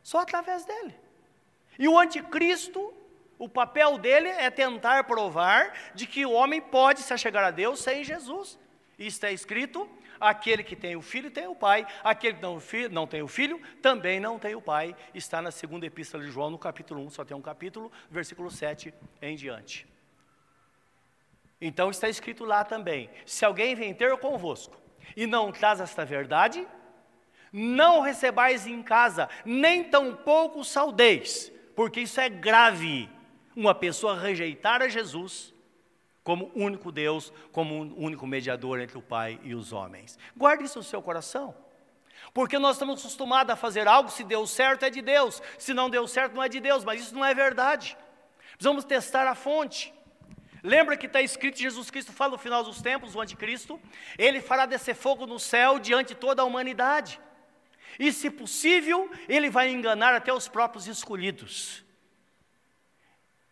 Só 0.03 0.19
através 0.19 0.65
dele. 0.65 0.95
E 1.79 1.87
o 1.87 1.97
anticristo, 1.97 2.93
o 3.39 3.49
papel 3.49 3.97
dele 3.97 4.29
é 4.29 4.51
tentar 4.51 5.03
provar 5.05 5.73
de 5.95 6.05
que 6.05 6.23
o 6.27 6.31
homem 6.31 6.61
pode 6.61 7.01
se 7.01 7.17
chegar 7.17 7.43
a 7.43 7.49
Deus 7.49 7.79
sem 7.79 8.03
Jesus. 8.03 8.59
E 8.99 9.07
está 9.07 9.31
escrito 9.31 9.89
Aquele 10.19 10.63
que 10.63 10.75
tem 10.75 10.95
o 10.95 11.01
filho 11.01 11.29
tem 11.29 11.47
o 11.47 11.55
pai, 11.55 11.85
aquele 12.01 12.35
que 12.35 12.41
não, 12.41 12.57
não 12.91 13.05
tem 13.05 13.21
o 13.21 13.27
filho 13.27 13.59
também 13.81 14.21
não 14.21 14.39
tem 14.39 14.55
o 14.55 14.61
pai. 14.61 14.95
Está 15.13 15.41
na 15.41 15.51
segunda 15.51 15.85
epístola 15.85 16.23
de 16.23 16.31
João, 16.31 16.49
no 16.49 16.57
capítulo 16.57 17.03
1, 17.07 17.09
só 17.09 17.25
tem 17.25 17.35
um 17.35 17.41
capítulo, 17.41 17.91
versículo 18.09 18.49
7 18.49 18.93
em 19.21 19.35
diante. 19.35 19.85
Então 21.65 21.89
está 21.89 22.09
escrito 22.09 22.43
lá 22.43 22.65
também: 22.65 23.09
se 23.25 23.45
alguém 23.45 23.73
vem 23.73 23.93
ter 23.93 24.15
convosco 24.17 24.75
e 25.15 25.25
não 25.25 25.49
traz 25.49 25.79
esta 25.79 26.03
verdade, 26.03 26.67
não 27.53 28.01
recebais 28.01 28.67
em 28.67 28.83
casa, 28.83 29.29
nem 29.45 29.81
tampouco 29.81 30.61
saudeis, 30.65 31.51
porque 31.73 32.01
isso 32.01 32.19
é 32.19 32.27
grave. 32.27 33.09
Uma 33.55 33.73
pessoa 33.73 34.19
rejeitar 34.19 34.81
a 34.81 34.89
Jesus 34.89 35.53
como 36.21 36.51
único 36.53 36.91
Deus, 36.91 37.31
como 37.53 37.75
um 37.75 38.03
único 38.03 38.27
mediador 38.27 38.81
entre 38.81 38.97
o 38.97 39.01
Pai 39.01 39.39
e 39.43 39.55
os 39.55 39.71
homens. 39.71 40.19
Guarde 40.35 40.65
isso 40.65 40.79
no 40.79 40.83
seu 40.83 41.01
coração. 41.01 41.55
Porque 42.33 42.59
nós 42.59 42.75
estamos 42.75 42.99
acostumados 42.99 43.53
a 43.53 43.55
fazer 43.55 43.87
algo, 43.87 44.09
se 44.09 44.23
deu 44.23 44.45
certo 44.47 44.83
é 44.83 44.89
de 44.89 45.01
Deus, 45.01 45.41
se 45.57 45.73
não 45.73 45.89
deu 45.89 46.07
certo 46.07 46.33
não 46.33 46.43
é 46.43 46.49
de 46.49 46.59
Deus, 46.59 46.83
mas 46.83 47.01
isso 47.01 47.13
não 47.13 47.23
é 47.23 47.33
verdade. 47.33 47.97
Precisamos 48.57 48.83
testar 48.83 49.27
a 49.27 49.35
fonte. 49.35 49.93
Lembra 50.63 50.95
que 50.95 51.07
está 51.07 51.21
escrito, 51.21 51.59
Jesus 51.59 51.91
Cristo 51.91 52.13
fala 52.13 52.31
no 52.31 52.37
final 52.37 52.63
dos 52.63 52.81
tempos, 52.81 53.13
o 53.15 53.21
anticristo, 53.21 53.77
ele 54.17 54.39
fará 54.39 54.65
descer 54.65 54.95
fogo 54.95 55.27
no 55.27 55.37
céu 55.37 55.77
diante 55.77 56.09
de 56.09 56.15
toda 56.15 56.41
a 56.41 56.45
humanidade. 56.45 57.19
E 57.99 58.13
se 58.13 58.29
possível, 58.29 59.11
ele 59.27 59.49
vai 59.49 59.69
enganar 59.69 60.15
até 60.15 60.31
os 60.33 60.47
próprios 60.47 60.87
escolhidos. 60.87 61.83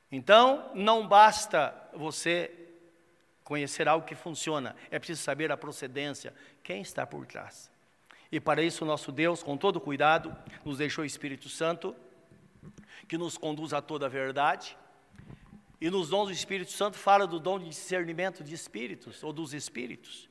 Então, 0.09 0.71
não 0.73 1.05
basta 1.05 1.75
você 1.93 2.49
conhecer 3.43 3.89
algo 3.89 4.05
que 4.05 4.15
funciona, 4.15 4.75
é 4.89 4.97
preciso 4.97 5.21
saber 5.21 5.51
a 5.51 5.57
procedência, 5.57 6.33
quem 6.63 6.81
está 6.81 7.05
por 7.05 7.25
trás. 7.25 7.69
E 8.31 8.39
para 8.39 8.61
isso, 8.61 8.85
nosso 8.85 9.11
Deus, 9.11 9.43
com 9.43 9.57
todo 9.57 9.81
cuidado, 9.81 10.33
nos 10.63 10.77
deixou 10.77 11.03
o 11.03 11.05
Espírito 11.05 11.49
Santo, 11.49 11.93
que 13.07 13.17
nos 13.17 13.37
conduz 13.37 13.73
a 13.73 13.81
toda 13.81 14.05
a 14.05 14.09
verdade. 14.09 14.77
E 15.81 15.89
nos 15.89 16.09
dons 16.09 16.27
do 16.27 16.31
Espírito 16.31 16.71
Santo 16.71 16.95
fala 16.95 17.25
do 17.25 17.39
dom 17.39 17.57
de 17.57 17.67
discernimento 17.67 18.43
de 18.43 18.53
espíritos, 18.53 19.23
ou 19.23 19.33
dos 19.33 19.51
espíritos. 19.51 20.29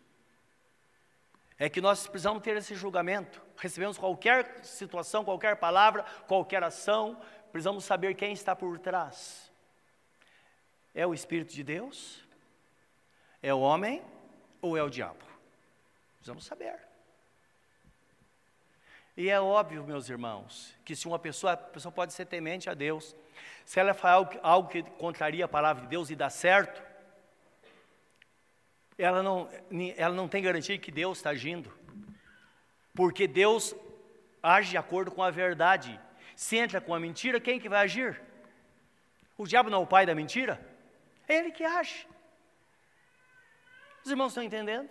É 1.58 1.68
que 1.68 1.80
nós 1.80 2.06
precisamos 2.06 2.40
ter 2.40 2.56
esse 2.56 2.76
julgamento. 2.76 3.42
Recebemos 3.56 3.98
qualquer 3.98 4.64
situação, 4.64 5.24
qualquer 5.24 5.56
palavra, 5.56 6.04
qualquer 6.28 6.62
ação, 6.62 7.20
precisamos 7.50 7.84
saber 7.84 8.14
quem 8.14 8.32
está 8.32 8.54
por 8.54 8.78
trás. 8.78 9.52
É 10.94 11.04
o 11.04 11.12
Espírito 11.12 11.52
de 11.52 11.64
Deus? 11.64 12.24
É 13.42 13.52
o 13.52 13.58
homem 13.58 14.02
ou 14.62 14.76
é 14.76 14.82
o 14.84 14.88
diabo? 14.88 15.24
Precisamos 16.18 16.44
saber. 16.44 16.89
E 19.20 19.28
é 19.28 19.38
óbvio, 19.38 19.85
meus 19.85 20.09
irmãos, 20.09 20.74
que 20.83 20.96
se 20.96 21.06
uma 21.06 21.18
pessoa, 21.18 21.52
a 21.52 21.56
pessoa 21.59 21.92
pode 21.92 22.14
ser 22.14 22.24
temente 22.24 22.70
a 22.70 22.72
Deus, 22.72 23.14
se 23.66 23.78
ela 23.78 23.92
faz 23.92 24.14
algo, 24.14 24.40
algo 24.42 24.68
que 24.70 24.83
contraria 24.83 25.44
a 25.44 25.48
palavra 25.48 25.83
de 25.83 25.88
Deus 25.90 26.09
e 26.09 26.16
dá 26.16 26.30
certo, 26.30 26.83
ela 28.96 29.22
não, 29.22 29.46
ela 29.94 30.14
não 30.14 30.26
tem 30.26 30.42
garantia 30.42 30.78
que 30.78 30.90
Deus 30.90 31.18
está 31.18 31.28
agindo, 31.28 31.70
porque 32.94 33.28
Deus 33.28 33.74
age 34.42 34.70
de 34.70 34.78
acordo 34.78 35.11
com 35.11 35.22
a 35.22 35.30
verdade. 35.30 36.00
Se 36.35 36.56
entra 36.56 36.80
com 36.80 36.94
a 36.94 36.98
mentira, 36.98 37.38
quem 37.38 37.61
que 37.61 37.68
vai 37.68 37.85
agir? 37.85 38.18
O 39.37 39.46
diabo 39.46 39.68
não 39.68 39.80
é 39.80 39.83
o 39.83 39.87
pai 39.87 40.06
da 40.06 40.14
mentira? 40.14 40.59
É 41.28 41.35
ele 41.37 41.50
que 41.52 41.62
age. 41.62 42.09
Os 44.02 44.11
irmãos 44.11 44.28
estão 44.28 44.42
entendendo? 44.42 44.88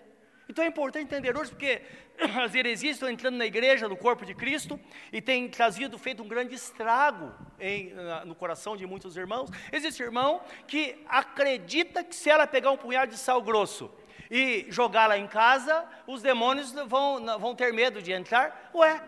Então 0.50 0.64
é 0.64 0.68
importante 0.68 1.04
entender 1.04 1.38
hoje, 1.38 1.52
porque 1.52 1.84
as 2.44 2.56
heresias 2.56 2.96
estão 2.96 3.08
entrando 3.08 3.38
na 3.38 3.46
igreja, 3.46 3.88
no 3.88 3.96
corpo 3.96 4.26
de 4.26 4.34
Cristo, 4.34 4.80
e 5.14 5.22
tem 5.22 5.48
trazido, 5.48 5.96
feito 6.00 6.24
um 6.24 6.28
grande 6.28 6.56
estrago 6.56 7.32
em, 7.60 7.94
no 8.26 8.34
coração 8.34 8.76
de 8.76 8.84
muitos 8.88 9.16
irmãos. 9.16 9.52
Existe 9.72 10.02
irmão 10.02 10.42
que 10.68 11.06
acredita 11.08 12.04
que 12.04 12.16
se 12.16 12.32
ela 12.32 12.48
pegar 12.48 12.72
um 12.72 12.78
punhado 12.78 13.12
de 13.12 13.18
sal 13.20 13.44
grosso 13.44 13.92
e 14.32 14.66
jogá-la 14.70 15.20
em 15.20 15.28
casa, 15.28 15.86
os 16.08 16.24
demônios 16.24 16.72
vão, 16.88 17.24
vão 17.40 17.56
ter 17.56 17.72
medo 17.72 18.02
de 18.02 18.12
entrar. 18.12 18.72
Ué, 18.74 19.04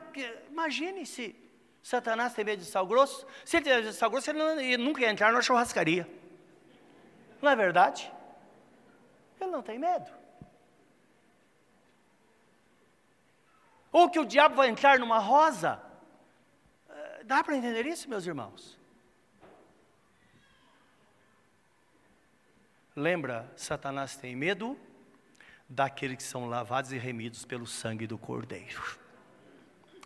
imagine 0.52 1.08
se 1.08 1.36
Satanás 1.82 2.34
tem 2.36 2.46
medo 2.46 2.60
de 2.60 2.66
sal 2.66 2.86
grosso. 2.86 3.26
Se 3.44 3.58
ele 3.58 3.64
tem 3.64 3.74
medo 3.78 3.90
de 3.90 3.96
sal 3.96 4.12
grosso, 4.12 4.30
ele, 4.30 4.38
não, 4.38 4.60
ele 4.60 4.78
nunca 4.78 5.02
ia 5.02 5.10
entrar 5.10 5.34
na 5.34 5.42
churrascaria. 5.42 6.08
Não 7.42 7.50
é 7.50 7.56
verdade? 7.56 8.12
Ele 9.40 9.50
não 9.50 9.64
tem 9.64 9.80
medo. 9.80 10.21
Ou 13.92 14.10
que 14.10 14.20
o 14.20 14.26
diabo 14.26 14.56
vai 14.56 14.70
entrar 14.70 15.00
numa 15.00 15.20
rosa. 15.20 15.82
Eh, 16.90 17.24
dá 17.26 17.44
para 17.44 17.56
entender 17.56 17.86
isso, 17.86 18.10
meus 18.10 18.26
irmãos? 18.26 18.80
Lembra, 22.96 23.52
Satanás 23.56 24.16
tem 24.16 24.36
medo 24.36 24.78
daqueles 25.68 26.18
que 26.18 26.24
são 26.24 26.48
lavados 26.48 26.92
e 26.92 26.98
remidos 26.98 27.46
pelo 27.46 27.66
sangue 27.66 28.06
do 28.06 28.18
Cordeiro. 28.18 29.00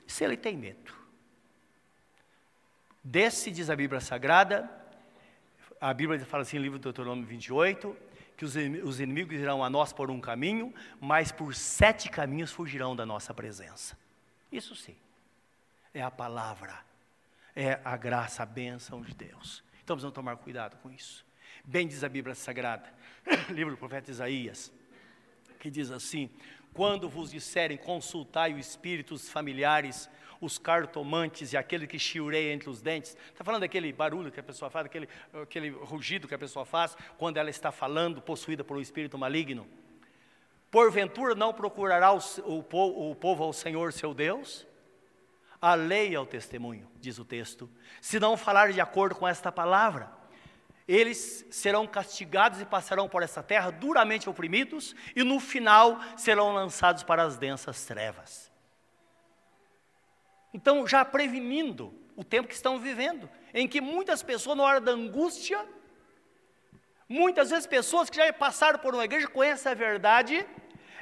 Se 0.06 0.24
ele 0.24 0.38
tem 0.38 0.56
medo. 0.56 0.94
Desse, 3.04 3.52
diz 3.52 3.70
a 3.70 3.76
Bíblia 3.76 4.00
Sagrada, 4.00 4.70
a 5.82 5.94
Bíblia 5.94 6.24
fala 6.26 6.44
assim 6.44 6.58
livro 6.58 6.80
do 6.80 6.84
Deuteronômio 6.84 7.26
28, 7.26 7.96
que 8.38 8.44
os, 8.44 8.56
os 8.84 9.00
inimigos 9.00 9.40
irão 9.40 9.64
a 9.64 9.70
nós 9.70 9.94
por 9.94 10.12
um 10.12 10.20
caminho, 10.20 10.74
mas 11.00 11.32
por 11.32 11.56
sete 11.56 12.10
caminhos 12.10 12.52
fugirão 12.52 12.96
da 12.96 13.06
nossa 13.06 13.34
presença. 13.34 13.98
Isso 14.52 14.76
sim, 14.76 14.96
é 15.94 16.02
a 16.02 16.12
palavra, 16.12 16.78
é 17.56 17.80
a 17.84 17.96
graça, 17.96 18.44
a 18.44 18.46
bênção 18.46 19.02
de 19.02 19.14
Deus. 19.14 19.64
Então 19.84 19.96
precisamos 19.96 20.16
tomar 20.16 20.36
cuidado 20.38 20.78
com 20.78 20.92
isso. 20.92 21.26
Bem 21.64 21.88
diz 21.88 22.04
a 22.04 22.10
Bíblia 22.10 22.36
Sagrada, 22.36 22.94
livro 23.50 23.74
do 23.74 23.78
profeta 23.78 24.12
Isaías, 24.12 24.72
que 25.60 25.70
diz 25.70 25.90
assim: 25.90 26.30
Quando 26.74 27.10
vos 27.10 27.32
disserem 27.32 27.78
consultai 27.78 28.54
os 28.54 28.68
espíritos 28.68 29.30
familiares, 29.30 30.10
os 30.40 30.58
cartomantes 30.58 31.54
e 31.54 31.58
aquele 31.58 31.88
que 31.88 32.00
chiureia 32.00 32.54
entre 32.54 32.70
os 32.70 32.82
dentes. 32.82 33.18
Está 33.32 33.44
falando 33.44 33.62
daquele 33.62 33.92
barulho 33.92 34.32
que 34.32 34.40
a 34.40 34.44
pessoa 34.44 34.70
faz, 34.70 34.86
aquele, 34.86 35.10
aquele 35.34 35.70
rugido 35.70 36.28
que 36.28 36.36
a 36.36 36.40
pessoa 36.40 36.66
faz 36.66 36.96
quando 37.18 37.38
ela 37.38 37.50
está 37.50 37.72
falando, 37.72 38.22
possuída 38.22 38.64
por 38.64 38.78
um 38.78 38.82
espírito 38.82 39.18
maligno. 39.18 39.68
Porventura 40.70 41.36
não 41.36 41.54
procurará 41.54 42.14
o, 42.14 42.20
o, 42.44 43.12
o 43.12 43.16
povo 43.16 43.44
ao 43.44 43.54
Senhor 43.54 43.94
seu 43.94 44.14
Deus? 44.14 44.68
A 45.62 45.74
lei 45.74 46.14
é 46.14 46.20
o 46.20 46.26
testemunho, 46.26 46.90
diz 47.00 47.18
o 47.18 47.26
texto. 47.26 47.70
Se 48.02 48.20
não 48.20 48.38
falar 48.38 48.72
de 48.72 48.82
acordo 48.82 49.16
com 49.16 49.28
esta 49.28 49.52
palavra, 49.52 50.12
eles 50.88 51.46
serão 51.50 51.88
castigados 51.88 52.62
e 52.62 52.66
passarão 52.66 53.10
por 53.10 53.24
essa 53.24 53.42
terra 53.42 53.72
duramente 53.72 54.30
oprimidos, 54.30 54.96
e 55.16 55.24
no 55.24 55.40
final 55.40 56.00
serão 56.16 56.54
lançados 56.54 57.04
para 57.04 57.24
as 57.24 57.38
densas 57.38 57.86
trevas. 57.86 58.45
Então, 60.56 60.88
já 60.88 61.04
prevenindo 61.04 61.94
o 62.16 62.24
tempo 62.24 62.48
que 62.48 62.54
estão 62.54 62.80
vivendo, 62.80 63.30
em 63.54 63.68
que 63.68 63.82
muitas 63.82 64.24
pessoas, 64.24 64.56
na 64.56 64.64
hora 64.64 64.80
da 64.80 64.94
angústia, 64.94 65.60
muitas 67.10 67.50
vezes 67.50 67.68
pessoas 67.68 68.10
que 68.10 68.16
já 68.16 68.32
passaram 68.32 68.80
por 68.80 68.94
uma 68.94 69.04
igreja, 69.04 69.28
conhecem 69.28 69.70
a 69.70 69.76
verdade, 69.76 70.48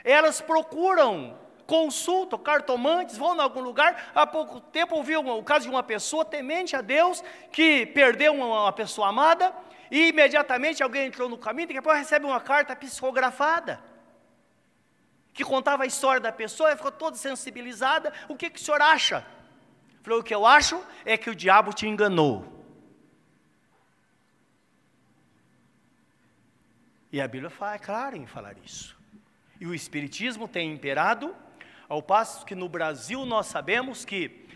elas 0.04 0.42
procuram 0.42 1.38
consultam, 1.68 2.40
cartomantes, 2.40 3.16
vão 3.16 3.36
em 3.36 3.40
algum 3.40 3.62
lugar. 3.62 4.12
Há 4.16 4.26
pouco 4.26 4.60
tempo 4.60 4.96
ouvi 4.96 5.16
o 5.16 5.44
caso 5.44 5.66
de 5.66 5.70
uma 5.70 5.84
pessoa 5.84 6.26
temente 6.26 6.76
a 6.76 6.82
Deus 6.82 7.24
que 7.52 7.86
perdeu 7.86 8.34
uma, 8.34 8.64
uma 8.64 8.74
pessoa 8.74 9.10
amada 9.10 9.54
e 9.92 10.08
imediatamente 10.08 10.82
alguém 10.82 11.06
entrou 11.06 11.30
no 11.30 11.38
caminho, 11.38 11.68
daqui 11.68 11.78
a 11.78 11.82
pouco 11.84 11.96
recebe 11.96 12.26
uma 12.26 12.42
carta 12.42 12.76
psicografada 12.76 13.80
que 15.32 15.44
contava 15.44 15.84
a 15.84 15.86
história 15.86 16.20
da 16.20 16.32
pessoa, 16.32 16.72
e 16.72 16.76
ficou 16.76 16.92
toda 16.92 17.16
sensibilizada. 17.18 18.12
O 18.28 18.36
que, 18.36 18.50
que 18.50 18.60
o 18.60 18.64
senhor 18.64 18.82
acha? 18.82 19.24
Falou: 20.04 20.20
o 20.20 20.24
que 20.24 20.36
eu 20.36 20.46
acho 20.46 20.80
é 21.06 21.18
que 21.18 21.30
o 21.30 21.36
diabo 21.36 21.74
te 21.74 21.88
enganou. 21.88 22.54
E 27.12 27.22
a 27.22 27.28
Bíblia 27.28 27.50
fala, 27.50 27.76
é 27.76 27.80
clara 27.80 28.18
em 28.18 28.26
falar 28.26 28.58
isso. 28.58 28.98
E 29.60 29.66
o 29.66 29.74
Espiritismo 29.74 30.48
tem 30.48 30.74
imperado, 30.74 31.36
ao 31.88 32.02
passo 32.02 32.46
que 32.46 32.56
no 32.56 32.68
Brasil 32.68 33.26
nós 33.26 33.48
sabemos 33.48 34.04
que 34.04 34.48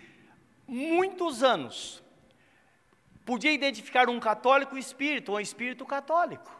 muitos 0.67 1.43
anos 1.43 2.03
podia 3.23 3.53
identificar 3.53 4.09
um 4.09 4.19
católico 4.19 4.77
espírito 4.77 5.31
ou 5.31 5.37
um 5.37 5.41
espírito 5.41 5.85
católico, 5.85 6.51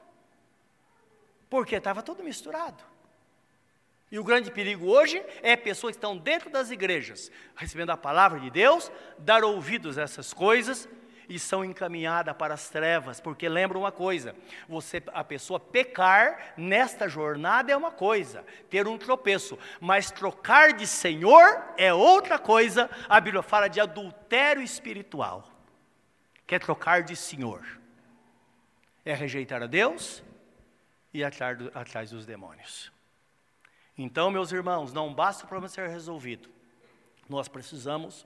porque 1.50 1.76
estava 1.76 2.04
tudo 2.04 2.24
misturado. 2.24 2.84
E 4.12 4.18
o 4.18 4.24
grande 4.24 4.50
perigo 4.50 4.88
hoje 4.88 5.22
é 5.42 5.56
pessoas 5.56 5.92
que 5.92 5.98
estão 5.98 6.18
dentro 6.18 6.50
das 6.50 6.72
igrejas, 6.72 7.30
recebendo 7.56 7.90
a 7.90 7.98
palavra 7.98 8.40
de 8.40 8.50
Deus, 8.50 8.90
dar 9.18 9.44
ouvidos 9.44 9.98
a 9.98 10.04
essas 10.04 10.34
coisas 10.34 10.88
e 11.30 11.38
são 11.38 11.64
encaminhadas 11.64 12.36
para 12.38 12.54
as 12.54 12.70
trevas, 12.70 13.20
porque 13.20 13.50
lembra 13.50 13.78
uma 13.78 13.92
coisa: 13.92 14.34
você, 14.68 15.04
a 15.08 15.24
pessoa 15.24 15.60
pecar 15.60 16.54
nesta 16.56 17.10
jornada 17.10 17.72
é 17.72 17.76
uma 17.76 17.92
coisa, 17.92 18.46
ter 18.70 18.88
um 18.88 18.98
tropeço, 18.98 19.60
mas 19.80 20.10
trocar 20.10 20.72
de 20.72 20.88
Senhor 20.88 21.62
é 21.78 21.94
outra 21.94 22.40
coisa. 22.40 22.90
A 23.10 23.20
Bíblia 23.20 23.44
fala 23.44 23.68
de 23.68 23.82
adultério 23.82 24.64
espiritual, 24.64 25.52
que 26.46 26.56
é 26.56 26.60
trocar 26.60 27.04
de 27.04 27.16
Senhor, 27.16 27.62
é 29.04 29.14
rejeitar 29.14 29.62
a 29.62 29.68
Deus 29.68 30.24
e 31.14 31.26
atrás, 31.26 31.58
atrás 31.76 32.12
dos 32.12 32.26
demônios. 32.26 32.96
Então, 33.98 34.30
meus 34.30 34.52
irmãos, 34.52 34.94
não 34.94 35.14
basta 35.14 35.44
o 35.44 35.48
problema 35.48 35.68
ser 35.70 35.90
resolvido. 35.90 36.50
Nós 37.28 37.48
precisamos, 37.48 38.26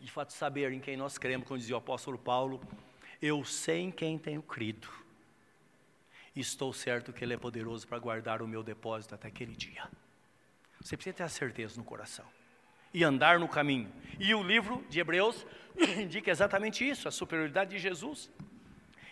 de 0.00 0.10
fato, 0.10 0.32
saber 0.32 0.72
em 0.72 0.80
quem 0.80 0.96
nós 0.96 1.18
cremos, 1.18 1.46
como 1.46 1.58
dizia 1.58 1.74
o 1.74 1.78
apóstolo 1.78 2.16
Paulo, 2.16 2.60
eu 3.20 3.44
sei 3.44 3.80
em 3.80 3.90
quem 3.90 4.18
tenho 4.18 4.42
crido. 4.42 4.88
Estou 6.34 6.72
certo 6.72 7.12
que 7.12 7.22
Ele 7.22 7.34
é 7.34 7.36
poderoso 7.36 7.86
para 7.86 7.98
guardar 7.98 8.42
o 8.42 8.48
meu 8.48 8.62
depósito 8.62 9.14
até 9.14 9.28
aquele 9.28 9.54
dia. 9.54 9.88
Você 10.80 10.96
precisa 10.96 11.16
ter 11.16 11.22
a 11.22 11.28
certeza 11.28 11.76
no 11.76 11.84
coração 11.84 12.26
e 12.92 13.04
andar 13.04 13.38
no 13.38 13.48
caminho. 13.48 13.92
E 14.18 14.34
o 14.34 14.42
livro 14.42 14.84
de 14.88 15.00
Hebreus 15.00 15.46
indica 16.00 16.30
exatamente 16.30 16.88
isso, 16.88 17.08
a 17.08 17.10
superioridade 17.10 17.70
de 17.70 17.78
Jesus, 17.78 18.30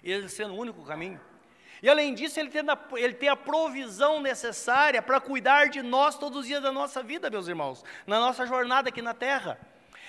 ele 0.03 0.29
sendo 0.29 0.55
o 0.55 0.57
único 0.57 0.85
caminho. 0.85 1.21
E 1.83 1.89
além 1.91 2.15
disso, 2.15 2.39
ele 2.39 2.49
tem, 2.49 2.61
a, 2.61 2.79
ele 2.97 3.15
tem 3.15 3.29
a 3.29 3.35
provisão 3.35 4.23
necessária 4.23 5.03
para 5.03 5.21
cuidar 5.21 5.69
de 5.69 5.83
nós 5.83 6.17
todos 6.17 6.39
os 6.39 6.47
dias 6.47 6.63
da 6.63 6.71
nossa 6.71 7.03
vida, 7.03 7.29
meus 7.29 7.49
irmãos, 7.49 7.85
na 8.07 8.21
nossa 8.21 8.47
jornada 8.47 8.89
aqui 8.89 9.03
na 9.03 9.13
terra. 9.13 9.59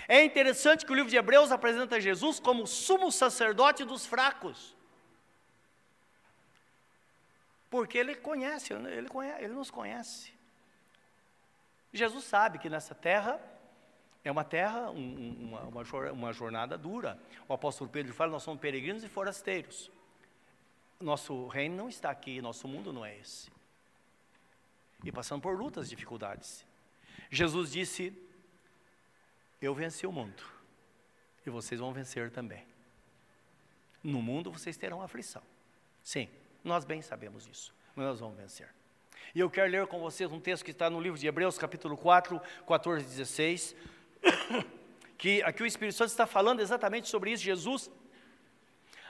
É 0.07 0.23
interessante 0.23 0.85
que 0.85 0.91
o 0.91 0.95
livro 0.95 1.09
de 1.09 1.17
Hebreus 1.17 1.51
apresenta 1.51 1.99
Jesus 1.99 2.39
como 2.39 2.67
sumo 2.67 3.11
sacerdote 3.11 3.83
dos 3.83 4.05
fracos. 4.05 4.77
Porque 7.71 7.97
ele 7.97 8.13
conhece, 8.13 8.71
ele, 8.71 9.09
conhece, 9.09 9.43
ele 9.43 9.53
nos 9.53 9.71
conhece. 9.71 10.31
Jesus 11.91 12.23
sabe 12.23 12.59
que 12.59 12.69
nessa 12.69 12.93
terra 12.93 13.41
é 14.23 14.31
uma 14.31 14.43
terra, 14.43 14.91
um, 14.91 15.57
uma, 15.71 16.11
uma 16.11 16.33
jornada 16.33 16.77
dura. 16.77 17.17
O 17.47 17.53
apóstolo 17.53 17.89
Pedro 17.89 18.13
fala: 18.13 18.31
nós 18.31 18.43
somos 18.43 18.61
peregrinos 18.61 19.03
e 19.03 19.09
forasteiros 19.09 19.91
nosso 20.99 21.47
reino 21.47 21.75
não 21.75 21.89
está 21.89 22.09
aqui, 22.09 22.41
nosso 22.41 22.67
mundo 22.67 22.93
não 22.93 23.05
é 23.05 23.17
esse. 23.17 23.51
E 25.03 25.11
passando 25.11 25.41
por 25.41 25.57
lutas, 25.57 25.89
dificuldades. 25.89 26.65
Jesus 27.29 27.71
disse: 27.71 28.13
Eu 29.61 29.73
venci 29.73 30.07
o 30.07 30.11
mundo, 30.11 30.43
e 31.45 31.49
vocês 31.49 31.79
vão 31.79 31.91
vencer 31.91 32.31
também. 32.31 32.65
No 34.03 34.21
mundo 34.21 34.51
vocês 34.51 34.77
terão 34.77 35.01
aflição. 35.01 35.41
Sim, 36.01 36.29
nós 36.63 36.85
bem 36.85 37.01
sabemos 37.01 37.47
isso, 37.47 37.73
mas 37.95 38.05
nós 38.05 38.19
vamos 38.19 38.37
vencer. 38.37 38.69
E 39.33 39.39
eu 39.39 39.49
quero 39.49 39.71
ler 39.71 39.87
com 39.87 39.99
vocês 39.99 40.31
um 40.31 40.39
texto 40.39 40.63
que 40.63 40.71
está 40.71 40.89
no 40.89 40.99
livro 40.99 41.17
de 41.17 41.25
Hebreus, 41.25 41.57
capítulo 41.57 41.97
4, 41.97 42.39
14 42.67 43.03
e 43.03 43.07
16, 43.07 43.75
que 45.17 45.41
aqui 45.43 45.63
o 45.63 45.65
Espírito 45.65 45.95
Santo 45.95 46.09
está 46.09 46.27
falando 46.27 46.59
exatamente 46.59 47.09
sobre 47.09 47.31
isso. 47.31 47.43
Jesus 47.43 47.89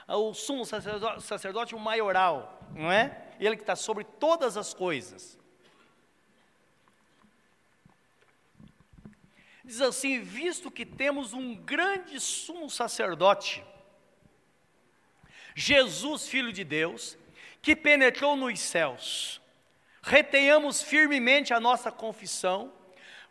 o 0.06 0.34
sumo 0.34 0.64
sacerdote, 0.66 1.74
o 1.74 1.78
maioral, 1.78 2.60
não 2.74 2.92
é? 2.92 3.32
Ele 3.40 3.56
que 3.56 3.62
está 3.62 3.74
sobre 3.74 4.04
todas 4.04 4.56
as 4.56 4.74
coisas. 4.74 5.38
Diz 9.64 9.80
assim: 9.80 10.20
visto 10.20 10.70
que 10.70 10.84
temos 10.84 11.32
um 11.32 11.54
grande 11.54 12.20
sumo 12.20 12.68
sacerdote, 12.68 13.64
Jesus, 15.54 16.28
Filho 16.28 16.52
de 16.52 16.64
Deus, 16.64 17.16
que 17.62 17.74
penetrou 17.74 18.36
nos 18.36 18.60
céus, 18.60 19.40
retenhamos 20.02 20.82
firmemente 20.82 21.54
a 21.54 21.60
nossa 21.60 21.90
confissão, 21.90 22.70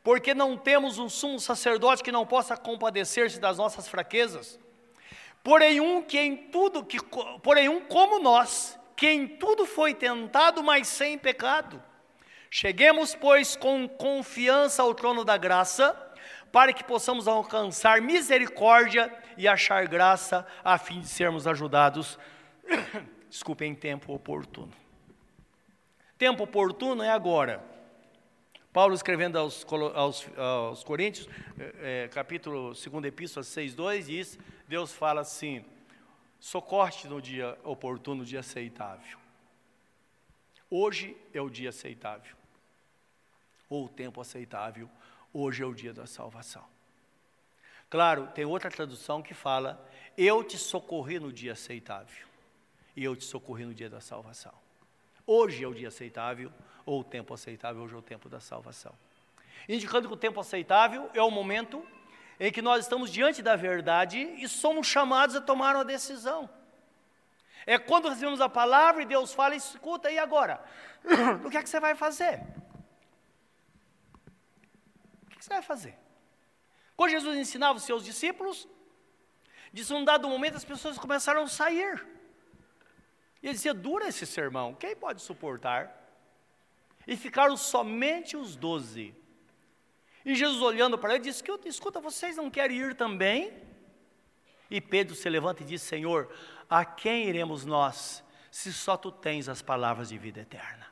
porque 0.03 0.33
não 0.33 0.57
temos 0.57 0.97
um 0.97 1.07
sumo 1.07 1.39
sacerdote 1.39 2.01
que 2.01 2.11
não 2.11 2.25
possa 2.25 2.57
compadecer-se 2.57 3.39
das 3.39 3.57
nossas 3.57 3.87
fraquezas. 3.87 4.59
Porém 5.43 5.81
um 5.81 6.01
que 6.01 6.17
em 6.17 6.37
tudo 6.37 6.85
que 6.85 6.97
porém 7.43 7.67
um 7.67 7.81
como 7.81 8.19
nós, 8.19 8.79
que 8.95 9.07
em 9.07 9.27
tudo 9.27 9.65
foi 9.65 9.93
tentado, 9.93 10.63
mas 10.63 10.87
sem 10.87 11.17
pecado. 11.17 11.83
Cheguemos, 12.49 13.13
pois, 13.15 13.55
com 13.55 13.87
confiança 13.87 14.83
ao 14.83 14.93
trono 14.93 15.25
da 15.25 15.35
graça, 15.37 15.99
para 16.51 16.71
que 16.71 16.83
possamos 16.83 17.27
alcançar 17.27 17.99
misericórdia 17.99 19.11
e 19.35 19.47
achar 19.47 19.87
graça, 19.87 20.45
a 20.63 20.77
fim 20.77 21.01
de 21.01 21.07
sermos 21.07 21.47
ajudados, 21.47 22.17
desculpe, 23.27 23.65
em 23.65 23.73
tempo 23.73 24.13
oportuno. 24.13 24.71
Tempo 26.15 26.43
oportuno 26.43 27.01
é 27.01 27.09
agora. 27.09 27.61
Paulo 28.71 28.93
escrevendo 28.93 29.37
aos, 29.37 29.65
aos, 29.95 30.27
aos 30.37 30.83
Coríntios, 30.83 31.27
é, 31.81 32.07
capítulo 32.11 32.73
2 32.73 33.05
Epístola 33.05 33.43
6,2, 33.43 34.05
diz, 34.05 34.39
Deus 34.73 34.91
fala 34.91 35.21
assim, 35.21 35.63
socorte 36.39 37.07
no 37.07 37.21
dia 37.21 37.55
oportuno, 37.63 38.21
no 38.21 38.25
dia 38.25 38.39
aceitável. 38.39 39.19
Hoje 40.67 41.15
é 41.31 41.39
o 41.39 41.47
dia 41.47 41.69
aceitável, 41.69 42.35
ou 43.69 43.85
o 43.85 43.87
tempo 43.87 44.19
aceitável, 44.19 44.89
hoje 45.31 45.61
é 45.61 45.65
o 45.67 45.75
dia 45.75 45.93
da 45.93 46.07
salvação. 46.07 46.65
Claro, 47.87 48.25
tem 48.33 48.45
outra 48.45 48.71
tradução 48.71 49.21
que 49.21 49.35
fala: 49.35 49.79
Eu 50.17 50.43
te 50.43 50.57
socorri 50.57 51.19
no 51.19 51.31
dia 51.31 51.51
aceitável, 51.51 52.25
e 52.95 53.03
eu 53.03 53.15
te 53.15 53.25
socorri 53.25 53.65
no 53.65 53.75
dia 53.75 53.91
da 53.91 54.01
salvação. 54.01 54.55
Hoje 55.27 55.63
é 55.63 55.67
o 55.67 55.75
dia 55.75 55.89
aceitável, 55.89 56.51
ou 56.83 57.01
o 57.01 57.03
tempo 57.03 57.31
aceitável, 57.31 57.83
hoje 57.83 57.93
é 57.93 57.97
o 57.97 58.01
tempo 58.01 58.27
da 58.27 58.39
salvação. 58.39 58.95
Indicando 59.69 60.07
que 60.07 60.15
o 60.15 60.17
tempo 60.17 60.39
aceitável 60.39 61.11
é 61.13 61.21
o 61.21 61.29
momento 61.29 61.85
em 62.39 62.51
que 62.51 62.61
nós 62.61 62.85
estamos 62.85 63.11
diante 63.11 63.41
da 63.41 63.55
verdade 63.55 64.19
e 64.19 64.47
somos 64.47 64.87
chamados 64.87 65.35
a 65.35 65.41
tomar 65.41 65.75
uma 65.75 65.85
decisão. 65.85 66.49
É 67.65 67.77
quando 67.77 68.09
recebemos 68.09 68.41
a 68.41 68.49
palavra 68.49 69.03
e 69.03 69.05
Deus 69.05 69.33
fala, 69.33 69.55
escuta, 69.55 70.11
e 70.11 70.17
agora? 70.17 70.63
O 71.45 71.49
que 71.49 71.57
é 71.57 71.63
que 71.63 71.69
você 71.69 71.79
vai 71.79 71.95
fazer? 71.95 72.41
que 75.43 75.47
você 75.47 75.53
vai 75.53 75.61
fazer? 75.61 75.97
Quando 76.95 77.11
Jesus 77.11 77.37
ensinava 77.37 77.77
os 77.77 77.83
seus 77.83 78.03
discípulos, 78.03 78.67
disse 79.73 79.93
um 79.93 80.05
dado 80.05 80.29
momento 80.29 80.55
as 80.55 80.63
pessoas 80.63 80.97
começaram 80.97 81.43
a 81.43 81.47
sair. 81.47 82.05
E 83.41 83.47
ele 83.47 83.53
dizia: 83.53 83.73
dura 83.73 84.07
esse 84.07 84.25
sermão, 84.25 84.73
quem 84.73 84.95
pode 84.95 85.21
suportar? 85.21 85.99
E 87.05 87.17
ficaram 87.17 87.57
somente 87.57 88.37
os 88.37 88.55
doze. 88.55 89.13
E 90.25 90.35
Jesus 90.35 90.61
olhando 90.61 90.97
para 90.97 91.15
ele 91.15 91.23
disse: 91.23 91.43
Escuta, 91.65 91.99
vocês 91.99 92.37
não 92.37 92.49
querem 92.49 92.77
ir 92.77 92.95
também? 92.95 93.53
E 94.69 94.79
Pedro 94.79 95.15
se 95.15 95.29
levanta 95.29 95.63
e 95.63 95.65
diz: 95.65 95.81
Senhor, 95.81 96.33
a 96.69 96.85
quem 96.85 97.27
iremos 97.27 97.65
nós, 97.65 98.23
se 98.49 98.71
só 98.71 98.95
tu 98.95 99.11
tens 99.11 99.49
as 99.49 99.61
palavras 99.61 100.09
de 100.09 100.17
vida 100.17 100.41
eterna? 100.41 100.87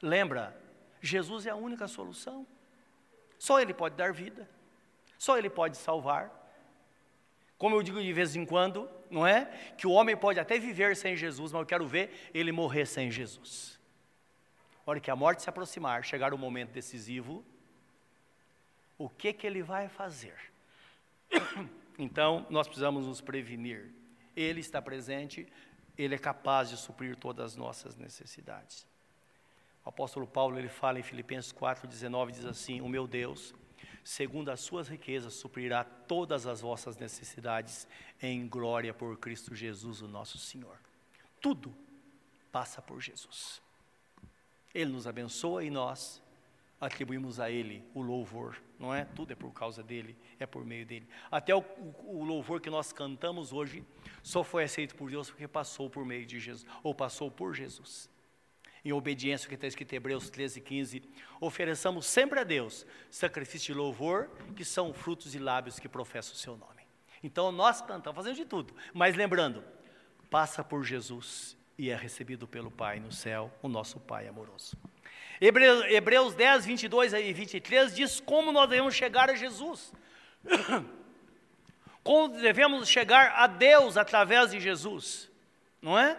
Lembra, 0.00 0.60
Jesus 1.00 1.46
é 1.46 1.50
a 1.50 1.56
única 1.56 1.86
solução. 1.86 2.46
Só 3.38 3.60
Ele 3.60 3.74
pode 3.74 3.94
dar 3.96 4.12
vida. 4.12 4.48
Só 5.18 5.38
Ele 5.38 5.50
pode 5.50 5.76
salvar. 5.76 6.42
Como 7.58 7.76
eu 7.76 7.82
digo 7.82 8.02
de 8.02 8.12
vez 8.12 8.34
em 8.34 8.44
quando, 8.44 8.90
não 9.08 9.24
é? 9.24 9.44
Que 9.76 9.86
o 9.86 9.92
homem 9.92 10.16
pode 10.16 10.40
até 10.40 10.58
viver 10.58 10.96
sem 10.96 11.16
Jesus, 11.16 11.52
mas 11.52 11.60
eu 11.60 11.66
quero 11.66 11.86
ver 11.86 12.30
ele 12.34 12.50
morrer 12.50 12.86
sem 12.86 13.08
Jesus. 13.08 13.78
Hora 14.84 15.00
que 15.00 15.10
a 15.10 15.16
morte 15.16 15.42
se 15.42 15.48
aproximar, 15.48 16.04
chegar 16.04 16.34
o 16.34 16.38
momento 16.38 16.70
decisivo, 16.70 17.44
o 18.98 19.08
que 19.08 19.32
que 19.32 19.46
ele 19.46 19.62
vai 19.62 19.88
fazer? 19.88 20.36
Então, 21.98 22.46
nós 22.48 22.66
precisamos 22.66 23.06
nos 23.06 23.20
prevenir. 23.20 23.92
Ele 24.34 24.60
está 24.60 24.80
presente, 24.80 25.46
ele 25.96 26.14
é 26.14 26.18
capaz 26.18 26.70
de 26.70 26.76
suprir 26.78 27.16
todas 27.16 27.52
as 27.52 27.56
nossas 27.56 27.96
necessidades. 27.96 28.86
O 29.84 29.90
apóstolo 29.90 30.26
Paulo 30.26 30.58
ele 30.58 30.70
fala 30.70 30.98
em 30.98 31.02
Filipenses 31.02 31.52
4:19 31.52 32.32
diz 32.32 32.46
assim: 32.46 32.80
"O 32.80 32.88
meu 32.88 33.06
Deus, 33.06 33.54
segundo 34.02 34.50
as 34.50 34.60
suas 34.60 34.88
riquezas, 34.88 35.34
suprirá 35.34 35.84
todas 35.84 36.46
as 36.46 36.62
vossas 36.62 36.96
necessidades 36.96 37.86
em 38.20 38.48
glória 38.48 38.94
por 38.94 39.18
Cristo 39.18 39.54
Jesus, 39.54 40.00
o 40.00 40.08
nosso 40.08 40.38
Senhor." 40.38 40.78
Tudo 41.40 41.74
passa 42.50 42.80
por 42.80 43.00
Jesus. 43.00 43.60
Ele 44.74 44.90
nos 44.90 45.06
abençoa 45.06 45.64
e 45.64 45.70
nós 45.70 46.22
atribuímos 46.80 47.38
a 47.38 47.50
Ele 47.50 47.84
o 47.94 48.02
louvor, 48.02 48.60
não 48.78 48.92
é? 48.92 49.04
Tudo 49.04 49.32
é 49.32 49.36
por 49.36 49.52
causa 49.52 49.82
dele, 49.82 50.16
é 50.38 50.46
por 50.46 50.64
meio 50.64 50.84
dele. 50.84 51.06
Até 51.30 51.54
o, 51.54 51.64
o, 52.04 52.24
louvor 52.24 52.60
que 52.60 52.70
nós 52.70 52.92
cantamos 52.92 53.52
hoje 53.52 53.84
só 54.22 54.42
foi 54.42 54.64
aceito 54.64 54.96
por 54.96 55.10
Deus 55.10 55.30
porque 55.30 55.46
passou 55.46 55.88
por 55.88 56.04
meio 56.04 56.26
de 56.26 56.40
Jesus, 56.40 56.66
ou 56.82 56.94
passou 56.94 57.30
por 57.30 57.54
Jesus 57.54 58.10
em 58.84 58.92
obediência 58.92 59.46
ao 59.46 59.48
que 59.48 59.54
está 59.54 59.66
escrito 59.66 59.92
em 59.92 59.96
Hebreus 59.96 60.28
13, 60.28 60.60
15, 60.60 61.02
ofereçamos 61.40 62.06
sempre 62.06 62.40
a 62.40 62.44
Deus 62.44 62.84
sacrifício 63.10 63.72
de 63.72 63.78
louvor, 63.78 64.28
que 64.56 64.64
são 64.64 64.92
frutos 64.92 65.34
e 65.34 65.38
lábios 65.38 65.78
que 65.78 65.88
professam 65.88 66.34
o 66.34 66.36
seu 66.36 66.56
nome. 66.56 66.82
Então 67.22 67.52
nós 67.52 67.80
cantamos, 67.80 68.16
fazendo 68.16 68.36
de 68.36 68.44
tudo, 68.44 68.74
mas 68.92 69.14
lembrando, 69.14 69.62
passa 70.28 70.64
por 70.64 70.82
Jesus 70.82 71.56
e 71.78 71.90
é 71.90 71.96
recebido 71.96 72.46
pelo 72.46 72.70
Pai 72.70 73.00
no 73.00 73.12
céu, 73.12 73.50
o 73.62 73.68
nosso 73.68 73.98
Pai 73.98 74.28
amoroso. 74.28 74.76
Hebreus, 75.40 75.84
Hebreus 75.86 76.34
10, 76.34 76.66
22 76.66 77.12
e 77.14 77.32
23 77.32 77.94
diz 77.94 78.20
como 78.20 78.52
nós 78.52 78.68
devemos 78.68 78.94
chegar 78.94 79.28
a 79.28 79.34
Jesus. 79.34 79.92
Como 82.04 82.28
devemos 82.28 82.88
chegar 82.88 83.32
a 83.36 83.46
Deus 83.46 83.96
através 83.96 84.50
de 84.50 84.58
Jesus, 84.58 85.30
não 85.80 85.98
é? 85.98 86.18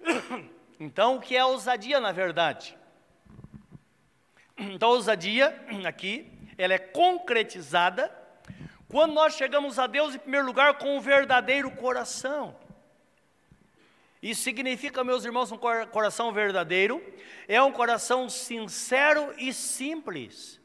Então, 0.80 1.16
o 1.16 1.20
que 1.20 1.36
é 1.36 1.44
ousadia 1.44 1.98
na 1.98 2.12
verdade? 2.12 2.76
Então, 4.56 4.90
a 4.90 4.92
ousadia 4.92 5.56
aqui, 5.86 6.30
ela 6.56 6.74
é 6.74 6.78
concretizada 6.78 8.12
quando 8.88 9.12
nós 9.12 9.34
chegamos 9.34 9.78
a 9.78 9.86
Deus 9.86 10.14
em 10.14 10.18
primeiro 10.18 10.46
lugar 10.46 10.78
com 10.78 10.96
o 10.96 11.00
verdadeiro 11.00 11.70
coração. 11.72 12.56
Isso 14.22 14.42
significa, 14.42 15.04
meus 15.04 15.24
irmãos, 15.24 15.52
um 15.52 15.58
coração 15.58 16.32
verdadeiro, 16.32 17.02
é 17.46 17.62
um 17.62 17.70
coração 17.70 18.28
sincero 18.28 19.32
e 19.38 19.52
simples. 19.52 20.60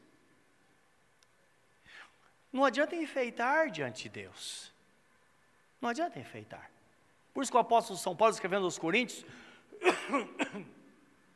Não 2.52 2.66
adianta 2.66 2.96
enfeitar 2.96 3.70
diante 3.70 4.04
de 4.04 4.10
Deus. 4.10 4.72
Não 5.80 5.90
adianta 5.90 6.20
enfeitar. 6.20 6.70
Por 7.34 7.44
isso 7.44 7.52
que 7.52 7.58
o 7.58 7.62
apóstolo 7.62 7.98
São 7.98 8.16
Paulo, 8.16 8.34
escrevendo 8.34 8.66
aos 8.66 8.78
Coríntios, 8.78 9.26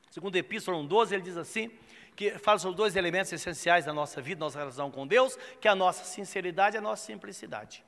Segundo 0.10 0.36
Epístola 0.36 0.78
1,12, 0.78 1.12
ele 1.12 1.22
diz 1.22 1.38
assim, 1.38 1.72
que 2.16 2.32
fala 2.40 2.58
sobre 2.58 2.76
dois 2.76 2.96
elementos 2.96 3.32
essenciais 3.32 3.86
da 3.86 3.94
nossa 3.94 4.20
vida, 4.22 4.40
nossa 4.40 4.58
relação 4.58 4.90
com 4.90 5.06
Deus, 5.06 5.38
que 5.62 5.68
é 5.68 5.72
a 5.72 5.76
nossa 5.76 6.04
sinceridade 6.04 6.76
e 6.76 6.80
a 6.80 6.82
nossa 6.82 7.06
simplicidade. 7.06 7.84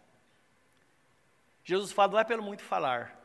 Jesus 1.64 1.92
fala, 1.92 2.12
não 2.12 2.20
é 2.20 2.24
pelo 2.24 2.44
muito 2.44 2.64
falar 2.64 3.19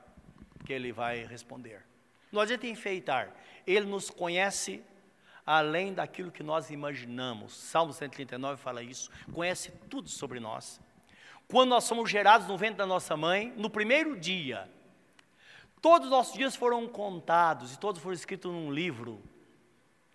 que 0.65 0.73
ele 0.73 0.93
vai 0.93 1.25
responder. 1.25 1.85
Não 2.33 2.41
adianta 2.41 2.67
enfeitar. 2.67 3.35
Ele 3.67 3.87
nos 3.87 4.11
conhece 4.11 4.83
além 5.47 5.93
daquilo 5.93 6.33
que 6.33 6.43
nós 6.43 6.71
imaginamos. 6.71 7.55
Salmo 7.55 7.93
139 7.93 8.61
fala 8.61 8.83
isso. 8.83 9.11
Conhece 9.33 9.71
tudo 9.91 10.09
sobre 10.09 10.41
nós. 10.41 10.81
Quando 11.47 11.71
nós 11.71 11.85
somos 11.85 12.11
gerados 12.11 12.47
no 12.49 12.57
ventre 12.57 12.79
da 12.79 12.87
nossa 12.87 13.17
mãe, 13.17 13.53
no 13.57 13.69
primeiro 13.69 14.19
dia, 14.19 14.69
Todos 15.85 16.07
os 16.07 16.11
nossos 16.11 16.33
dias 16.33 16.57
foram 16.57 16.89
contados 16.89 17.75
e 17.75 17.79
todos 17.79 18.01
foram 18.01 18.15
escritos 18.15 18.51
num 18.51 18.73
livro. 18.73 19.23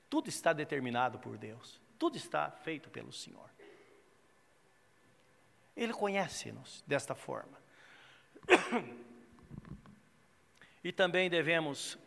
Tudo 0.09 0.27
está 0.27 0.51
determinado 0.51 1.19
por 1.19 1.37
Deus. 1.37 1.79
Tudo 1.99 2.17
está 2.17 2.49
feito 2.49 2.89
pelo 2.89 3.13
Senhor. 3.13 3.47
Ele 5.77 5.93
conhece-nos 5.93 6.83
desta 6.87 7.13
forma. 7.13 7.55
E 10.83 10.91
também 10.91 11.29
devemos 11.29 11.97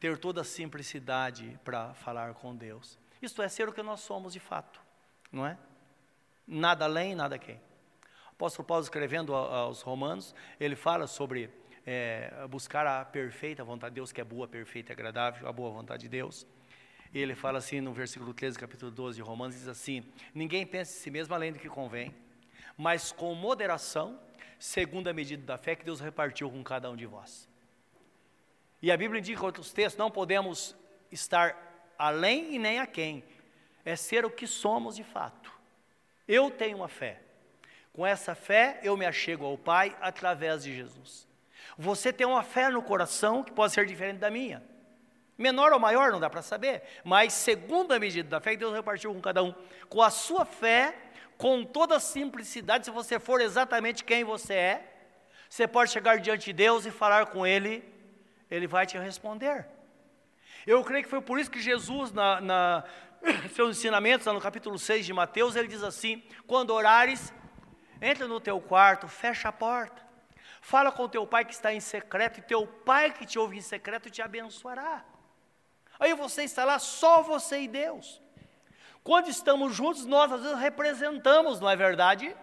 ter 0.00 0.18
toda 0.18 0.40
a 0.40 0.44
simplicidade 0.44 1.58
para 1.64 1.94
falar 1.94 2.34
com 2.34 2.54
Deus. 2.56 2.98
Isto 3.20 3.40
é, 3.40 3.48
ser 3.48 3.68
o 3.68 3.72
que 3.72 3.82
nós 3.82 4.00
somos 4.00 4.32
de 4.32 4.40
fato, 4.40 4.80
não 5.30 5.46
é? 5.46 5.56
Nada 6.46 6.84
além, 6.86 7.14
nada 7.14 7.38
quem. 7.38 7.60
Apóstolo 8.30 8.66
Paulo 8.66 8.82
escrevendo 8.82 9.32
aos 9.32 9.82
Romanos, 9.82 10.34
ele 10.58 10.74
fala 10.74 11.06
sobre 11.06 11.48
é, 11.86 12.46
buscar 12.50 12.84
a 12.84 13.04
perfeita 13.04 13.62
vontade 13.62 13.92
de 13.92 14.00
Deus, 14.00 14.10
que 14.10 14.20
é 14.20 14.24
boa, 14.24 14.48
perfeita 14.48 14.90
e 14.90 14.94
agradável, 14.94 15.46
a 15.46 15.52
boa 15.52 15.70
vontade 15.70 16.02
de 16.02 16.08
Deus. 16.08 16.44
E 17.14 17.20
ele 17.20 17.36
fala 17.36 17.58
assim 17.58 17.80
no 17.80 17.92
versículo 17.92 18.34
13, 18.34 18.58
capítulo 18.58 18.90
12 18.90 19.16
de 19.16 19.22
Romanos, 19.22 19.54
diz 19.54 19.68
assim: 19.68 20.02
Ninguém 20.34 20.66
pense 20.66 20.98
em 20.98 21.02
si 21.02 21.10
mesmo 21.10 21.32
além 21.34 21.52
do 21.52 21.60
que 21.60 21.68
convém, 21.68 22.12
mas 22.76 23.12
com 23.12 23.34
moderação, 23.34 24.18
segundo 24.58 25.08
a 25.08 25.12
medida 25.12 25.44
da 25.44 25.56
fé 25.56 25.76
que 25.76 25.84
Deus 25.84 26.00
repartiu 26.00 26.50
com 26.50 26.64
cada 26.64 26.90
um 26.90 26.96
de 26.96 27.06
vós. 27.06 27.51
E 28.82 28.90
a 28.90 28.96
Bíblia 28.96 29.20
indica 29.20 29.44
outros 29.44 29.72
textos, 29.72 29.96
não 29.96 30.10
podemos 30.10 30.76
estar 31.10 31.94
além 31.96 32.54
e 32.54 32.58
nem 32.58 32.80
a 32.80 32.86
quem. 32.86 33.24
É 33.84 33.94
ser 33.94 34.24
o 34.24 34.30
que 34.30 34.46
somos 34.46 34.96
de 34.96 35.04
fato. 35.04 35.52
Eu 36.26 36.50
tenho 36.50 36.78
uma 36.78 36.88
fé. 36.88 37.20
Com 37.92 38.04
essa 38.04 38.34
fé, 38.34 38.80
eu 38.82 38.96
me 38.96 39.06
achego 39.06 39.44
ao 39.44 39.56
Pai 39.56 39.96
através 40.00 40.64
de 40.64 40.74
Jesus. 40.74 41.28
Você 41.78 42.12
tem 42.12 42.26
uma 42.26 42.42
fé 42.42 42.68
no 42.70 42.82
coração 42.82 43.42
que 43.44 43.52
pode 43.52 43.72
ser 43.72 43.86
diferente 43.86 44.18
da 44.18 44.30
minha. 44.30 44.62
Menor 45.38 45.72
ou 45.72 45.78
maior, 45.78 46.10
não 46.10 46.20
dá 46.20 46.28
para 46.28 46.42
saber. 46.42 46.82
Mas, 47.04 47.32
segundo 47.32 47.92
a 47.92 47.98
medida 47.98 48.28
da 48.28 48.40
fé 48.40 48.52
que 48.52 48.58
Deus 48.58 48.74
repartiu 48.74 49.12
com 49.14 49.20
cada 49.20 49.42
um, 49.42 49.54
com 49.88 50.02
a 50.02 50.10
sua 50.10 50.44
fé, 50.44 50.94
com 51.36 51.64
toda 51.64 51.96
a 51.96 52.00
simplicidade, 52.00 52.84
se 52.84 52.90
você 52.90 53.18
for 53.18 53.40
exatamente 53.40 54.04
quem 54.04 54.24
você 54.24 54.54
é, 54.54 54.92
você 55.48 55.66
pode 55.66 55.90
chegar 55.90 56.18
diante 56.18 56.46
de 56.46 56.52
Deus 56.52 56.86
e 56.86 56.90
falar 56.90 57.26
com 57.26 57.46
Ele, 57.46 57.91
Ele 58.52 58.66
vai 58.66 58.84
te 58.84 58.98
responder. 58.98 59.66
Eu 60.66 60.84
creio 60.84 61.02
que 61.02 61.08
foi 61.08 61.22
por 61.22 61.38
isso 61.38 61.50
que 61.50 61.58
Jesus, 61.58 62.12
na, 62.12 62.38
na 62.38 62.84
seus 63.54 63.78
ensinamentos, 63.78 64.26
no 64.26 64.40
capítulo 64.42 64.78
6 64.78 65.06
de 65.06 65.12
Mateus, 65.14 65.56
ele 65.56 65.68
diz 65.68 65.82
assim: 65.82 66.22
quando 66.46 66.68
orares, 66.68 67.32
entra 67.98 68.28
no 68.28 68.38
teu 68.38 68.60
quarto, 68.60 69.08
fecha 69.08 69.48
a 69.48 69.52
porta, 69.52 70.06
fala 70.60 70.92
com 70.92 71.08
teu 71.08 71.26
pai 71.26 71.46
que 71.46 71.54
está 71.54 71.72
em 71.72 71.80
secreto, 71.80 72.40
e 72.40 72.42
teu 72.42 72.66
pai 72.66 73.10
que 73.10 73.24
te 73.24 73.38
ouve 73.38 73.56
em 73.56 73.62
secreto 73.62 74.10
te 74.10 74.20
abençoará. 74.20 75.02
Aí 75.98 76.12
você 76.12 76.42
está 76.42 76.62
lá, 76.66 76.78
só 76.78 77.22
você 77.22 77.62
e 77.62 77.68
Deus. 77.68 78.20
Quando 79.02 79.30
estamos 79.30 79.74
juntos, 79.74 80.04
nós 80.04 80.30
às 80.30 80.42
vezes 80.42 80.58
representamos, 80.58 81.58
não 81.58 81.70
é 81.70 81.74
verdade? 81.74 82.36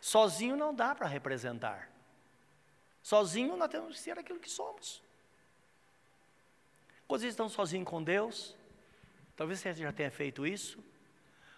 Sozinho 0.00 0.56
não 0.56 0.74
dá 0.74 0.96
para 0.96 1.06
representar. 1.06 1.93
Sozinho 3.04 3.54
nós 3.54 3.68
temos 3.68 3.96
que 3.96 4.00
ser 4.00 4.18
aquilo 4.18 4.40
que 4.40 4.50
somos. 4.50 5.02
Quando 7.06 7.20
vocês 7.20 7.34
estão 7.34 7.50
sozinhos 7.50 7.86
com 7.86 8.02
Deus, 8.02 8.56
talvez 9.36 9.60
você 9.60 9.74
já 9.74 9.92
tenha 9.92 10.10
feito 10.10 10.46
isso, 10.46 10.82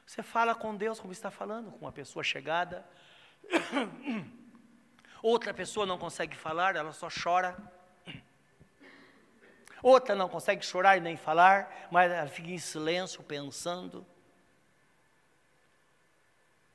você 0.05 0.25
fala 0.25 0.57
com 0.57 0.75
Deus 0.75 0.99
como 0.99 1.13
está 1.13 1.31
falando, 1.31 1.71
com 1.71 1.85
uma 1.85 1.93
pessoa 1.93 2.25
chegada. 2.25 2.85
Outra 5.23 5.55
pessoa 5.55 5.87
não 5.87 5.97
consegue 5.97 6.37
falar, 6.37 6.75
ela 6.75 6.93
só 6.93 7.07
chora. 7.09 7.57
Outra 9.81 10.17
não 10.17 10.29
consegue 10.29 10.67
chorar 10.67 10.97
e 10.97 11.01
nem 11.01 11.17
falar, 11.17 11.89
mas 11.93 12.11
ela 12.11 12.29
fica 12.29 12.51
em 12.51 12.59
silêncio, 12.59 13.23
pensando. 13.23 14.05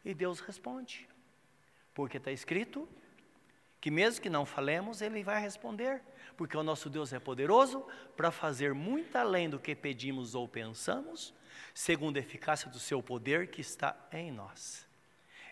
E 0.05 0.13
Deus 0.13 0.39
responde, 0.39 1.09
porque 1.93 2.15
está 2.15 2.32
escrito 2.32 2.88
que 3.82 3.89
mesmo 3.89 4.21
que 4.21 4.29
não 4.29 4.45
falemos, 4.45 5.01
Ele 5.01 5.23
vai 5.23 5.41
responder, 5.41 6.01
porque 6.38 6.55
o 6.55 6.61
nosso 6.61 6.88
Deus 6.88 7.11
é 7.11 7.19
poderoso 7.19 7.84
para 8.15 8.29
fazer 8.29 8.75
muito 8.75 9.15
além 9.15 9.49
do 9.49 9.59
que 9.59 9.75
pedimos 9.75 10.36
ou 10.36 10.47
pensamos, 10.47 11.34
segundo 11.73 12.17
a 12.17 12.19
eficácia 12.19 12.69
do 12.69 12.79
seu 12.79 13.01
poder 13.01 13.47
que 13.47 13.59
está 13.59 13.97
em 14.11 14.32
nós. 14.32 14.88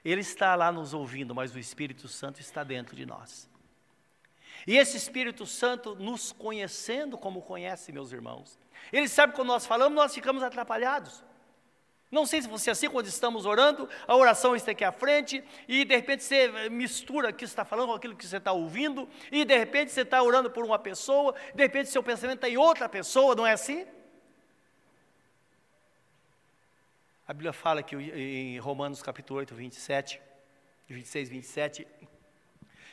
Ele 0.05 0.21
está 0.21 0.55
lá 0.55 0.71
nos 0.71 0.93
ouvindo, 0.93 1.33
mas 1.33 1.53
o 1.53 1.59
Espírito 1.59 2.07
Santo 2.07 2.39
está 2.39 2.63
dentro 2.63 2.95
de 2.95 3.05
nós. 3.05 3.49
E 4.67 4.77
esse 4.77 4.95
Espírito 4.95 5.45
Santo 5.45 5.95
nos 5.95 6.31
conhecendo 6.31 7.17
como 7.17 7.41
conhece, 7.41 7.91
meus 7.91 8.11
irmãos. 8.11 8.59
Ele 8.93 9.07
sabe 9.07 9.33
quando 9.33 9.47
nós 9.47 9.65
falamos, 9.65 9.95
nós 9.95 10.13
ficamos 10.13 10.43
atrapalhados. 10.43 11.23
Não 12.11 12.25
sei 12.25 12.41
se 12.41 12.47
você 12.47 12.71
é 12.71 12.73
assim, 12.73 12.89
quando 12.89 13.05
estamos 13.05 13.45
orando, 13.45 13.87
a 14.07 14.15
oração 14.15 14.55
está 14.55 14.71
aqui 14.71 14.83
à 14.83 14.91
frente, 14.91 15.43
e 15.67 15.85
de 15.85 15.95
repente 15.95 16.23
você 16.23 16.69
mistura 16.69 17.29
o 17.29 17.33
que 17.33 17.45
você 17.45 17.51
está 17.51 17.63
falando 17.63 17.89
com 17.89 17.95
aquilo 17.95 18.15
que 18.15 18.25
você 18.25 18.37
está 18.37 18.51
ouvindo, 18.51 19.07
e 19.31 19.45
de 19.45 19.55
repente 19.55 19.91
você 19.91 20.01
está 20.01 20.21
orando 20.23 20.49
por 20.49 20.65
uma 20.65 20.79
pessoa, 20.79 21.35
de 21.53 21.61
repente 21.61 21.89
seu 21.89 22.01
pensamento 22.01 22.37
está 22.37 22.49
em 22.49 22.57
outra 22.57 22.89
pessoa, 22.89 23.35
não 23.35 23.45
é 23.45 23.51
assim? 23.51 23.85
A 27.27 27.33
Bíblia 27.33 27.53
fala 27.53 27.83
que 27.83 27.95
em 27.95 28.57
Romanos 28.57 29.03
capítulo 29.03 29.39
8, 29.39 29.53
27, 29.53 30.19
26, 30.87 31.29
27, 31.29 31.87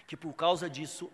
que 0.07 0.15
por 0.15 0.35
causa 0.35 0.69
disso 0.69 1.11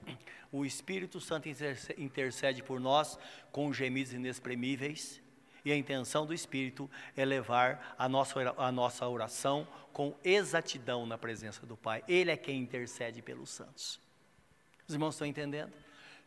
o 0.51 0.67
Espírito 0.67 1.21
Santo 1.21 1.49
intercede 1.97 2.65
por 2.65 2.81
nós 2.81 3.17
com 3.53 3.73
gemidos 3.73 4.13
inexprimíveis, 4.13 5.22
e 5.65 5.73
a 5.73 5.77
intenção 5.77 6.27
do 6.27 6.35
Espírito 6.35 6.91
é 7.17 7.25
levar 7.25 7.95
a 7.99 8.09
nossa, 8.09 8.55
a 8.57 8.73
nossa 8.73 9.09
oração 9.09 9.67
com 9.93 10.15
exatidão 10.25 11.07
na 11.07 11.17
presença 11.17 11.65
do 11.65 11.77
Pai. 11.77 12.03
Ele 12.09 12.31
é 12.31 12.37
quem 12.37 12.61
intercede 12.61 13.23
pelos 13.23 13.51
santos. 13.51 14.01
Os 14.87 14.95
irmãos 14.95 15.15
estão 15.15 15.27
entendendo? 15.27 15.73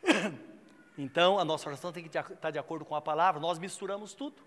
Então, 0.98 1.38
a 1.38 1.44
nossa 1.44 1.68
oração 1.68 1.92
tem 1.92 2.02
que 2.02 2.18
estar 2.18 2.52
de 2.52 2.58
acordo 2.58 2.86
com 2.86 2.96
a 2.96 3.02
palavra, 3.02 3.42
nós 3.42 3.60
misturamos 3.60 4.14
tudo. 4.14 4.42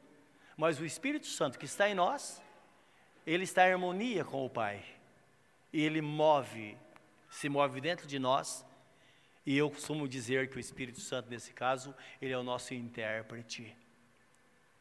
Mas 0.57 0.81
o 0.81 0.85
Espírito 0.87 1.27
Santo 1.27 1.59
que 1.59 1.67
está 1.67 1.91
em 1.91 1.95
nós, 1.95 2.43
ele 3.27 3.45
está 3.45 3.69
em 3.69 3.73
harmonia 3.73 4.25
com 4.25 4.47
o 4.47 4.49
Pai. 4.49 4.83
E 5.71 5.83
ele 5.83 6.01
move, 6.01 6.75
se 7.29 7.51
move 7.51 7.83
dentro 7.83 8.07
de 8.07 8.19
nós. 8.19 8.65
E 9.45 9.59
eu 9.59 9.71
costumo 9.71 10.09
dizer 10.09 10.49
que 10.49 10.57
o 10.57 10.59
Espírito 10.59 11.01
Santo, 11.01 11.29
nesse 11.29 11.53
caso, 11.53 11.95
ele 12.19 12.33
é 12.33 12.39
o 12.39 12.43
nosso 12.43 12.73
intérprete. 12.73 13.77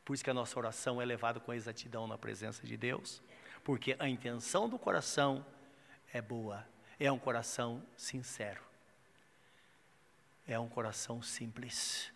Por 0.08 0.14
isso 0.14 0.24
que 0.24 0.30
a 0.30 0.34
nossa 0.34 0.58
oração 0.58 1.02
é 1.02 1.06
levada 1.06 1.38
com 1.38 1.54
exatidão 1.54 2.08
na 2.08 2.18
presença 2.18 2.66
de 2.66 2.78
Deus, 2.78 3.22
porque 3.62 3.94
a 4.00 4.08
intenção 4.08 4.70
do 4.70 4.80
coração 4.80 5.46
é 6.14 6.22
boa, 6.22 6.66
é 6.98 7.12
um 7.12 7.20
coração 7.20 7.84
sincero, 7.98 8.62
é 10.48 10.58
um 10.58 10.70
coração 10.70 11.22
simples. 11.22 12.10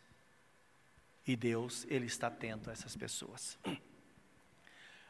E 1.28 1.36
Deus, 1.36 1.86
Ele 1.90 2.06
está 2.06 2.28
atento 2.28 2.70
a 2.70 2.72
essas 2.72 2.96
pessoas. 2.96 3.60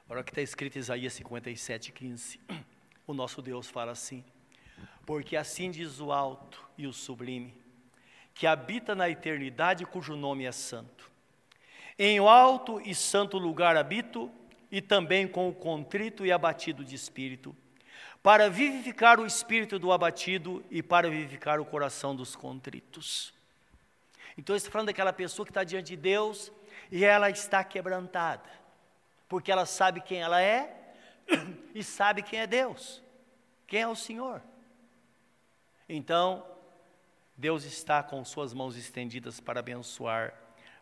Olha 0.09 0.21
o 0.21 0.23
que 0.23 0.31
está 0.31 0.41
escrito 0.41 0.77
em 0.77 0.79
Isaías 0.79 1.13
57, 1.13 1.91
15. 1.91 2.39
O 3.05 3.13
nosso 3.13 3.43
Deus 3.43 3.69
fala 3.69 3.91
assim: 3.91 4.25
Porque 5.05 5.37
assim 5.37 5.69
diz 5.69 5.99
o 5.99 6.11
alto 6.11 6.67
e 6.75 6.87
o 6.87 6.93
sublime, 6.93 7.53
que 8.33 8.47
habita 8.47 8.95
na 8.95 9.07
eternidade, 9.07 9.85
cujo 9.85 10.15
nome 10.15 10.45
é 10.45 10.51
santo. 10.51 11.11
Em 12.03 12.17
alto 12.17 12.81
e 12.83 12.95
santo 12.95 13.37
lugar 13.37 13.77
habito, 13.77 14.31
e 14.71 14.81
também 14.81 15.27
com 15.27 15.47
o 15.47 15.53
contrito 15.53 16.25
e 16.25 16.31
abatido 16.31 16.83
de 16.83 16.95
espírito, 16.95 17.55
para 18.23 18.49
vivificar 18.49 19.19
o 19.19 19.25
espírito 19.27 19.77
do 19.77 19.91
abatido 19.91 20.65
e 20.71 20.81
para 20.81 21.11
vivificar 21.11 21.59
o 21.59 21.65
coração 21.65 22.15
dos 22.15 22.35
contritos. 22.35 23.31
Então, 24.35 24.55
está 24.55 24.71
falando 24.71 24.87
daquela 24.87 25.13
pessoa 25.13 25.45
que 25.45 25.51
está 25.51 25.63
diante 25.63 25.89
de 25.89 25.97
Deus 25.97 26.51
e 26.91 27.05
ela 27.05 27.29
está 27.29 27.63
quebrantada, 27.63 28.49
porque 29.29 29.51
ela 29.51 29.67
sabe 29.67 30.01
quem 30.01 30.23
ela 30.23 30.41
é 30.41 30.95
e 31.75 31.83
sabe 31.83 32.23
quem 32.23 32.39
é 32.39 32.47
Deus, 32.47 32.99
quem 33.67 33.81
é 33.81 33.87
o 33.87 33.95
Senhor. 33.95 34.41
Então, 35.87 36.43
Deus 37.37 37.63
está 37.63 38.01
com 38.01 38.25
suas 38.25 38.55
mãos 38.55 38.75
estendidas 38.75 39.39
para 39.39 39.59
abençoar, 39.59 40.40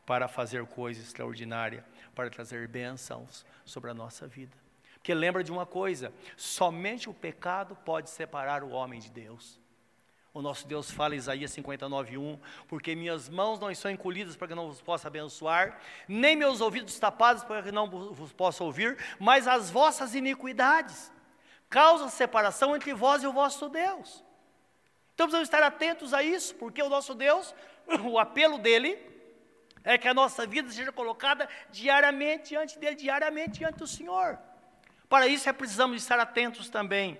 para 0.09 0.27
fazer 0.27 0.65
coisa 0.65 0.99
extraordinária, 0.99 1.85
para 2.15 2.31
trazer 2.31 2.67
bênçãos 2.67 3.45
sobre 3.63 3.91
a 3.91 3.93
nossa 3.93 4.25
vida. 4.25 4.57
Porque 4.95 5.13
lembra 5.13 5.43
de 5.43 5.51
uma 5.51 5.67
coisa: 5.67 6.11
somente 6.35 7.07
o 7.07 7.13
pecado 7.13 7.77
pode 7.85 8.09
separar 8.09 8.63
o 8.63 8.71
homem 8.71 8.99
de 8.99 9.11
Deus. 9.11 9.59
O 10.33 10.41
nosso 10.41 10.67
Deus 10.67 10.89
fala 10.89 11.13
em 11.13 11.19
Isaías 11.19 11.51
59:1, 11.51 12.39
porque 12.67 12.95
minhas 12.95 13.29
mãos 13.29 13.59
não 13.59 13.69
estão 13.69 13.91
encolhidas 13.91 14.35
para 14.35 14.47
que 14.47 14.55
não 14.55 14.69
vos 14.69 14.81
possa 14.81 15.07
abençoar, 15.07 15.79
nem 16.07 16.35
meus 16.35 16.59
ouvidos 16.59 16.97
tapados 16.97 17.43
para 17.43 17.61
que 17.61 17.71
não 17.71 17.87
vos 17.87 18.33
possa 18.33 18.63
ouvir, 18.63 18.97
mas 19.19 19.47
as 19.47 19.69
vossas 19.69 20.15
iniquidades 20.15 21.11
causam 21.69 22.09
separação 22.09 22.75
entre 22.75 22.95
vós 22.95 23.21
e 23.21 23.27
o 23.27 23.31
vosso 23.31 23.69
Deus. 23.69 24.23
Então 25.13 25.27
precisamos 25.27 25.47
estar 25.47 25.61
atentos 25.61 26.15
a 26.15 26.23
isso, 26.23 26.55
porque 26.55 26.81
o 26.81 26.89
nosso 26.89 27.13
Deus, 27.13 27.53
o 28.09 28.17
apelo 28.17 28.57
dele 28.57 29.08
é 29.83 29.97
que 29.97 30.07
a 30.07 30.13
nossa 30.13 30.45
vida 30.45 30.69
seja 30.71 30.91
colocada 30.91 31.47
diariamente 31.71 32.49
diante 32.49 32.77
dele, 32.77 32.95
diariamente 32.95 33.59
diante 33.59 33.77
do 33.77 33.87
Senhor. 33.87 34.37
Para 35.07 35.27
isso 35.27 35.49
é 35.49 35.53
precisamos 35.53 36.01
estar 36.01 36.19
atentos 36.19 36.69
também, 36.69 37.19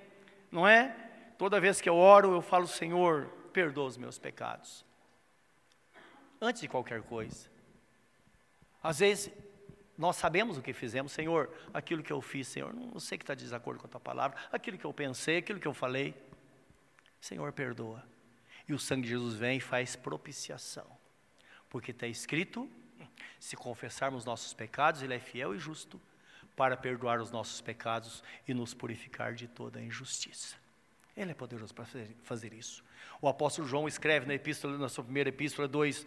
não 0.51 0.67
é? 0.67 0.95
Toda 1.37 1.59
vez 1.59 1.79
que 1.79 1.89
eu 1.89 1.95
oro, 1.95 2.33
eu 2.33 2.41
falo, 2.41 2.67
Senhor, 2.67 3.27
perdoa 3.53 3.87
os 3.87 3.97
meus 3.97 4.19
pecados. 4.19 4.85
Antes 6.41 6.61
de 6.61 6.67
qualquer 6.67 7.01
coisa. 7.01 7.49
Às 8.83 8.99
vezes, 8.99 9.31
nós 9.97 10.15
sabemos 10.15 10.57
o 10.57 10.61
que 10.61 10.73
fizemos, 10.73 11.11
Senhor, 11.11 11.53
aquilo 11.73 12.03
que 12.03 12.13
eu 12.13 12.21
fiz, 12.21 12.47
Senhor, 12.47 12.73
não 12.73 12.99
sei 12.99 13.17
que 13.17 13.23
está 13.23 13.33
de 13.33 13.43
desacordo 13.43 13.79
com 13.79 13.87
a 13.87 13.89
tua 13.89 13.99
palavra, 13.99 14.37
aquilo 14.51 14.77
que 14.77 14.85
eu 14.85 14.93
pensei, 14.93 15.37
aquilo 15.37 15.59
que 15.59 15.67
eu 15.67 15.73
falei. 15.73 16.15
Senhor, 17.19 17.51
perdoa. 17.51 18.03
E 18.67 18.73
o 18.73 18.79
sangue 18.79 19.03
de 19.03 19.09
Jesus 19.09 19.35
vem 19.35 19.57
e 19.57 19.61
faz 19.61 19.95
propiciação. 19.95 20.98
Porque 21.69 21.91
está 21.91 22.07
escrito: 22.07 22.69
se 23.39 23.55
confessarmos 23.55 24.25
nossos 24.25 24.53
pecados, 24.53 25.01
Ele 25.01 25.13
é 25.13 25.19
fiel 25.19 25.55
e 25.55 25.59
justo 25.59 26.01
para 26.55 26.75
perdoar 26.75 27.21
os 27.21 27.31
nossos 27.31 27.61
pecados 27.61 28.23
e 28.47 28.53
nos 28.53 28.73
purificar 28.73 29.33
de 29.33 29.47
toda 29.47 29.81
injustiça. 29.81 30.57
Ele 31.15 31.31
é 31.31 31.33
poderoso 31.33 31.73
para 31.73 31.85
fazer 32.23 32.53
isso. 32.53 32.83
O 33.21 33.27
apóstolo 33.27 33.67
João 33.67 33.87
escreve 33.87 34.25
na 34.25 34.33
epístola, 34.33 34.77
na 34.77 34.87
sua 34.87 35.03
primeira 35.03 35.29
epístola 35.29 35.67
2, 35.67 36.05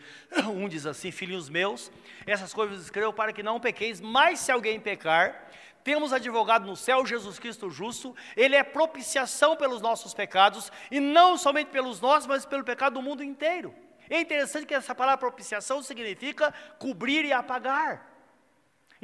1 0.49 0.69
diz 0.69 0.87
assim: 0.87 1.11
Filhinhos 1.11 1.49
meus, 1.49 1.93
essas 2.27 2.55
coisas 2.55 2.83
escrevo 2.83 3.13
para 3.13 3.33
que 3.33 3.43
não 3.43 3.61
pequeis, 3.61 4.01
mas 4.01 4.41
se 4.41 4.51
alguém 4.51 4.81
pecar, 4.81 5.51
temos 5.85 6.13
advogado 6.13 6.67
no 6.67 6.77
céu, 6.77 7.05
Jesus 7.05 7.39
Cristo 7.39 7.69
justo, 7.69 8.17
ele 8.37 8.55
é 8.57 8.63
propiciação 8.63 9.57
pelos 9.57 9.83
nossos 9.83 10.15
pecados, 10.15 10.73
e 10.91 11.01
não 11.01 11.37
somente 11.37 11.69
pelos 11.69 12.01
nossos, 12.01 12.27
mas 12.27 12.47
pelo 12.47 12.65
pecado 12.65 12.95
do 12.95 13.03
mundo 13.03 13.23
inteiro. 13.23 13.75
É 14.09 14.20
interessante 14.20 14.66
que 14.66 14.74
essa 14.74 14.94
palavra 14.94 15.18
propiciação 15.18 15.82
significa 15.82 16.53
cobrir 16.78 17.24
e 17.24 17.32
apagar. 17.32 18.12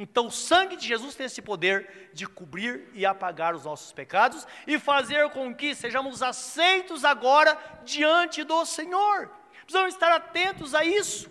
Então, 0.01 0.27
o 0.27 0.31
sangue 0.31 0.77
de 0.77 0.87
Jesus 0.87 1.13
tem 1.13 1.25
esse 1.25 1.41
poder 1.41 2.09
de 2.13 2.25
cobrir 2.25 2.89
e 2.93 3.05
apagar 3.05 3.53
os 3.53 3.65
nossos 3.65 3.91
pecados 3.91 4.47
e 4.65 4.79
fazer 4.79 5.29
com 5.31 5.53
que 5.53 5.75
sejamos 5.75 6.23
aceitos 6.23 7.03
agora 7.03 7.57
diante 7.83 8.45
do 8.45 8.65
Senhor. 8.65 9.29
Precisamos 9.63 9.93
estar 9.93 10.13
atentos 10.13 10.73
a 10.73 10.85
isso. 10.85 11.29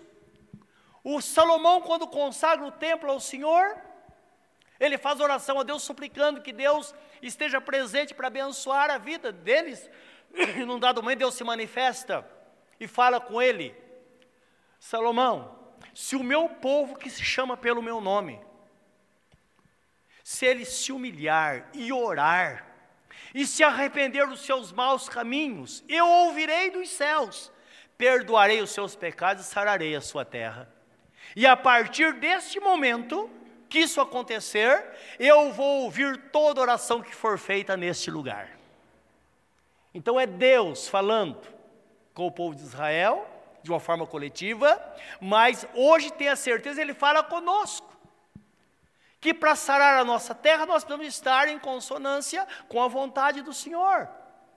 O 1.03 1.19
Salomão, 1.19 1.81
quando 1.81 2.07
consagra 2.07 2.63
o 2.63 2.71
templo 2.71 3.09
ao 3.09 3.19
Senhor, 3.19 3.75
ele 4.79 4.99
faz 4.99 5.19
oração 5.19 5.59
a 5.59 5.63
Deus 5.63 5.81
suplicando 5.81 6.41
que 6.41 6.53
Deus 6.53 6.93
esteja 7.23 7.59
presente 7.59 8.13
para 8.13 8.27
abençoar 8.27 8.91
a 8.91 8.99
vida 8.99 9.31
deles. 9.31 9.89
E 10.33 10.45
num 10.63 10.79
dado 10.79 11.01
momento 11.01 11.19
Deus 11.19 11.33
se 11.33 11.43
manifesta 11.43 12.23
e 12.79 12.87
fala 12.87 13.19
com 13.19 13.41
ele: 13.41 13.75
Salomão, 14.79 15.57
se 15.93 16.15
o 16.15 16.23
meu 16.23 16.47
povo 16.47 16.97
que 16.97 17.09
se 17.09 17.23
chama 17.23 17.57
pelo 17.57 17.81
meu 17.81 17.99
nome, 17.99 18.39
se 20.23 20.45
ele 20.45 20.65
se 20.65 20.91
humilhar 20.91 21.69
e 21.73 21.91
orar, 21.91 22.65
e 23.33 23.45
se 23.45 23.63
arrepender 23.63 24.27
dos 24.27 24.41
seus 24.41 24.71
maus 24.71 25.09
caminhos, 25.09 25.83
eu 25.87 26.07
ouvirei 26.07 26.69
dos 26.69 26.89
céus, 26.89 27.51
perdoarei 27.97 28.61
os 28.61 28.71
seus 28.71 28.95
pecados 28.95 29.45
e 29.45 29.49
sararei 29.49 29.95
a 29.95 30.01
sua 30.01 30.23
terra. 30.23 30.71
E 31.35 31.45
a 31.45 31.55
partir 31.55 32.13
deste 32.13 32.59
momento 32.59 33.29
que 33.67 33.79
isso 33.79 34.01
acontecer, 34.01 34.83
eu 35.19 35.51
vou 35.51 35.83
ouvir 35.83 36.17
toda 36.31 36.61
oração 36.61 37.01
que 37.01 37.13
for 37.13 37.37
feita 37.37 37.77
neste 37.77 38.09
lugar. 38.09 38.57
Então 39.93 40.19
é 40.19 40.25
Deus 40.25 40.87
falando 40.87 41.39
com 42.19 42.27
o 42.27 42.31
povo 42.31 42.53
de 42.53 42.63
Israel, 42.63 43.25
de 43.63 43.71
uma 43.71 43.79
forma 43.79 44.05
coletiva, 44.05 44.77
mas 45.21 45.65
hoje 45.73 46.11
tem 46.11 46.27
a 46.27 46.35
certeza, 46.35 46.81
ele 46.81 46.93
fala 46.93 47.23
conosco 47.23 47.97
que 49.21 49.33
para 49.33 49.55
sarar 49.55 49.97
a 49.97 50.03
nossa 50.03 50.35
terra 50.35 50.65
nós 50.65 50.83
precisamos 50.83 51.07
estar 51.07 51.47
em 51.47 51.57
consonância 51.57 52.45
com 52.67 52.83
a 52.83 52.89
vontade 52.89 53.41
do 53.41 53.53
Senhor. 53.53 54.09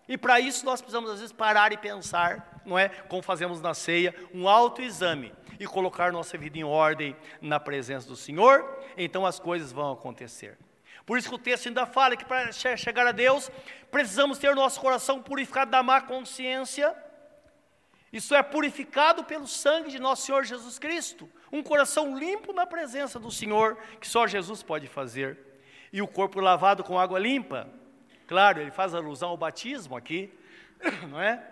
E 0.08 0.18
para 0.18 0.40
isso 0.40 0.64
nós 0.64 0.80
precisamos 0.80 1.08
às 1.08 1.20
vezes 1.20 1.32
parar 1.32 1.72
e 1.72 1.76
pensar, 1.76 2.60
não 2.66 2.76
é? 2.76 2.88
Como 2.88 3.22
fazemos 3.22 3.60
na 3.60 3.74
ceia, 3.74 4.12
um 4.34 4.48
autoexame 4.48 5.32
e 5.60 5.64
colocar 5.64 6.10
nossa 6.10 6.36
vida 6.36 6.58
em 6.58 6.64
ordem 6.64 7.16
na 7.40 7.60
presença 7.60 8.08
do 8.08 8.16
Senhor, 8.16 8.76
então 8.96 9.24
as 9.24 9.38
coisas 9.38 9.70
vão 9.70 9.92
acontecer. 9.92 10.58
Por 11.06 11.16
isso 11.16 11.28
que 11.28 11.34
o 11.36 11.38
texto 11.38 11.68
ainda 11.68 11.86
fala 11.86 12.16
que 12.16 12.24
para 12.24 12.50
chegar 12.50 13.06
a 13.06 13.12
Deus, 13.12 13.52
precisamos 13.88 14.36
ter 14.36 14.52
nosso 14.56 14.80
coração 14.80 15.22
purificado 15.22 15.70
da 15.70 15.80
má 15.80 16.00
consciência 16.00 16.92
isso 18.12 18.34
é 18.34 18.42
purificado 18.42 19.24
pelo 19.24 19.46
sangue 19.46 19.90
de 19.90 19.98
nosso 19.98 20.26
Senhor 20.26 20.44
Jesus 20.44 20.78
Cristo. 20.78 21.30
Um 21.50 21.62
coração 21.62 22.16
limpo 22.16 22.52
na 22.52 22.66
presença 22.66 23.18
do 23.18 23.30
Senhor, 23.30 23.78
que 23.98 24.06
só 24.06 24.26
Jesus 24.26 24.62
pode 24.62 24.86
fazer. 24.86 25.38
E 25.90 26.02
o 26.02 26.06
corpo 26.06 26.38
lavado 26.38 26.84
com 26.84 26.98
água 26.98 27.18
limpa. 27.18 27.68
Claro, 28.26 28.60
ele 28.60 28.70
faz 28.70 28.94
alusão 28.94 29.30
ao 29.30 29.36
batismo 29.36 29.96
aqui, 29.96 30.32
não 31.08 31.20
é? 31.20 31.42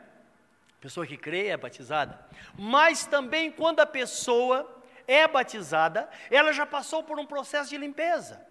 Pessoa 0.81 1.07
que 1.07 1.17
crê 1.17 1.47
é 1.47 1.57
batizada. 1.57 2.19
Mas 2.59 3.07
também 3.07 3.51
quando 3.51 3.81
a 3.81 3.87
pessoa 3.87 4.83
é 5.07 5.27
batizada, 5.27 6.11
ela 6.31 6.53
já 6.53 6.67
passou 6.67 7.03
por 7.03 7.19
um 7.19 7.27
processo 7.27 7.71
de 7.71 7.79
limpeza. 7.79 8.47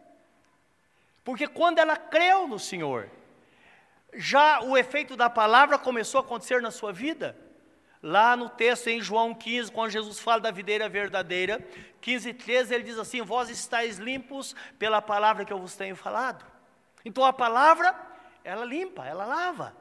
Porque 1.23 1.47
quando 1.47 1.77
ela 1.77 1.95
creu 1.95 2.47
no 2.47 2.57
Senhor, 2.57 3.09
já 4.15 4.61
o 4.61 4.75
efeito 4.75 5.15
da 5.15 5.29
palavra 5.29 5.77
começou 5.77 6.19
a 6.19 6.23
acontecer 6.23 6.59
na 6.59 6.71
sua 6.71 6.91
vida. 6.91 7.37
Lá 8.01 8.37
no 8.37 8.47
texto 8.47 8.87
em 8.87 9.01
João 9.01 9.33
15, 9.33 9.71
quando 9.71 9.91
Jesus 9.91 10.19
fala 10.19 10.39
da 10.39 10.51
videira 10.51 10.87
verdadeira, 10.87 11.59
15, 11.99 12.33
13, 12.33 12.73
ele 12.73 12.83
diz 12.85 12.97
assim: 12.97 13.21
Vós 13.21 13.49
estáis 13.49 13.97
limpos 13.97 14.55
pela 14.77 15.01
palavra 15.01 15.43
que 15.43 15.51
eu 15.51 15.59
vos 15.59 15.75
tenho 15.75 15.97
falado. 15.97 16.45
Então 17.03 17.25
a 17.25 17.33
palavra, 17.33 17.93
ela 18.43 18.63
limpa, 18.63 19.05
ela 19.05 19.25
lava. 19.25 19.75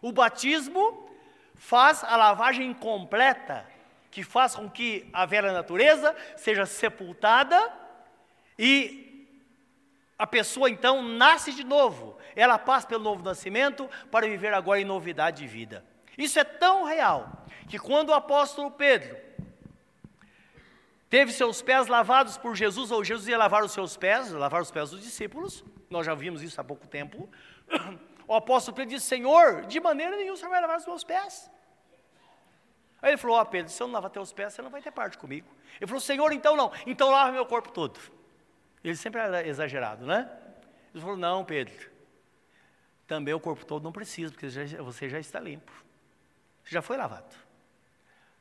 O 0.00 0.10
batismo 0.10 1.08
faz 1.54 2.02
a 2.02 2.16
lavagem 2.16 2.74
completa, 2.74 3.64
que 4.10 4.24
faz 4.24 4.56
com 4.56 4.68
que 4.68 5.08
a 5.12 5.24
velha 5.24 5.52
natureza 5.52 6.16
seja 6.36 6.66
sepultada 6.66 7.72
e 8.58 9.28
a 10.18 10.26
pessoa 10.26 10.68
então 10.68 11.02
nasce 11.02 11.52
de 11.52 11.62
novo. 11.62 12.18
Ela 12.34 12.58
passa 12.58 12.88
pelo 12.88 13.04
novo 13.04 13.22
nascimento 13.22 13.88
para 14.10 14.26
viver 14.26 14.52
agora 14.52 14.80
em 14.80 14.84
novidade 14.84 15.38
de 15.42 15.46
vida. 15.46 15.91
Isso 16.16 16.38
é 16.38 16.44
tão 16.44 16.84
real 16.84 17.46
que 17.68 17.78
quando 17.78 18.10
o 18.10 18.14
apóstolo 18.14 18.70
Pedro 18.70 19.16
teve 21.08 21.32
seus 21.32 21.62
pés 21.62 21.86
lavados 21.86 22.36
por 22.36 22.54
Jesus, 22.54 22.90
ou 22.90 23.04
Jesus 23.04 23.28
ia 23.28 23.38
lavar 23.38 23.62
os 23.64 23.72
seus 23.72 23.96
pés, 23.96 24.30
lavar 24.30 24.60
os 24.62 24.70
pés 24.70 24.90
dos 24.90 25.02
discípulos, 25.02 25.64
nós 25.88 26.06
já 26.06 26.14
vimos 26.14 26.42
isso 26.42 26.60
há 26.60 26.64
pouco 26.64 26.86
tempo. 26.86 27.28
O 28.24 28.34
apóstolo 28.34 28.76
Pedro 28.76 28.94
disse: 28.94 29.06
Senhor, 29.06 29.66
de 29.66 29.80
maneira 29.80 30.16
nenhuma 30.16 30.36
Senhor 30.36 30.48
vai 30.48 30.60
lavar 30.60 30.78
os 30.78 30.86
meus 30.86 31.02
pés. 31.02 31.50
Aí 33.02 33.10
ele 33.10 33.16
falou: 33.18 33.36
Ó 33.36 33.42
oh, 33.42 33.44
Pedro, 33.44 33.70
se 33.70 33.82
eu 33.82 33.88
não 33.88 33.94
lavar 33.94 34.10
teus 34.10 34.32
pés, 34.32 34.54
você 34.54 34.62
não 34.62 34.70
vai 34.70 34.80
ter 34.80 34.92
parte 34.92 35.18
comigo. 35.18 35.46
Ele 35.78 35.86
falou: 35.86 36.00
Senhor, 36.00 36.32
então 36.32 36.56
não, 36.56 36.72
então 36.86 37.10
lava 37.10 37.32
meu 37.32 37.44
corpo 37.44 37.70
todo. 37.72 38.00
Ele 38.82 38.96
sempre 38.96 39.20
era 39.20 39.46
exagerado, 39.46 40.06
né? 40.06 40.30
Ele 40.94 41.02
falou: 41.02 41.16
Não, 41.16 41.44
Pedro, 41.44 41.90
também 43.06 43.34
o 43.34 43.40
corpo 43.40 43.66
todo 43.66 43.82
não 43.82 43.92
precisa, 43.92 44.32
porque 44.32 44.48
você 44.78 45.10
já 45.10 45.18
está 45.18 45.38
limpo 45.40 45.72
já 46.64 46.82
foi 46.82 46.96
lavado. 46.96 47.34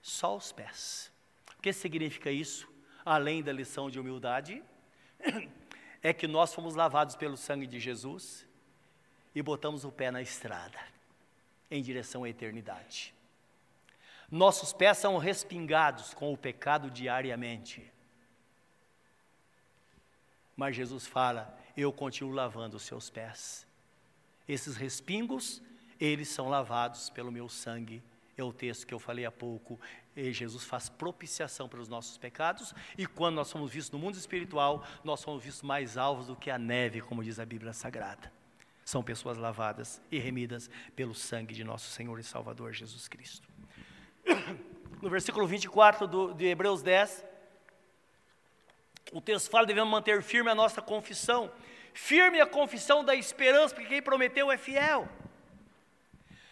Só 0.01 0.36
os 0.36 0.51
pés. 0.51 1.11
O 1.57 1.61
que 1.61 1.72
significa 1.72 2.32
isso? 2.32 2.67
Além 3.05 3.43
da 3.43 3.51
lição 3.51 3.89
de 3.89 3.99
humildade, 3.99 4.63
é 6.01 6.13
que 6.13 6.28
nós 6.28 6.53
fomos 6.53 6.76
lavados 6.76 7.15
pelo 7.15 7.38
sangue 7.38 7.67
de 7.67 7.80
Jesus 7.80 8.47
e 9.34 9.41
botamos 9.41 9.86
o 9.86 9.91
pé 9.91 10.11
na 10.11 10.22
estrada, 10.22 10.80
em 11.69 11.82
direção 11.82 12.24
à 12.24 12.30
eternidade. 12.30 13.13
Nossos 14.30 14.74
pés 14.74 14.97
são 14.97 15.17
respingados 15.17 16.13
com 16.13 16.32
o 16.32 16.38
pecado 16.38 16.89
diariamente. 16.89 17.91
Mas 20.55 20.76
Jesus 20.76 21.05
fala: 21.05 21.57
Eu 21.76 21.91
continuo 21.91 22.32
lavando 22.32 22.78
os 22.78 22.84
seus 22.84 23.09
pés. 23.09 23.67
Esses 24.47 24.76
respingos, 24.76 25.61
eles 25.99 26.30
são 26.30 26.49
lavados 26.49 27.09
pelo 27.09 27.32
meu 27.32 27.47
sangue 27.47 28.01
é 28.41 28.45
o 28.45 28.53
texto 28.53 28.85
que 28.85 28.93
eu 28.93 28.99
falei 28.99 29.25
há 29.25 29.31
pouco. 29.31 29.79
E 30.15 30.31
Jesus 30.31 30.63
faz 30.63 30.89
propiciação 30.89 31.69
pelos 31.69 31.87
nossos 31.87 32.17
pecados, 32.17 32.73
e 32.97 33.05
quando 33.05 33.35
nós 33.35 33.47
somos 33.47 33.71
vistos 33.71 33.91
no 33.91 33.99
mundo 33.99 34.15
espiritual, 34.15 34.85
nós 35.03 35.19
somos 35.19 35.43
vistos 35.43 35.63
mais 35.63 35.97
alvos 35.97 36.27
do 36.27 36.35
que 36.35 36.49
a 36.49 36.57
neve, 36.57 37.01
como 37.01 37.23
diz 37.23 37.39
a 37.39 37.45
Bíblia 37.45 37.73
Sagrada. 37.73 38.31
São 38.83 39.01
pessoas 39.01 39.37
lavadas 39.37 40.01
e 40.11 40.19
remidas 40.19 40.69
pelo 40.95 41.15
sangue 41.15 41.53
de 41.53 41.63
nosso 41.63 41.89
Senhor 41.91 42.19
e 42.19 42.23
Salvador 42.23 42.73
Jesus 42.73 43.07
Cristo. 43.07 43.47
No 45.01 45.09
versículo 45.09 45.47
24 45.47 46.07
do, 46.07 46.33
de 46.33 46.45
Hebreus 46.45 46.81
10, 46.81 47.25
o 49.11 49.21
texto 49.21 49.49
fala: 49.49 49.65
devemos 49.65 49.89
manter 49.89 50.21
firme 50.21 50.49
a 50.49 50.55
nossa 50.55 50.81
confissão, 50.81 51.51
firme 51.93 52.39
a 52.39 52.45
confissão 52.45 53.03
da 53.03 53.15
esperança, 53.15 53.73
porque 53.73 53.89
quem 53.89 54.01
prometeu 54.01 54.51
é 54.51 54.57
fiel. 54.57 55.07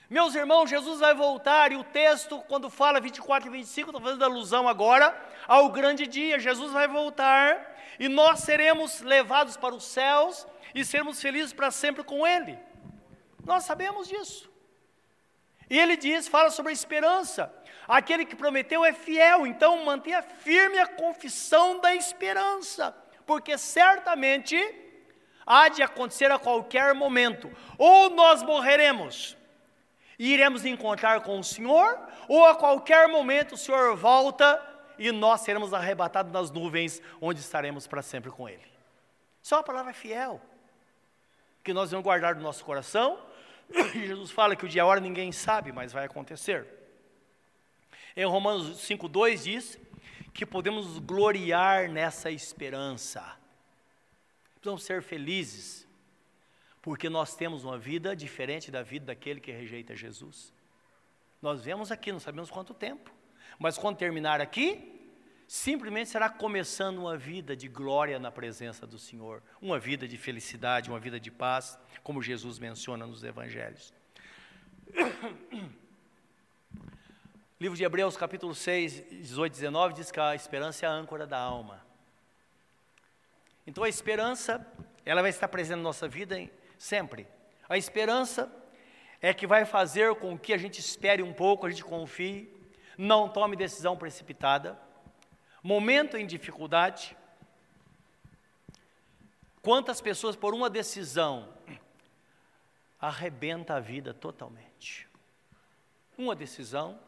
Meus 0.10 0.34
irmãos, 0.34 0.68
Jesus 0.68 1.00
vai 1.00 1.14
voltar, 1.14 1.72
e 1.72 1.76
o 1.76 1.84
texto, 1.84 2.40
quando 2.48 2.68
fala 2.68 3.00
24 3.00 3.48
e 3.48 3.52
25, 3.52 3.90
estou 3.90 4.02
fazendo 4.02 4.26
alusão 4.26 4.68
agora 4.68 5.16
ao 5.48 5.70
grande 5.70 6.08
dia. 6.08 6.40
Jesus 6.40 6.72
vai 6.72 6.88
voltar 6.88 7.78
e 8.00 8.10
nós 8.10 8.40
seremos 8.40 9.02
levados 9.02 9.56
para 9.56 9.76
os 9.76 9.84
céus 9.84 10.48
e 10.74 10.84
seremos 10.84 11.22
felizes 11.22 11.54
para 11.54 11.70
sempre 11.70 12.04
com 12.04 12.26
Ele. 12.26 12.58
Nós 13.46 13.66
sabemos 13.66 14.08
disso. 14.08 14.50
E 15.70 15.78
ele 15.78 15.96
diz, 15.96 16.28
fala 16.28 16.50
sobre 16.50 16.72
a 16.72 16.74
esperança. 16.74 17.54
Aquele 17.88 18.26
que 18.26 18.36
prometeu 18.36 18.84
é 18.84 18.92
fiel, 18.92 19.46
então 19.46 19.86
mantenha 19.86 20.24
firme 20.24 20.80
a 20.80 20.88
confissão 20.88 21.80
da 21.80 21.94
esperança, 21.94 22.96
porque 23.28 23.56
certamente 23.60 24.58
há 25.46 25.70
de 25.70 25.84
acontecer 25.84 26.32
a 26.32 26.40
qualquer 26.40 26.96
momento. 26.96 27.52
Ou 27.78 28.10
nós 28.10 28.42
morreremos 28.42 29.38
e 30.20 30.34
iremos 30.34 30.66
encontrar 30.66 31.22
com 31.22 31.40
o 31.40 31.44
Senhor, 31.44 31.98
ou 32.28 32.46
a 32.46 32.56
qualquer 32.56 33.08
momento 33.08 33.54
o 33.56 33.58
Senhor 33.58 33.96
volta 33.96 34.62
e 34.98 35.12
nós 35.14 35.42
seremos 35.42 35.74
arrebatados 35.74 36.32
nas 36.32 36.52
nuvens, 36.52 37.02
onde 37.22 37.40
estaremos 37.40 37.88
para 37.88 38.02
sempre 38.02 38.30
com 38.30 38.48
Ele. 38.48 38.70
Só 39.42 39.60
a 39.60 39.64
palavra 39.64 39.92
é 39.92 39.94
fiel, 39.94 40.42
que 41.64 41.74
nós 41.74 41.90
vamos 41.90 42.04
guardar 42.04 42.36
no 42.36 42.42
nosso 42.42 42.66
coração, 42.66 43.18
Jesus 43.94 44.32
fala 44.32 44.56
que 44.56 44.66
o 44.66 44.70
dia 44.70 44.80
e 44.80 44.82
a 44.82 44.86
hora 44.86 45.00
ninguém 45.00 45.32
sabe, 45.32 45.72
mas 45.72 45.94
vai 45.94 46.06
acontecer. 46.06 46.68
Em 48.16 48.26
Romanos 48.26 48.78
5,2 48.80 49.44
diz 49.44 49.80
que 50.34 50.46
podemos 50.46 51.00
gloriar 51.00 51.90
nessa 51.90 52.30
esperança. 52.30 53.24
Precisamos 54.56 54.84
ser 54.84 55.02
felizes, 55.02 55.88
porque 56.90 57.08
nós 57.08 57.36
temos 57.36 57.64
uma 57.64 57.78
vida 57.78 58.16
diferente 58.16 58.72
da 58.72 58.82
vida 58.82 59.06
daquele 59.06 59.40
que 59.40 59.52
rejeita 59.52 59.96
Jesus. 59.96 60.52
Nós 61.40 61.64
vemos 61.64 61.92
aqui, 61.92 62.12
não 62.12 62.20
sabemos 62.20 62.50
quanto 62.50 62.74
tempo, 62.74 63.14
mas 63.60 63.78
quando 63.78 63.98
terminar 63.98 64.42
aqui, 64.42 65.00
simplesmente 65.48 66.10
será 66.10 66.32
começando 66.32 66.98
uma 66.98 67.16
vida 67.16 67.56
de 67.56 67.68
glória 67.68 68.18
na 68.18 68.32
presença 68.32 68.88
do 68.88 68.98
Senhor, 68.98 69.44
uma 69.62 69.78
vida 69.78 70.08
de 70.08 70.18
felicidade, 70.18 70.90
uma 70.90 71.00
vida 71.00 71.20
de 71.20 71.30
paz, 71.30 71.78
como 72.02 72.24
Jesus 72.24 72.58
menciona 72.58 73.06
nos 73.06 73.24
evangelhos. 73.24 73.94
Livro 77.62 77.78
de 77.78 77.84
Hebreus, 77.84 78.18
capítulo 78.18 78.56
6, 78.56 79.10
18 79.12 79.54
e 79.54 79.56
19, 79.58 79.94
diz 79.94 80.10
que 80.10 80.20
a 80.20 80.34
esperança 80.34 80.88
é 80.88 80.90
a 80.90 80.92
âncora 80.92 81.28
da 81.28 81.38
alma. 81.38 81.86
Então 83.68 83.84
a 83.84 83.90
esperança, 83.90 84.66
ela 85.06 85.22
vai 85.22 85.30
estar 85.30 85.48
presente 85.50 85.78
na 85.78 85.84
nossa 85.84 86.08
vida 86.08 86.50
sempre. 86.80 87.28
A 87.68 87.78
esperança 87.78 88.52
é 89.22 89.34
que 89.34 89.46
vai 89.46 89.66
fazer 89.66 90.16
com 90.16 90.40
que 90.40 90.54
a 90.54 90.58
gente 90.58 90.80
espere 90.80 91.22
um 91.22 91.34
pouco, 91.34 91.68
a 91.68 91.70
gente 91.70 91.84
confie, 91.84 92.52
não 92.98 93.30
tome 93.30 93.56
decisão 93.56 93.98
precipitada, 93.98 94.80
momento 95.62 96.18
em 96.18 96.26
dificuldade. 96.26 97.16
Quantas 99.62 100.00
pessoas, 100.00 100.38
por 100.38 100.54
uma 100.56 100.70
decisão, 100.70 101.54
arrebenta 103.00 103.76
a 103.76 103.80
vida 103.80 104.14
totalmente. 104.14 105.08
Uma 106.18 106.36
decisão, 106.36 107.00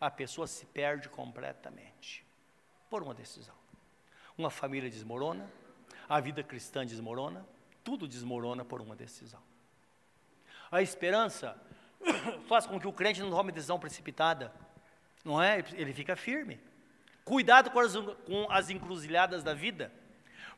a 0.00 0.10
pessoa 0.10 0.46
se 0.46 0.66
perde 0.66 1.08
completamente. 1.08 2.26
Por 2.90 3.02
uma 3.02 3.14
decisão. 3.14 3.54
Uma 4.36 4.50
família 4.50 4.90
desmorona, 4.90 5.50
a 6.08 6.20
vida 6.20 6.42
cristã 6.42 6.84
desmorona, 6.84 7.44
tudo 7.88 8.06
desmorona 8.06 8.66
por 8.66 8.82
uma 8.82 8.94
decisão. 8.94 9.42
A 10.70 10.82
esperança 10.82 11.56
faz 12.46 12.66
com 12.66 12.78
que 12.78 12.86
o 12.86 12.92
crente 12.92 13.22
não 13.22 13.30
tome 13.30 13.50
decisão 13.50 13.80
precipitada, 13.80 14.52
não 15.24 15.42
é? 15.42 15.64
Ele 15.72 15.94
fica 15.94 16.14
firme. 16.14 16.60
Cuidado 17.24 17.70
com 17.70 17.80
as, 17.80 17.96
com 17.96 18.46
as 18.50 18.68
encruzilhadas 18.68 19.42
da 19.42 19.54
vida, 19.54 19.90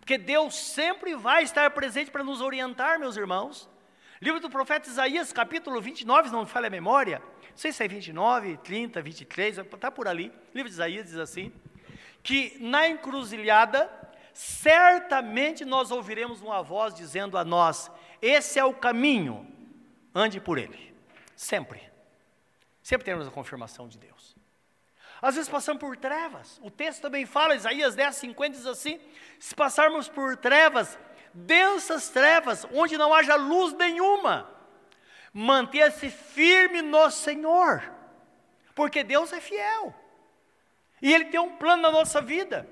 porque 0.00 0.18
Deus 0.18 0.56
sempre 0.56 1.14
vai 1.14 1.44
estar 1.44 1.70
presente 1.70 2.10
para 2.10 2.24
nos 2.24 2.40
orientar, 2.40 2.98
meus 2.98 3.16
irmãos. 3.16 3.70
Livro 4.20 4.40
do 4.40 4.50
profeta 4.50 4.90
Isaías, 4.90 5.32
capítulo 5.32 5.80
29, 5.80 6.30
não 6.30 6.40
me 6.40 6.46
falha 6.46 6.66
a 6.66 6.70
memória, 6.70 7.22
não 7.48 7.56
sei 7.56 7.70
se 7.70 7.84
é 7.84 7.86
29, 7.86 8.56
30, 8.56 9.00
23, 9.00 9.58
está 9.58 9.88
por 9.88 10.08
ali. 10.08 10.32
Livro 10.52 10.68
de 10.68 10.74
Isaías 10.74 11.06
diz 11.06 11.16
assim: 11.16 11.52
que 12.24 12.56
na 12.58 12.88
encruzilhada, 12.88 13.88
certamente 14.32 15.64
nós 15.64 15.90
ouviremos 15.90 16.40
uma 16.40 16.62
voz 16.62 16.94
dizendo 16.94 17.36
a 17.36 17.44
nós: 17.44 17.90
esse 18.20 18.58
é 18.58 18.64
o 18.64 18.74
caminho, 18.74 19.46
ande 20.14 20.40
por 20.40 20.58
ele. 20.58 20.94
Sempre. 21.34 21.90
Sempre 22.82 23.04
temos 23.04 23.26
a 23.26 23.30
confirmação 23.30 23.88
de 23.88 23.98
Deus. 23.98 24.36
Às 25.22 25.34
vezes 25.34 25.50
passamos 25.50 25.80
por 25.80 25.96
trevas. 25.96 26.58
O 26.62 26.70
texto 26.70 27.02
também 27.02 27.26
fala, 27.26 27.54
Isaías 27.54 27.94
10, 27.94 28.16
50 28.16 28.56
diz 28.56 28.66
assim: 28.66 29.00
se 29.38 29.54
passarmos 29.54 30.08
por 30.08 30.36
trevas, 30.36 30.98
densas 31.32 32.08
trevas, 32.08 32.66
onde 32.72 32.96
não 32.96 33.12
haja 33.12 33.36
luz 33.36 33.72
nenhuma, 33.74 34.50
manter-se 35.32 36.10
firme 36.10 36.82
no 36.82 37.10
Senhor, 37.10 37.82
porque 38.74 39.04
Deus 39.04 39.32
é 39.32 39.40
fiel. 39.40 39.94
E 41.02 41.12
Ele 41.12 41.26
tem 41.26 41.40
um 41.40 41.56
plano 41.56 41.82
na 41.82 41.90
nossa 41.90 42.20
vida. 42.20 42.68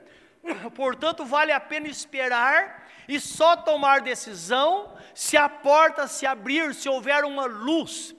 Portanto, 0.75 1.25
vale 1.25 1.53
a 1.53 1.61
pena 1.61 1.89
esperar 1.89 2.87
e 3.07 3.19
só 3.19 3.57
tomar 3.57 4.01
decisão 4.01 4.93
se 5.15 5.37
a 5.37 5.49
porta 5.49 6.07
se 6.07 6.27
abrir, 6.27 6.75
se 6.75 6.89
houver 6.89 7.25
uma 7.25 7.47
luz. 7.47 8.15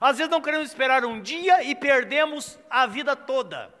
Às 0.00 0.18
vezes 0.18 0.30
não 0.30 0.40
queremos 0.40 0.68
esperar 0.68 1.04
um 1.04 1.20
dia 1.20 1.62
e 1.62 1.74
perdemos 1.74 2.58
a 2.68 2.86
vida 2.86 3.14
toda. 3.16 3.72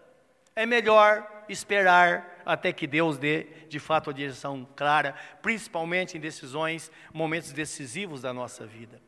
É 0.54 0.66
melhor 0.66 1.44
esperar 1.48 2.42
até 2.44 2.72
que 2.72 2.86
Deus 2.86 3.18
dê 3.18 3.44
de 3.68 3.78
fato 3.78 4.10
a 4.10 4.12
direção 4.12 4.66
clara, 4.76 5.14
principalmente 5.40 6.16
em 6.16 6.20
decisões, 6.20 6.90
momentos 7.12 7.52
decisivos 7.52 8.22
da 8.22 8.32
nossa 8.32 8.66
vida. 8.66 9.00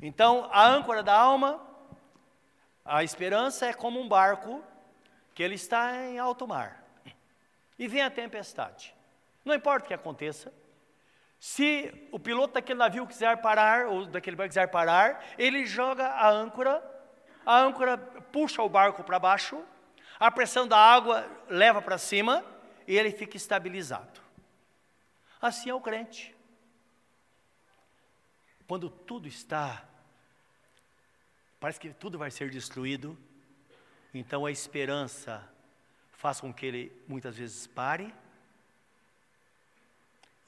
Então, 0.00 0.48
a 0.52 0.66
âncora 0.66 1.02
da 1.02 1.14
alma, 1.14 1.60
a 2.84 3.02
esperança 3.02 3.66
é 3.66 3.72
como 3.72 4.00
um 4.00 4.08
barco 4.08 4.62
que 5.34 5.42
ele 5.42 5.54
está 5.54 6.04
em 6.06 6.18
alto 6.18 6.46
mar 6.46 6.87
e 7.78 7.86
vem 7.86 8.02
a 8.02 8.10
tempestade. 8.10 8.94
Não 9.44 9.54
importa 9.54 9.84
o 9.84 9.88
que 9.88 9.94
aconteça, 9.94 10.52
se 11.38 12.08
o 12.10 12.18
piloto 12.18 12.54
daquele 12.54 12.78
navio 12.78 13.06
quiser 13.06 13.40
parar, 13.40 13.86
ou 13.86 14.06
daquele 14.06 14.36
barco 14.36 14.50
quiser 14.50 14.68
parar, 14.68 15.24
ele 15.38 15.64
joga 15.64 16.06
a 16.08 16.28
âncora, 16.28 16.82
a 17.46 17.60
âncora 17.60 17.96
puxa 17.96 18.60
o 18.62 18.68
barco 18.68 19.04
para 19.04 19.18
baixo, 19.18 19.62
a 20.18 20.30
pressão 20.30 20.66
da 20.66 20.76
água 20.76 21.24
leva 21.48 21.80
para 21.80 21.96
cima 21.96 22.44
e 22.86 22.96
ele 22.96 23.12
fica 23.12 23.36
estabilizado. 23.36 24.20
Assim 25.40 25.70
é 25.70 25.74
o 25.74 25.80
crente. 25.80 26.34
Quando 28.66 28.90
tudo 28.90 29.28
está, 29.28 29.84
parece 31.60 31.78
que 31.78 31.94
tudo 31.94 32.18
vai 32.18 32.30
ser 32.32 32.50
destruído, 32.50 33.16
então 34.12 34.44
a 34.44 34.50
esperança 34.50 35.48
faz 36.18 36.40
com 36.40 36.52
que 36.52 36.66
ele 36.66 36.92
muitas 37.06 37.36
vezes 37.36 37.66
pare 37.66 38.12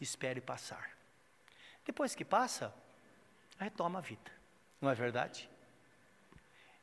espere 0.00 0.40
passar. 0.40 0.90
Depois 1.84 2.14
que 2.14 2.24
passa, 2.24 2.74
retoma 3.58 3.98
a 3.98 4.02
vida, 4.02 4.30
não 4.80 4.90
é 4.90 4.94
verdade? 4.94 5.48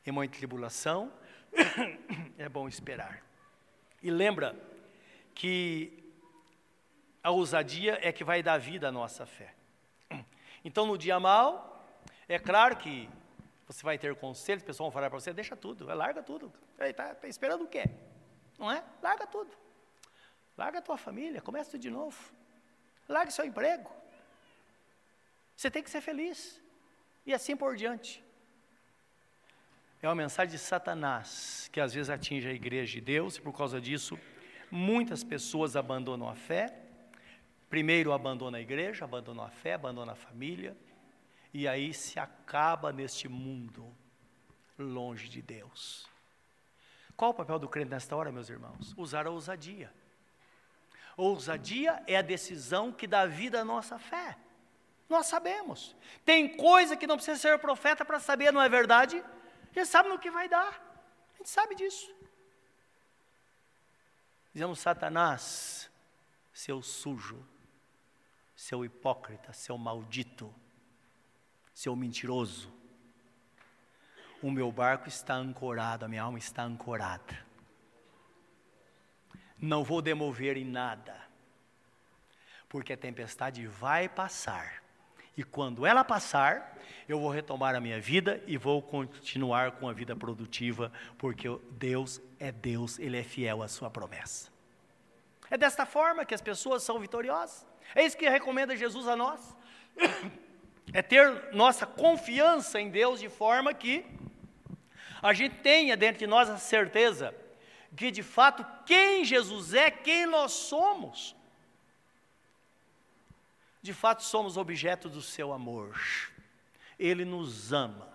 Em 0.06 0.10
muita 0.10 0.38
tribulação, 0.38 1.12
é 2.38 2.48
bom 2.48 2.66
esperar. 2.66 3.22
E 4.02 4.10
lembra 4.10 4.56
que 5.34 6.02
a 7.22 7.30
ousadia 7.30 7.98
é 8.00 8.10
que 8.10 8.24
vai 8.24 8.42
dar 8.42 8.58
vida 8.58 8.88
à 8.88 8.92
nossa 8.92 9.26
fé. 9.26 9.54
Então, 10.64 10.86
no 10.86 10.96
dia 10.96 11.20
mal, 11.20 11.86
é 12.28 12.38
claro 12.38 12.76
que 12.76 13.08
você 13.66 13.82
vai 13.82 13.98
ter 13.98 14.14
conselhos, 14.14 14.62
o 14.62 14.66
pessoal 14.66 14.90
vai 14.90 14.94
falar 14.94 15.10
para 15.10 15.20
você, 15.20 15.32
deixa 15.32 15.54
tudo, 15.54 15.84
larga 15.86 16.22
tudo. 16.22 16.52
Está 16.78 17.14
tá 17.14 17.28
esperando 17.28 17.64
o 17.64 17.68
quê? 17.68 17.84
Não 18.58 18.70
é? 18.70 18.82
Larga 19.02 19.26
tudo. 19.26 19.50
Larga 20.56 20.78
a 20.80 20.82
tua 20.82 20.98
família, 20.98 21.40
começa 21.40 21.70
tudo 21.70 21.80
de 21.80 21.90
novo. 21.90 22.18
Largue 23.08 23.32
seu 23.32 23.44
emprego. 23.44 23.90
Você 25.56 25.70
tem 25.70 25.82
que 25.82 25.90
ser 25.90 26.00
feliz. 26.00 26.60
E 27.24 27.32
assim 27.32 27.56
por 27.56 27.76
diante. 27.76 28.24
É 30.00 30.08
uma 30.08 30.14
mensagem 30.14 30.52
de 30.52 30.58
Satanás 30.58 31.68
que 31.72 31.80
às 31.80 31.92
vezes 31.92 32.08
atinge 32.08 32.48
a 32.48 32.52
igreja 32.52 32.92
de 32.92 33.00
Deus 33.00 33.36
e 33.36 33.40
por 33.40 33.52
causa 33.52 33.80
disso 33.80 34.18
muitas 34.70 35.24
pessoas 35.24 35.76
abandonam 35.76 36.28
a 36.28 36.34
fé. 36.34 36.74
Primeiro 37.68 38.12
abandona 38.12 38.58
a 38.58 38.60
igreja, 38.60 39.04
abandona 39.04 39.44
a 39.44 39.50
fé, 39.50 39.74
abandona 39.74 40.12
a 40.12 40.16
família 40.16 40.76
e 41.52 41.66
aí 41.66 41.92
se 41.92 42.18
acaba 42.18 42.92
neste 42.92 43.28
mundo 43.28 43.92
longe 44.78 45.28
de 45.28 45.42
Deus. 45.42 46.08
Qual 47.18 47.32
o 47.32 47.34
papel 47.34 47.58
do 47.58 47.68
crente 47.68 47.90
nesta 47.90 48.14
hora, 48.14 48.30
meus 48.30 48.48
irmãos? 48.48 48.94
Usar 48.96 49.26
a 49.26 49.30
ousadia. 49.30 49.92
Ousadia 51.16 52.00
é 52.06 52.16
a 52.16 52.22
decisão 52.22 52.92
que 52.92 53.08
dá 53.08 53.26
vida 53.26 53.60
à 53.60 53.64
nossa 53.64 53.98
fé. 53.98 54.38
Nós 55.08 55.26
sabemos. 55.26 55.96
Tem 56.24 56.56
coisa 56.56 56.96
que 56.96 57.08
não 57.08 57.16
precisa 57.16 57.36
ser 57.36 57.58
profeta 57.58 58.04
para 58.04 58.20
saber, 58.20 58.52
não 58.52 58.62
é 58.62 58.68
verdade? 58.68 59.20
Gente 59.72 59.88
sabe 59.88 60.08
no 60.08 60.18
que 60.20 60.30
vai 60.30 60.48
dar. 60.48 60.80
A 61.34 61.38
gente 61.38 61.48
sabe 61.50 61.74
disso. 61.74 62.14
Dizemos, 64.52 64.78
Satanás, 64.78 65.90
seu 66.52 66.80
sujo, 66.80 67.44
seu 68.54 68.84
hipócrita, 68.84 69.52
seu 69.52 69.76
maldito, 69.76 70.54
seu 71.74 71.96
mentiroso. 71.96 72.77
O 74.42 74.50
meu 74.50 74.70
barco 74.70 75.08
está 75.08 75.34
ancorado, 75.34 76.04
a 76.04 76.08
minha 76.08 76.22
alma 76.22 76.38
está 76.38 76.62
ancorada 76.62 77.48
não 79.60 79.82
vou 79.82 80.00
demover 80.00 80.56
em 80.56 80.64
nada, 80.64 81.16
porque 82.68 82.92
a 82.92 82.96
tempestade 82.96 83.66
vai 83.66 84.08
passar. 84.08 84.82
E 85.36 85.44
quando 85.44 85.86
ela 85.86 86.02
passar, 86.02 86.76
eu 87.08 87.20
vou 87.20 87.30
retomar 87.30 87.74
a 87.74 87.80
minha 87.80 88.00
vida 88.00 88.42
e 88.46 88.56
vou 88.56 88.82
continuar 88.82 89.72
com 89.72 89.88
a 89.88 89.92
vida 89.92 90.16
produtiva, 90.16 90.92
porque 91.16 91.48
Deus 91.72 92.20
é 92.40 92.50
Deus, 92.50 92.98
Ele 92.98 93.16
é 93.16 93.22
fiel 93.22 93.62
à 93.62 93.68
sua 93.68 93.90
promessa. 93.90 94.50
É 95.50 95.56
desta 95.56 95.86
forma 95.86 96.24
que 96.24 96.34
as 96.34 96.42
pessoas 96.42 96.82
são 96.82 96.98
vitoriosas. 96.98 97.66
É 97.94 98.04
isso 98.04 98.16
que 98.16 98.28
recomenda 98.28 98.76
Jesus 98.76 99.06
a 99.06 99.16
nós. 99.16 99.56
é 100.92 101.02
ter 101.02 101.54
nossa 101.54 101.86
confiança 101.86 102.80
em 102.80 102.90
Deus 102.90 103.20
de 103.20 103.28
forma 103.28 103.72
que 103.72 104.04
a 105.22 105.32
gente 105.32 105.56
tenha 105.56 105.96
dentro 105.96 106.18
de 106.18 106.26
nós 106.26 106.48
a 106.48 106.58
certeza 106.58 107.34
que 107.96 108.10
de 108.10 108.22
fato 108.22 108.64
quem 108.84 109.24
Jesus 109.24 109.74
é, 109.74 109.90
quem 109.90 110.26
nós 110.26 110.52
somos. 110.52 111.34
De 113.80 113.92
fato 113.92 114.22
somos 114.22 114.56
objeto 114.56 115.08
do 115.08 115.22
seu 115.22 115.52
amor. 115.52 115.98
Ele 116.98 117.24
nos 117.24 117.72
ama. 117.72 118.08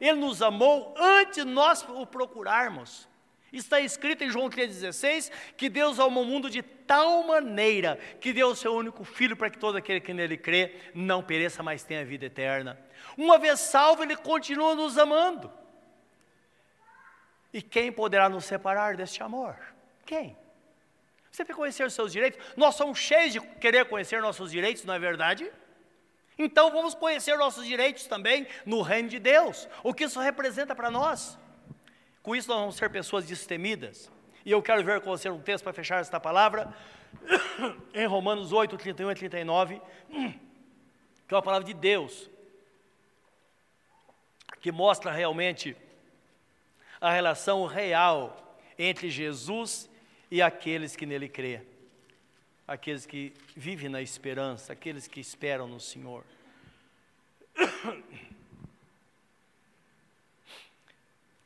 Ele 0.00 0.18
nos 0.18 0.42
amou 0.42 0.94
antes 0.96 1.44
nós 1.44 1.84
o 1.88 2.06
procurarmos. 2.06 3.08
Está 3.52 3.80
escrito 3.80 4.22
em 4.22 4.30
João 4.30 4.50
3,16 4.50 5.30
que 5.56 5.68
Deus 5.68 5.98
amou 5.98 6.24
o 6.24 6.26
mundo 6.26 6.50
de 6.50 6.62
tal 6.62 7.22
maneira 7.24 7.98
que 8.20 8.32
deu 8.32 8.48
o 8.48 8.56
seu 8.56 8.74
único 8.74 9.04
filho 9.04 9.36
para 9.36 9.48
que 9.48 9.58
todo 9.58 9.76
aquele 9.76 10.00
que 10.00 10.12
nele 10.12 10.36
crê 10.36 10.74
não 10.94 11.22
pereça, 11.22 11.62
mas 11.62 11.82
tenha 11.82 12.04
vida 12.04 12.26
eterna. 12.26 12.78
Uma 13.16 13.38
vez 13.38 13.60
salvo, 13.60 14.02
ele 14.02 14.16
continua 14.16 14.74
nos 14.74 14.98
amando. 14.98 15.50
E 17.56 17.62
quem 17.62 17.90
poderá 17.90 18.28
nos 18.28 18.44
separar 18.44 18.98
deste 18.98 19.22
amor? 19.22 19.56
Quem? 20.04 20.36
Você 21.32 21.42
quer 21.42 21.56
conhecer 21.56 21.86
os 21.86 21.94
seus 21.94 22.12
direitos? 22.12 22.38
Nós 22.54 22.74
somos 22.74 22.98
cheios 22.98 23.32
de 23.32 23.40
querer 23.40 23.86
conhecer 23.86 24.20
nossos 24.20 24.50
direitos, 24.50 24.84
não 24.84 24.92
é 24.92 24.98
verdade? 24.98 25.50
Então 26.38 26.70
vamos 26.70 26.94
conhecer 26.94 27.34
nossos 27.38 27.66
direitos 27.66 28.06
também 28.06 28.46
no 28.66 28.82
reino 28.82 29.08
de 29.08 29.18
Deus. 29.18 29.66
O 29.82 29.94
que 29.94 30.04
isso 30.04 30.20
representa 30.20 30.74
para 30.74 30.90
nós? 30.90 31.38
Com 32.22 32.36
isso 32.36 32.46
nós 32.46 32.58
vamos 32.58 32.76
ser 32.76 32.90
pessoas 32.90 33.24
destemidas. 33.24 34.12
E 34.44 34.50
eu 34.50 34.62
quero 34.62 34.84
ver 34.84 35.00
com 35.00 35.08
você 35.08 35.30
um 35.30 35.40
texto 35.40 35.64
para 35.64 35.72
fechar 35.72 36.02
esta 36.02 36.20
palavra, 36.20 36.76
em 37.94 38.04
Romanos 38.04 38.52
8, 38.52 38.76
31 38.76 39.12
e 39.12 39.14
39, 39.14 39.80
que 41.26 41.32
é 41.32 41.34
uma 41.34 41.42
palavra 41.42 41.64
de 41.64 41.72
Deus, 41.72 42.28
que 44.60 44.70
mostra 44.70 45.10
realmente 45.10 45.74
a 47.00 47.10
relação 47.12 47.66
real 47.66 48.58
entre 48.78 49.10
Jesus 49.10 49.88
e 50.30 50.42
aqueles 50.42 50.96
que 50.96 51.06
nele 51.06 51.28
crê, 51.28 51.62
aqueles 52.66 53.06
que 53.06 53.32
vivem 53.54 53.88
na 53.88 54.02
esperança, 54.02 54.72
aqueles 54.72 55.06
que 55.06 55.20
esperam 55.20 55.68
no 55.68 55.80
Senhor. 55.80 56.24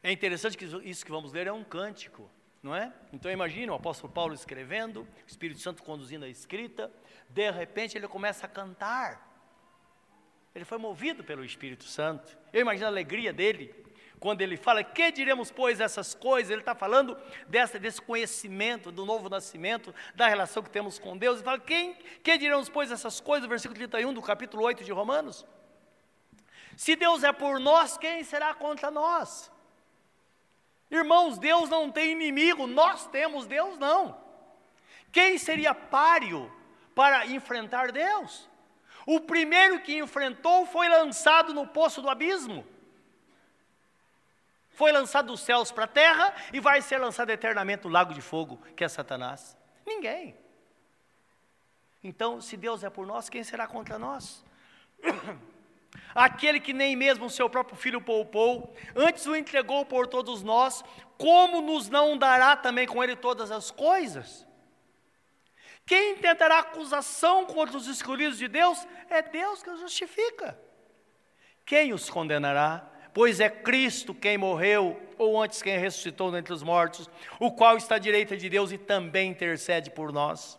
É 0.02 0.10
interessante 0.10 0.56
que 0.56 0.64
isso 0.64 1.04
que 1.04 1.10
vamos 1.10 1.32
ler 1.32 1.46
é 1.46 1.52
um 1.52 1.62
cântico, 1.62 2.30
não 2.62 2.74
é? 2.74 2.92
Então 3.12 3.30
imagine 3.30 3.70
o 3.70 3.74
apóstolo 3.74 4.10
Paulo 4.12 4.32
escrevendo, 4.32 5.02
o 5.02 5.08
Espírito 5.26 5.60
Santo 5.60 5.82
conduzindo 5.82 6.24
a 6.24 6.28
escrita, 6.28 6.90
de 7.28 7.50
repente 7.50 7.98
ele 7.98 8.08
começa 8.08 8.46
a 8.46 8.48
cantar. 8.48 9.28
Ele 10.54 10.64
foi 10.64 10.78
movido 10.78 11.22
pelo 11.22 11.44
Espírito 11.44 11.84
Santo. 11.84 12.36
Eu 12.52 12.62
imagino 12.62 12.86
a 12.86 12.88
alegria 12.88 13.32
dele 13.32 13.74
quando 14.20 14.42
ele 14.42 14.58
fala, 14.58 14.84
que 14.84 15.10
diremos, 15.10 15.50
pois, 15.50 15.80
essas 15.80 16.14
coisas, 16.14 16.50
ele 16.50 16.60
está 16.60 16.74
falando 16.74 17.16
dessa, 17.48 17.78
desse 17.78 18.02
conhecimento, 18.02 18.92
do 18.92 19.06
novo 19.06 19.30
nascimento, 19.30 19.94
da 20.14 20.28
relação 20.28 20.62
que 20.62 20.68
temos 20.68 20.98
com 20.98 21.16
Deus, 21.16 21.36
ele 21.36 21.44
fala, 21.44 21.58
quem, 21.58 21.94
que 22.22 22.36
diremos, 22.36 22.68
pois, 22.68 22.92
essas 22.92 23.18
coisas, 23.18 23.48
versículo 23.48 23.78
31 23.78 24.12
do 24.12 24.20
capítulo 24.20 24.62
8 24.64 24.84
de 24.84 24.92
Romanos. 24.92 25.46
Se 26.76 26.94
Deus 26.94 27.24
é 27.24 27.32
por 27.32 27.58
nós, 27.58 27.96
quem 27.96 28.22
será 28.22 28.52
contra 28.52 28.90
nós? 28.90 29.50
Irmãos, 30.90 31.38
Deus 31.38 31.70
não 31.70 31.90
tem 31.90 32.12
inimigo, 32.12 32.66
nós 32.66 33.06
temos, 33.06 33.46
Deus 33.46 33.78
não. 33.78 34.20
Quem 35.10 35.38
seria 35.38 35.74
páreo 35.74 36.52
para 36.94 37.26
enfrentar 37.26 37.90
Deus? 37.90 38.50
O 39.06 39.18
primeiro 39.18 39.80
que 39.80 39.96
enfrentou 39.96 40.66
foi 40.66 40.90
lançado 40.90 41.54
no 41.54 41.66
poço 41.66 42.02
do 42.02 42.10
abismo 42.10 42.66
foi 44.80 44.92
lançado 44.92 45.26
dos 45.26 45.40
céus 45.40 45.70
para 45.70 45.84
a 45.84 45.86
terra 45.86 46.34
e 46.54 46.58
vai 46.58 46.80
ser 46.80 46.96
lançado 46.96 47.28
eternamente 47.28 47.84
no 47.84 47.90
lago 47.90 48.14
de 48.14 48.22
fogo, 48.22 48.56
que 48.74 48.82
é 48.82 48.88
Satanás? 48.88 49.54
Ninguém. 49.86 50.34
Então, 52.02 52.40
se 52.40 52.56
Deus 52.56 52.82
é 52.82 52.88
por 52.88 53.06
nós, 53.06 53.28
quem 53.28 53.44
será 53.44 53.66
contra 53.66 53.98
nós? 53.98 54.42
Aquele 56.14 56.58
que 56.60 56.72
nem 56.72 56.96
mesmo 56.96 57.26
o 57.26 57.30
seu 57.30 57.50
próprio 57.50 57.76
filho 57.76 58.00
poupou, 58.00 58.74
antes 58.96 59.26
o 59.26 59.36
entregou 59.36 59.84
por 59.84 60.06
todos 60.06 60.42
nós, 60.42 60.82
como 61.18 61.60
nos 61.60 61.90
não 61.90 62.16
dará 62.16 62.56
também 62.56 62.86
com 62.86 63.04
ele 63.04 63.16
todas 63.16 63.50
as 63.50 63.70
coisas? 63.70 64.46
Quem 65.84 66.16
tentará 66.16 66.60
acusação 66.60 67.44
contra 67.44 67.76
os 67.76 67.86
escolhidos 67.86 68.38
de 68.38 68.48
Deus? 68.48 68.78
É 69.10 69.20
Deus 69.20 69.62
que 69.62 69.68
os 69.68 69.80
justifica. 69.80 70.58
Quem 71.66 71.92
os 71.92 72.08
condenará? 72.08 72.89
Pois 73.12 73.40
é 73.40 73.48
Cristo 73.48 74.14
quem 74.14 74.38
morreu, 74.38 75.00
ou 75.18 75.40
antes 75.40 75.62
quem 75.62 75.78
ressuscitou 75.78 76.30
dentre 76.30 76.52
os 76.52 76.62
mortos, 76.62 77.08
o 77.38 77.50
qual 77.50 77.76
está 77.76 77.96
à 77.96 77.98
direita 77.98 78.36
de 78.36 78.48
Deus 78.48 78.72
e 78.72 78.78
também 78.78 79.30
intercede 79.30 79.90
por 79.90 80.12
nós. 80.12 80.58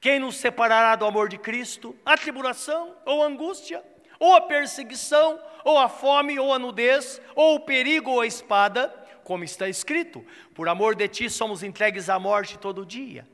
Quem 0.00 0.18
nos 0.20 0.36
separará 0.36 0.94
do 0.94 1.04
amor 1.04 1.28
de 1.28 1.38
Cristo? 1.38 1.96
A 2.04 2.16
tribulação, 2.16 2.94
ou 3.04 3.22
a 3.22 3.26
angústia, 3.26 3.82
ou 4.20 4.34
a 4.34 4.40
perseguição, 4.40 5.40
ou 5.64 5.78
a 5.78 5.88
fome, 5.88 6.38
ou 6.38 6.52
a 6.52 6.58
nudez, 6.58 7.20
ou 7.34 7.56
o 7.56 7.60
perigo, 7.60 8.10
ou 8.10 8.20
a 8.20 8.26
espada, 8.26 8.94
como 9.24 9.44
está 9.44 9.68
escrito: 9.68 10.24
por 10.54 10.68
amor 10.68 10.94
de 10.94 11.08
ti 11.08 11.28
somos 11.28 11.62
entregues 11.62 12.08
à 12.08 12.18
morte 12.18 12.58
todo 12.58 12.86
dia. 12.86 13.26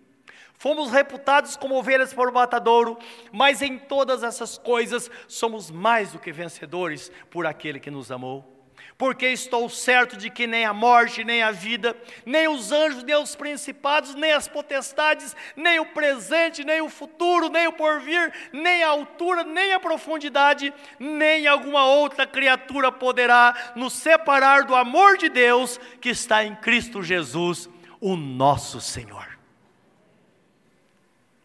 Fomos 0.56 0.90
reputados 0.90 1.56
como 1.56 1.76
ovelhas 1.76 2.14
para 2.14 2.30
o 2.30 2.34
matadouro, 2.34 2.96
mas 3.32 3.60
em 3.60 3.78
todas 3.78 4.22
essas 4.22 4.56
coisas 4.56 5.10
somos 5.28 5.70
mais 5.70 6.12
do 6.12 6.18
que 6.18 6.32
vencedores 6.32 7.10
por 7.30 7.46
aquele 7.46 7.80
que 7.80 7.90
nos 7.90 8.10
amou. 8.10 8.54
Porque 8.96 9.26
estou 9.26 9.68
certo 9.68 10.16
de 10.16 10.30
que 10.30 10.46
nem 10.46 10.64
a 10.64 10.72
morte, 10.72 11.24
nem 11.24 11.42
a 11.42 11.50
vida, 11.50 11.96
nem 12.24 12.46
os 12.46 12.70
anjos, 12.70 13.02
nem 13.02 13.16
os 13.16 13.34
principados, 13.34 14.14
nem 14.14 14.32
as 14.32 14.46
potestades, 14.46 15.34
nem 15.56 15.80
o 15.80 15.86
presente, 15.86 16.64
nem 16.64 16.80
o 16.80 16.88
futuro, 16.88 17.48
nem 17.48 17.66
o 17.66 17.72
porvir, 17.72 18.32
nem 18.52 18.84
a 18.84 18.88
altura, 18.88 19.42
nem 19.42 19.72
a 19.72 19.80
profundidade, 19.80 20.72
nem 20.98 21.46
alguma 21.46 21.84
outra 21.86 22.26
criatura 22.26 22.92
poderá 22.92 23.72
nos 23.74 23.94
separar 23.94 24.64
do 24.64 24.74
amor 24.76 25.16
de 25.18 25.28
Deus 25.28 25.80
que 26.00 26.10
está 26.10 26.44
em 26.44 26.54
Cristo 26.54 27.02
Jesus, 27.02 27.68
o 28.00 28.16
nosso 28.16 28.80
Senhor. 28.80 29.33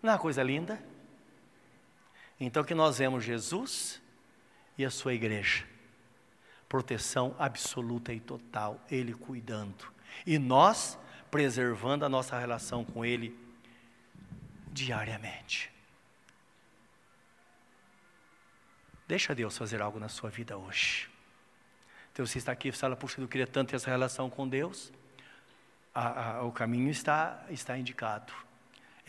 Não 0.01 0.11
é 0.11 0.13
uma 0.13 0.19
coisa 0.19 0.41
linda? 0.41 0.81
Então 2.39 2.63
que 2.63 2.73
nós 2.73 2.97
vemos 2.97 3.23
Jesus 3.23 4.01
e 4.77 4.85
a 4.85 4.89
sua 4.89 5.13
igreja. 5.13 5.65
Proteção 6.69 7.35
absoluta 7.37 8.13
e 8.13 8.19
total, 8.19 8.79
Ele 8.89 9.13
cuidando. 9.13 9.91
E 10.25 10.39
nós 10.39 10.97
preservando 11.29 12.05
a 12.05 12.09
nossa 12.09 12.39
relação 12.39 12.85
com 12.85 13.03
Ele 13.03 13.37
diariamente. 14.71 15.69
Deixa 19.07 19.35
Deus 19.35 19.57
fazer 19.57 19.81
algo 19.81 19.99
na 19.99 20.07
sua 20.07 20.29
vida 20.29 20.57
hoje. 20.57 21.09
Então 22.13 22.25
você 22.25 22.37
está 22.37 22.51
aqui 22.51 22.69
e 22.69 22.71
fala, 22.71 22.95
puxa, 22.95 23.19
eu 23.19 23.27
queria 23.27 23.47
tanto 23.47 23.75
essa 23.75 23.89
relação 23.89 24.29
com 24.29 24.47
Deus. 24.47 24.93
O 26.43 26.51
caminho 26.51 26.89
está, 26.89 27.43
está 27.49 27.77
indicado 27.77 28.31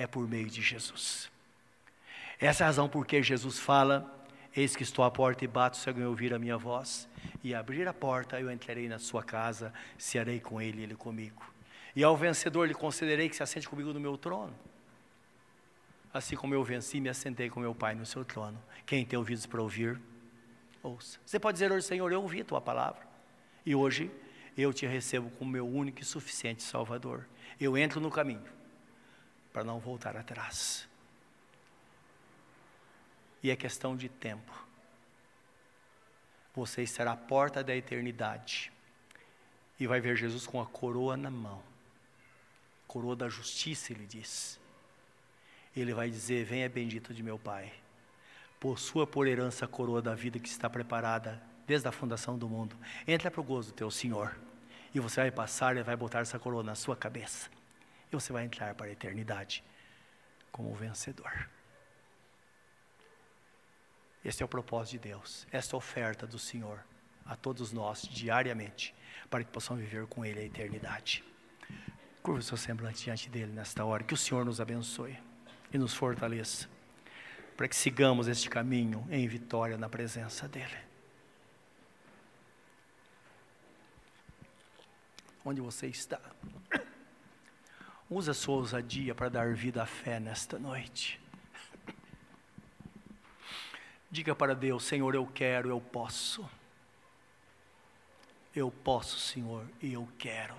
é 0.00 0.06
por 0.06 0.26
meio 0.26 0.48
de 0.48 0.62
Jesus. 0.62 1.30
Essa 2.40 2.62
é 2.62 2.64
a 2.64 2.68
razão 2.68 2.88
por 2.88 3.04
que 3.04 3.22
Jesus 3.22 3.58
fala: 3.58 4.10
Eis 4.56 4.74
que 4.74 4.82
estou 4.82 5.04
à 5.04 5.10
porta 5.10 5.44
e 5.44 5.46
bato, 5.46 5.76
se 5.76 5.90
alguém 5.90 6.06
ouvir 6.06 6.32
a 6.32 6.38
minha 6.38 6.56
voz, 6.56 7.06
e 7.44 7.54
abrir 7.54 7.86
a 7.86 7.92
porta, 7.92 8.40
eu 8.40 8.50
entrarei 8.50 8.88
na 8.88 8.98
sua 8.98 9.22
casa, 9.22 9.74
cearei 9.98 10.40
com 10.40 10.58
ele 10.60 10.80
e 10.80 10.84
ele 10.84 10.94
comigo. 10.94 11.42
E 11.94 12.02
ao 12.02 12.16
vencedor 12.16 12.66
lhe 12.66 12.72
concederei 12.72 13.28
que 13.28 13.36
se 13.36 13.42
assente 13.42 13.68
comigo 13.68 13.92
no 13.92 14.00
meu 14.00 14.16
trono. 14.16 14.54
Assim 16.14 16.34
como 16.34 16.54
eu 16.54 16.64
venci, 16.64 16.98
me 16.98 17.10
assentei 17.10 17.50
com 17.50 17.60
meu 17.60 17.74
Pai 17.74 17.94
no 17.94 18.06
seu 18.06 18.24
trono. 18.24 18.58
Quem 18.86 19.04
tem 19.04 19.18
ouvidos 19.18 19.44
para 19.44 19.60
ouvir, 19.60 20.00
ouça. 20.82 21.20
Você 21.26 21.38
pode 21.38 21.56
dizer 21.56 21.70
hoje, 21.70 21.84
Senhor, 21.84 22.10
eu 22.10 22.22
ouvi 22.22 22.40
a 22.40 22.44
tua 22.44 22.60
palavra. 22.60 23.06
E 23.66 23.74
hoje 23.74 24.10
eu 24.56 24.72
te 24.72 24.86
recebo 24.86 25.28
como 25.32 25.50
meu 25.50 25.68
único 25.68 26.00
e 26.00 26.04
suficiente 26.06 26.62
Salvador. 26.62 27.28
Eu 27.60 27.76
entro 27.76 28.00
no 28.00 28.10
caminho 28.10 28.59
para 29.52 29.64
não 29.64 29.78
voltar 29.78 30.16
atrás. 30.16 30.88
E 33.42 33.50
é 33.50 33.56
questão 33.56 33.96
de 33.96 34.08
tempo. 34.08 34.52
Você 36.54 36.82
estará 36.82 37.12
à 37.12 37.16
porta 37.16 37.62
da 37.64 37.74
eternidade 37.74 38.72
e 39.78 39.86
vai 39.86 40.00
ver 40.00 40.16
Jesus 40.16 40.46
com 40.46 40.60
a 40.60 40.66
coroa 40.66 41.16
na 41.16 41.30
mão 41.30 41.70
coroa 42.90 43.14
da 43.14 43.28
justiça, 43.28 43.92
ele 43.92 44.04
diz. 44.04 44.58
Ele 45.76 45.94
vai 45.94 46.10
dizer: 46.10 46.44
Venha 46.44 46.68
bendito 46.68 47.14
de 47.14 47.22
meu 47.22 47.38
Pai, 47.38 47.72
possua 48.58 49.06
por 49.06 49.28
herança 49.28 49.64
a 49.64 49.68
coroa 49.68 50.02
da 50.02 50.12
vida 50.12 50.40
que 50.40 50.48
está 50.48 50.68
preparada 50.68 51.40
desde 51.68 51.86
a 51.86 51.92
fundação 51.92 52.36
do 52.36 52.48
mundo. 52.48 52.76
Entra 53.06 53.30
para 53.30 53.40
o 53.40 53.44
gozo 53.44 53.68
do 53.70 53.76
teu 53.76 53.92
Senhor, 53.92 54.36
e 54.92 54.98
você 54.98 55.20
vai 55.20 55.30
passar 55.30 55.76
e 55.76 55.84
vai 55.84 55.94
botar 55.94 56.18
essa 56.18 56.36
coroa 56.36 56.64
na 56.64 56.74
sua 56.74 56.96
cabeça 56.96 57.48
e 58.10 58.14
você 58.14 58.32
vai 58.32 58.44
entrar 58.44 58.74
para 58.74 58.86
a 58.86 58.90
eternidade 58.90 59.62
como 60.50 60.74
vencedor. 60.74 61.48
Esse 64.24 64.42
é 64.42 64.44
o 64.44 64.48
propósito 64.48 64.92
de 64.92 65.08
Deus, 65.10 65.46
essa 65.50 65.76
oferta 65.76 66.26
do 66.26 66.38
Senhor 66.38 66.84
a 67.24 67.36
todos 67.36 67.72
nós 67.72 68.02
diariamente, 68.02 68.94
para 69.30 69.44
que 69.44 69.50
possamos 69.50 69.82
viver 69.82 70.06
com 70.06 70.24
Ele 70.24 70.40
a 70.40 70.44
eternidade. 70.44 71.24
Curva 72.22 72.40
o 72.40 72.42
seu 72.42 72.56
semblante 72.56 73.04
diante 73.04 73.30
dele 73.30 73.52
nesta 73.52 73.84
hora, 73.84 74.02
que 74.02 74.12
o 74.12 74.16
Senhor 74.16 74.44
nos 74.44 74.60
abençoe 74.60 75.16
e 75.72 75.78
nos 75.78 75.94
fortaleça, 75.94 76.68
para 77.56 77.68
que 77.68 77.76
sigamos 77.76 78.28
este 78.28 78.50
caminho 78.50 79.06
em 79.10 79.26
vitória 79.26 79.78
na 79.78 79.88
presença 79.88 80.48
dEle. 80.48 80.76
Onde 85.44 85.60
você 85.60 85.86
está? 85.86 86.20
Usa 88.10 88.32
a 88.32 88.34
sua 88.34 88.56
ousadia 88.56 89.14
para 89.14 89.28
dar 89.28 89.54
vida 89.54 89.80
à 89.80 89.86
fé 89.86 90.18
nesta 90.18 90.58
noite. 90.58 91.20
Diga 94.10 94.34
para 94.34 94.52
Deus: 94.52 94.82
Senhor, 94.82 95.14
eu 95.14 95.24
quero, 95.24 95.68
eu 95.68 95.80
posso. 95.80 96.44
Eu 98.54 98.68
posso, 98.68 99.16
Senhor, 99.20 99.64
e 99.80 99.92
eu 99.92 100.08
quero. 100.18 100.56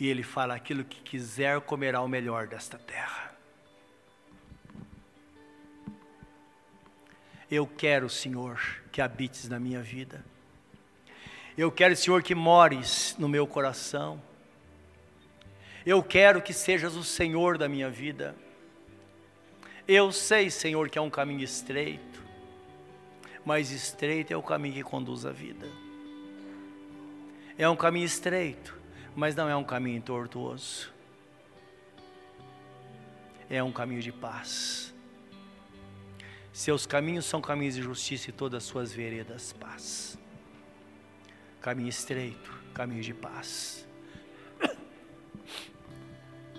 E 0.00 0.08
Ele 0.08 0.24
fala: 0.24 0.56
aquilo 0.56 0.84
que 0.84 1.00
quiser 1.00 1.60
comerá 1.60 2.00
o 2.00 2.08
melhor 2.08 2.48
desta 2.48 2.76
terra. 2.76 3.32
Eu 7.48 7.66
quero, 7.66 8.10
Senhor, 8.10 8.58
que 8.90 9.00
habites 9.00 9.48
na 9.48 9.60
minha 9.60 9.80
vida. 9.80 10.24
Eu 11.56 11.70
quero, 11.70 11.94
Senhor, 11.94 12.22
que 12.22 12.34
mores 12.34 13.14
no 13.18 13.28
meu 13.28 13.46
coração. 13.46 14.20
Eu 15.84 16.02
quero 16.02 16.40
que 16.40 16.52
sejas 16.52 16.94
o 16.94 17.02
Senhor 17.02 17.58
da 17.58 17.68
minha 17.68 17.90
vida. 17.90 18.36
Eu 19.86 20.12
sei, 20.12 20.48
Senhor, 20.50 20.88
que 20.88 20.98
é 20.98 21.02
um 21.02 21.10
caminho 21.10 21.42
estreito, 21.42 22.22
mas 23.44 23.70
estreito 23.70 24.32
é 24.32 24.36
o 24.36 24.42
caminho 24.42 24.74
que 24.74 24.82
conduz 24.82 25.26
à 25.26 25.32
vida. 25.32 25.66
É 27.58 27.68
um 27.68 27.76
caminho 27.76 28.06
estreito, 28.06 28.78
mas 29.14 29.34
não 29.34 29.48
é 29.48 29.56
um 29.56 29.64
caminho 29.64 30.00
tortuoso. 30.00 30.92
É 33.50 33.62
um 33.62 33.72
caminho 33.72 34.00
de 34.00 34.12
paz. 34.12 34.94
Seus 36.52 36.86
caminhos 36.86 37.24
são 37.24 37.40
caminhos 37.40 37.74
de 37.74 37.82
justiça 37.82 38.30
e 38.30 38.32
todas 38.32 38.62
as 38.62 38.68
suas 38.68 38.92
veredas 38.92 39.52
paz. 39.52 40.16
Caminho 41.60 41.88
estreito, 41.88 42.52
caminho 42.72 43.02
de 43.02 43.12
paz. 43.12 43.86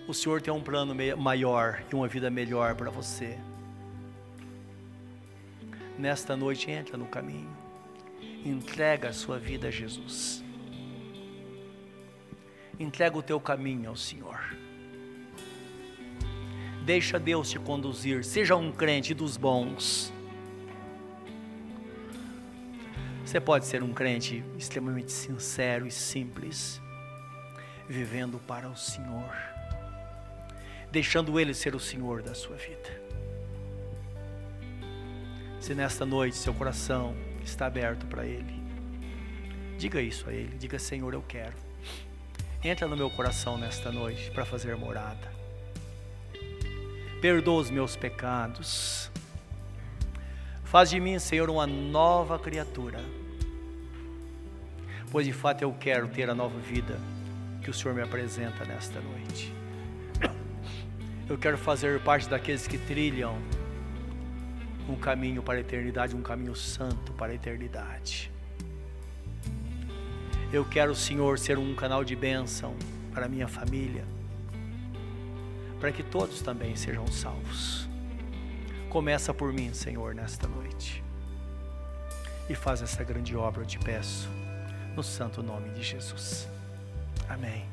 O 0.06 0.14
Senhor 0.14 0.41
tem 0.41 0.54
um 0.54 0.62
plano 0.62 0.93
maior 1.18 1.82
e 1.89 1.95
uma 1.95 2.10
vida 2.10 2.30
melhor 2.30 2.76
para 2.76 2.89
você. 2.89 3.38
Nesta 5.97 6.36
noite, 6.36 6.70
entra 6.70 6.97
no 6.97 7.06
caminho. 7.06 7.49
Entrega 8.43 9.10
a 9.10 9.14
sua 9.14 9.39
vida 9.39 9.70
a 9.70 9.72
Jesus. 9.72 10.43
Entrega 12.78 13.18
o 13.18 13.24
teu 13.24 13.39
caminho 13.39 13.89
ao 13.89 13.95
Senhor. 13.95 14.58
Deixa 16.84 17.18
Deus 17.18 17.49
te 17.49 17.58
conduzir. 17.58 18.26
Seja 18.26 18.58
um 18.58 18.74
crente 18.74 19.14
dos 19.14 19.38
bons. 19.38 20.12
Você 23.24 23.39
pode 23.39 23.66
ser 23.66 23.82
um 23.82 23.93
crente 23.93 24.43
extremamente 24.58 25.14
sincero 25.14 25.88
e 25.88 25.91
simples, 25.91 26.82
vivendo 27.88 28.38
para 28.45 28.68
o 28.68 28.76
Senhor 28.76 29.53
deixando 30.94 31.39
Ele 31.39 31.56
ser 31.56 31.74
o 31.74 31.80
Senhor 31.80 32.22
da 32.22 32.36
sua 32.36 32.56
vida. 32.56 33.02
Se 35.60 35.74
nesta 35.74 36.06
noite 36.06 36.38
seu 36.38 36.54
coração 36.54 37.16
está 37.44 37.66
aberto 37.66 38.06
para 38.06 38.28
Ele, 38.28 38.62
diga 39.80 40.00
isso 40.00 40.30
a 40.30 40.34
Ele, 40.34 40.56
diga 40.56 40.78
Senhor, 40.78 41.12
eu 41.12 41.24
quero. 41.24 41.56
Entra 42.64 42.88
no 42.88 42.96
meu 42.96 43.10
coração 43.10 43.58
nesta 43.58 43.91
noite 43.91 44.30
para 44.30 44.46
fazer 44.46 44.78
morada. 44.78 45.34
Perdoa 47.20 47.62
os 47.62 47.72
meus 47.72 47.96
pecados. 47.96 49.10
Faz 50.64 50.91
de 50.91 51.00
mim, 51.00 51.18
Senhor, 51.18 51.50
uma 51.50 51.66
nova 51.66 52.38
criatura. 52.38 53.04
Pois 55.12 55.26
de 55.26 55.34
fato 55.34 55.64
eu 55.64 55.74
quero 55.74 56.08
ter 56.08 56.30
a 56.30 56.36
nova 56.36 56.60
vida 56.60 57.00
que 57.64 57.70
o 57.72 57.74
Senhor 57.74 57.96
me 57.96 58.02
apresenta 58.04 58.64
nesta 58.64 59.00
noite. 59.00 59.62
Eu 61.34 61.40
quero 61.40 61.58
fazer 61.58 62.00
parte 62.00 62.30
daqueles 62.30 62.68
que 62.68 62.78
trilham 62.78 63.36
um 64.88 64.96
caminho 64.96 65.42
para 65.42 65.56
a 65.56 65.62
eternidade, 65.62 66.16
um 66.16 66.22
caminho 66.22 66.56
santo 66.56 67.12
para 67.14 67.32
a 67.32 67.36
eternidade. 67.36 68.32
Eu 70.52 70.64
quero, 70.64 70.94
Senhor, 70.94 71.40
ser 71.40 71.58
um 71.58 71.74
canal 71.74 72.04
de 72.04 72.16
bênção 72.16 72.76
para 73.12 73.28
minha 73.28 73.48
família, 73.48 74.06
para 75.80 75.92
que 75.92 76.04
todos 76.04 76.40
também 76.44 76.76
sejam 76.76 77.08
salvos. 77.08 77.90
Começa 78.88 79.34
por 79.34 79.52
mim, 79.52 79.74
Senhor, 79.74 80.14
nesta 80.14 80.48
noite. 80.48 81.04
E 82.48 82.54
faz 82.54 82.80
essa 82.84 83.04
grande 83.04 83.36
obra, 83.36 83.64
eu 83.64 83.66
te 83.66 83.80
peço, 83.80 84.30
no 84.96 85.02
santo 85.02 85.42
nome 85.42 85.72
de 85.72 85.82
Jesus. 85.82 86.48
Amém. 87.28 87.73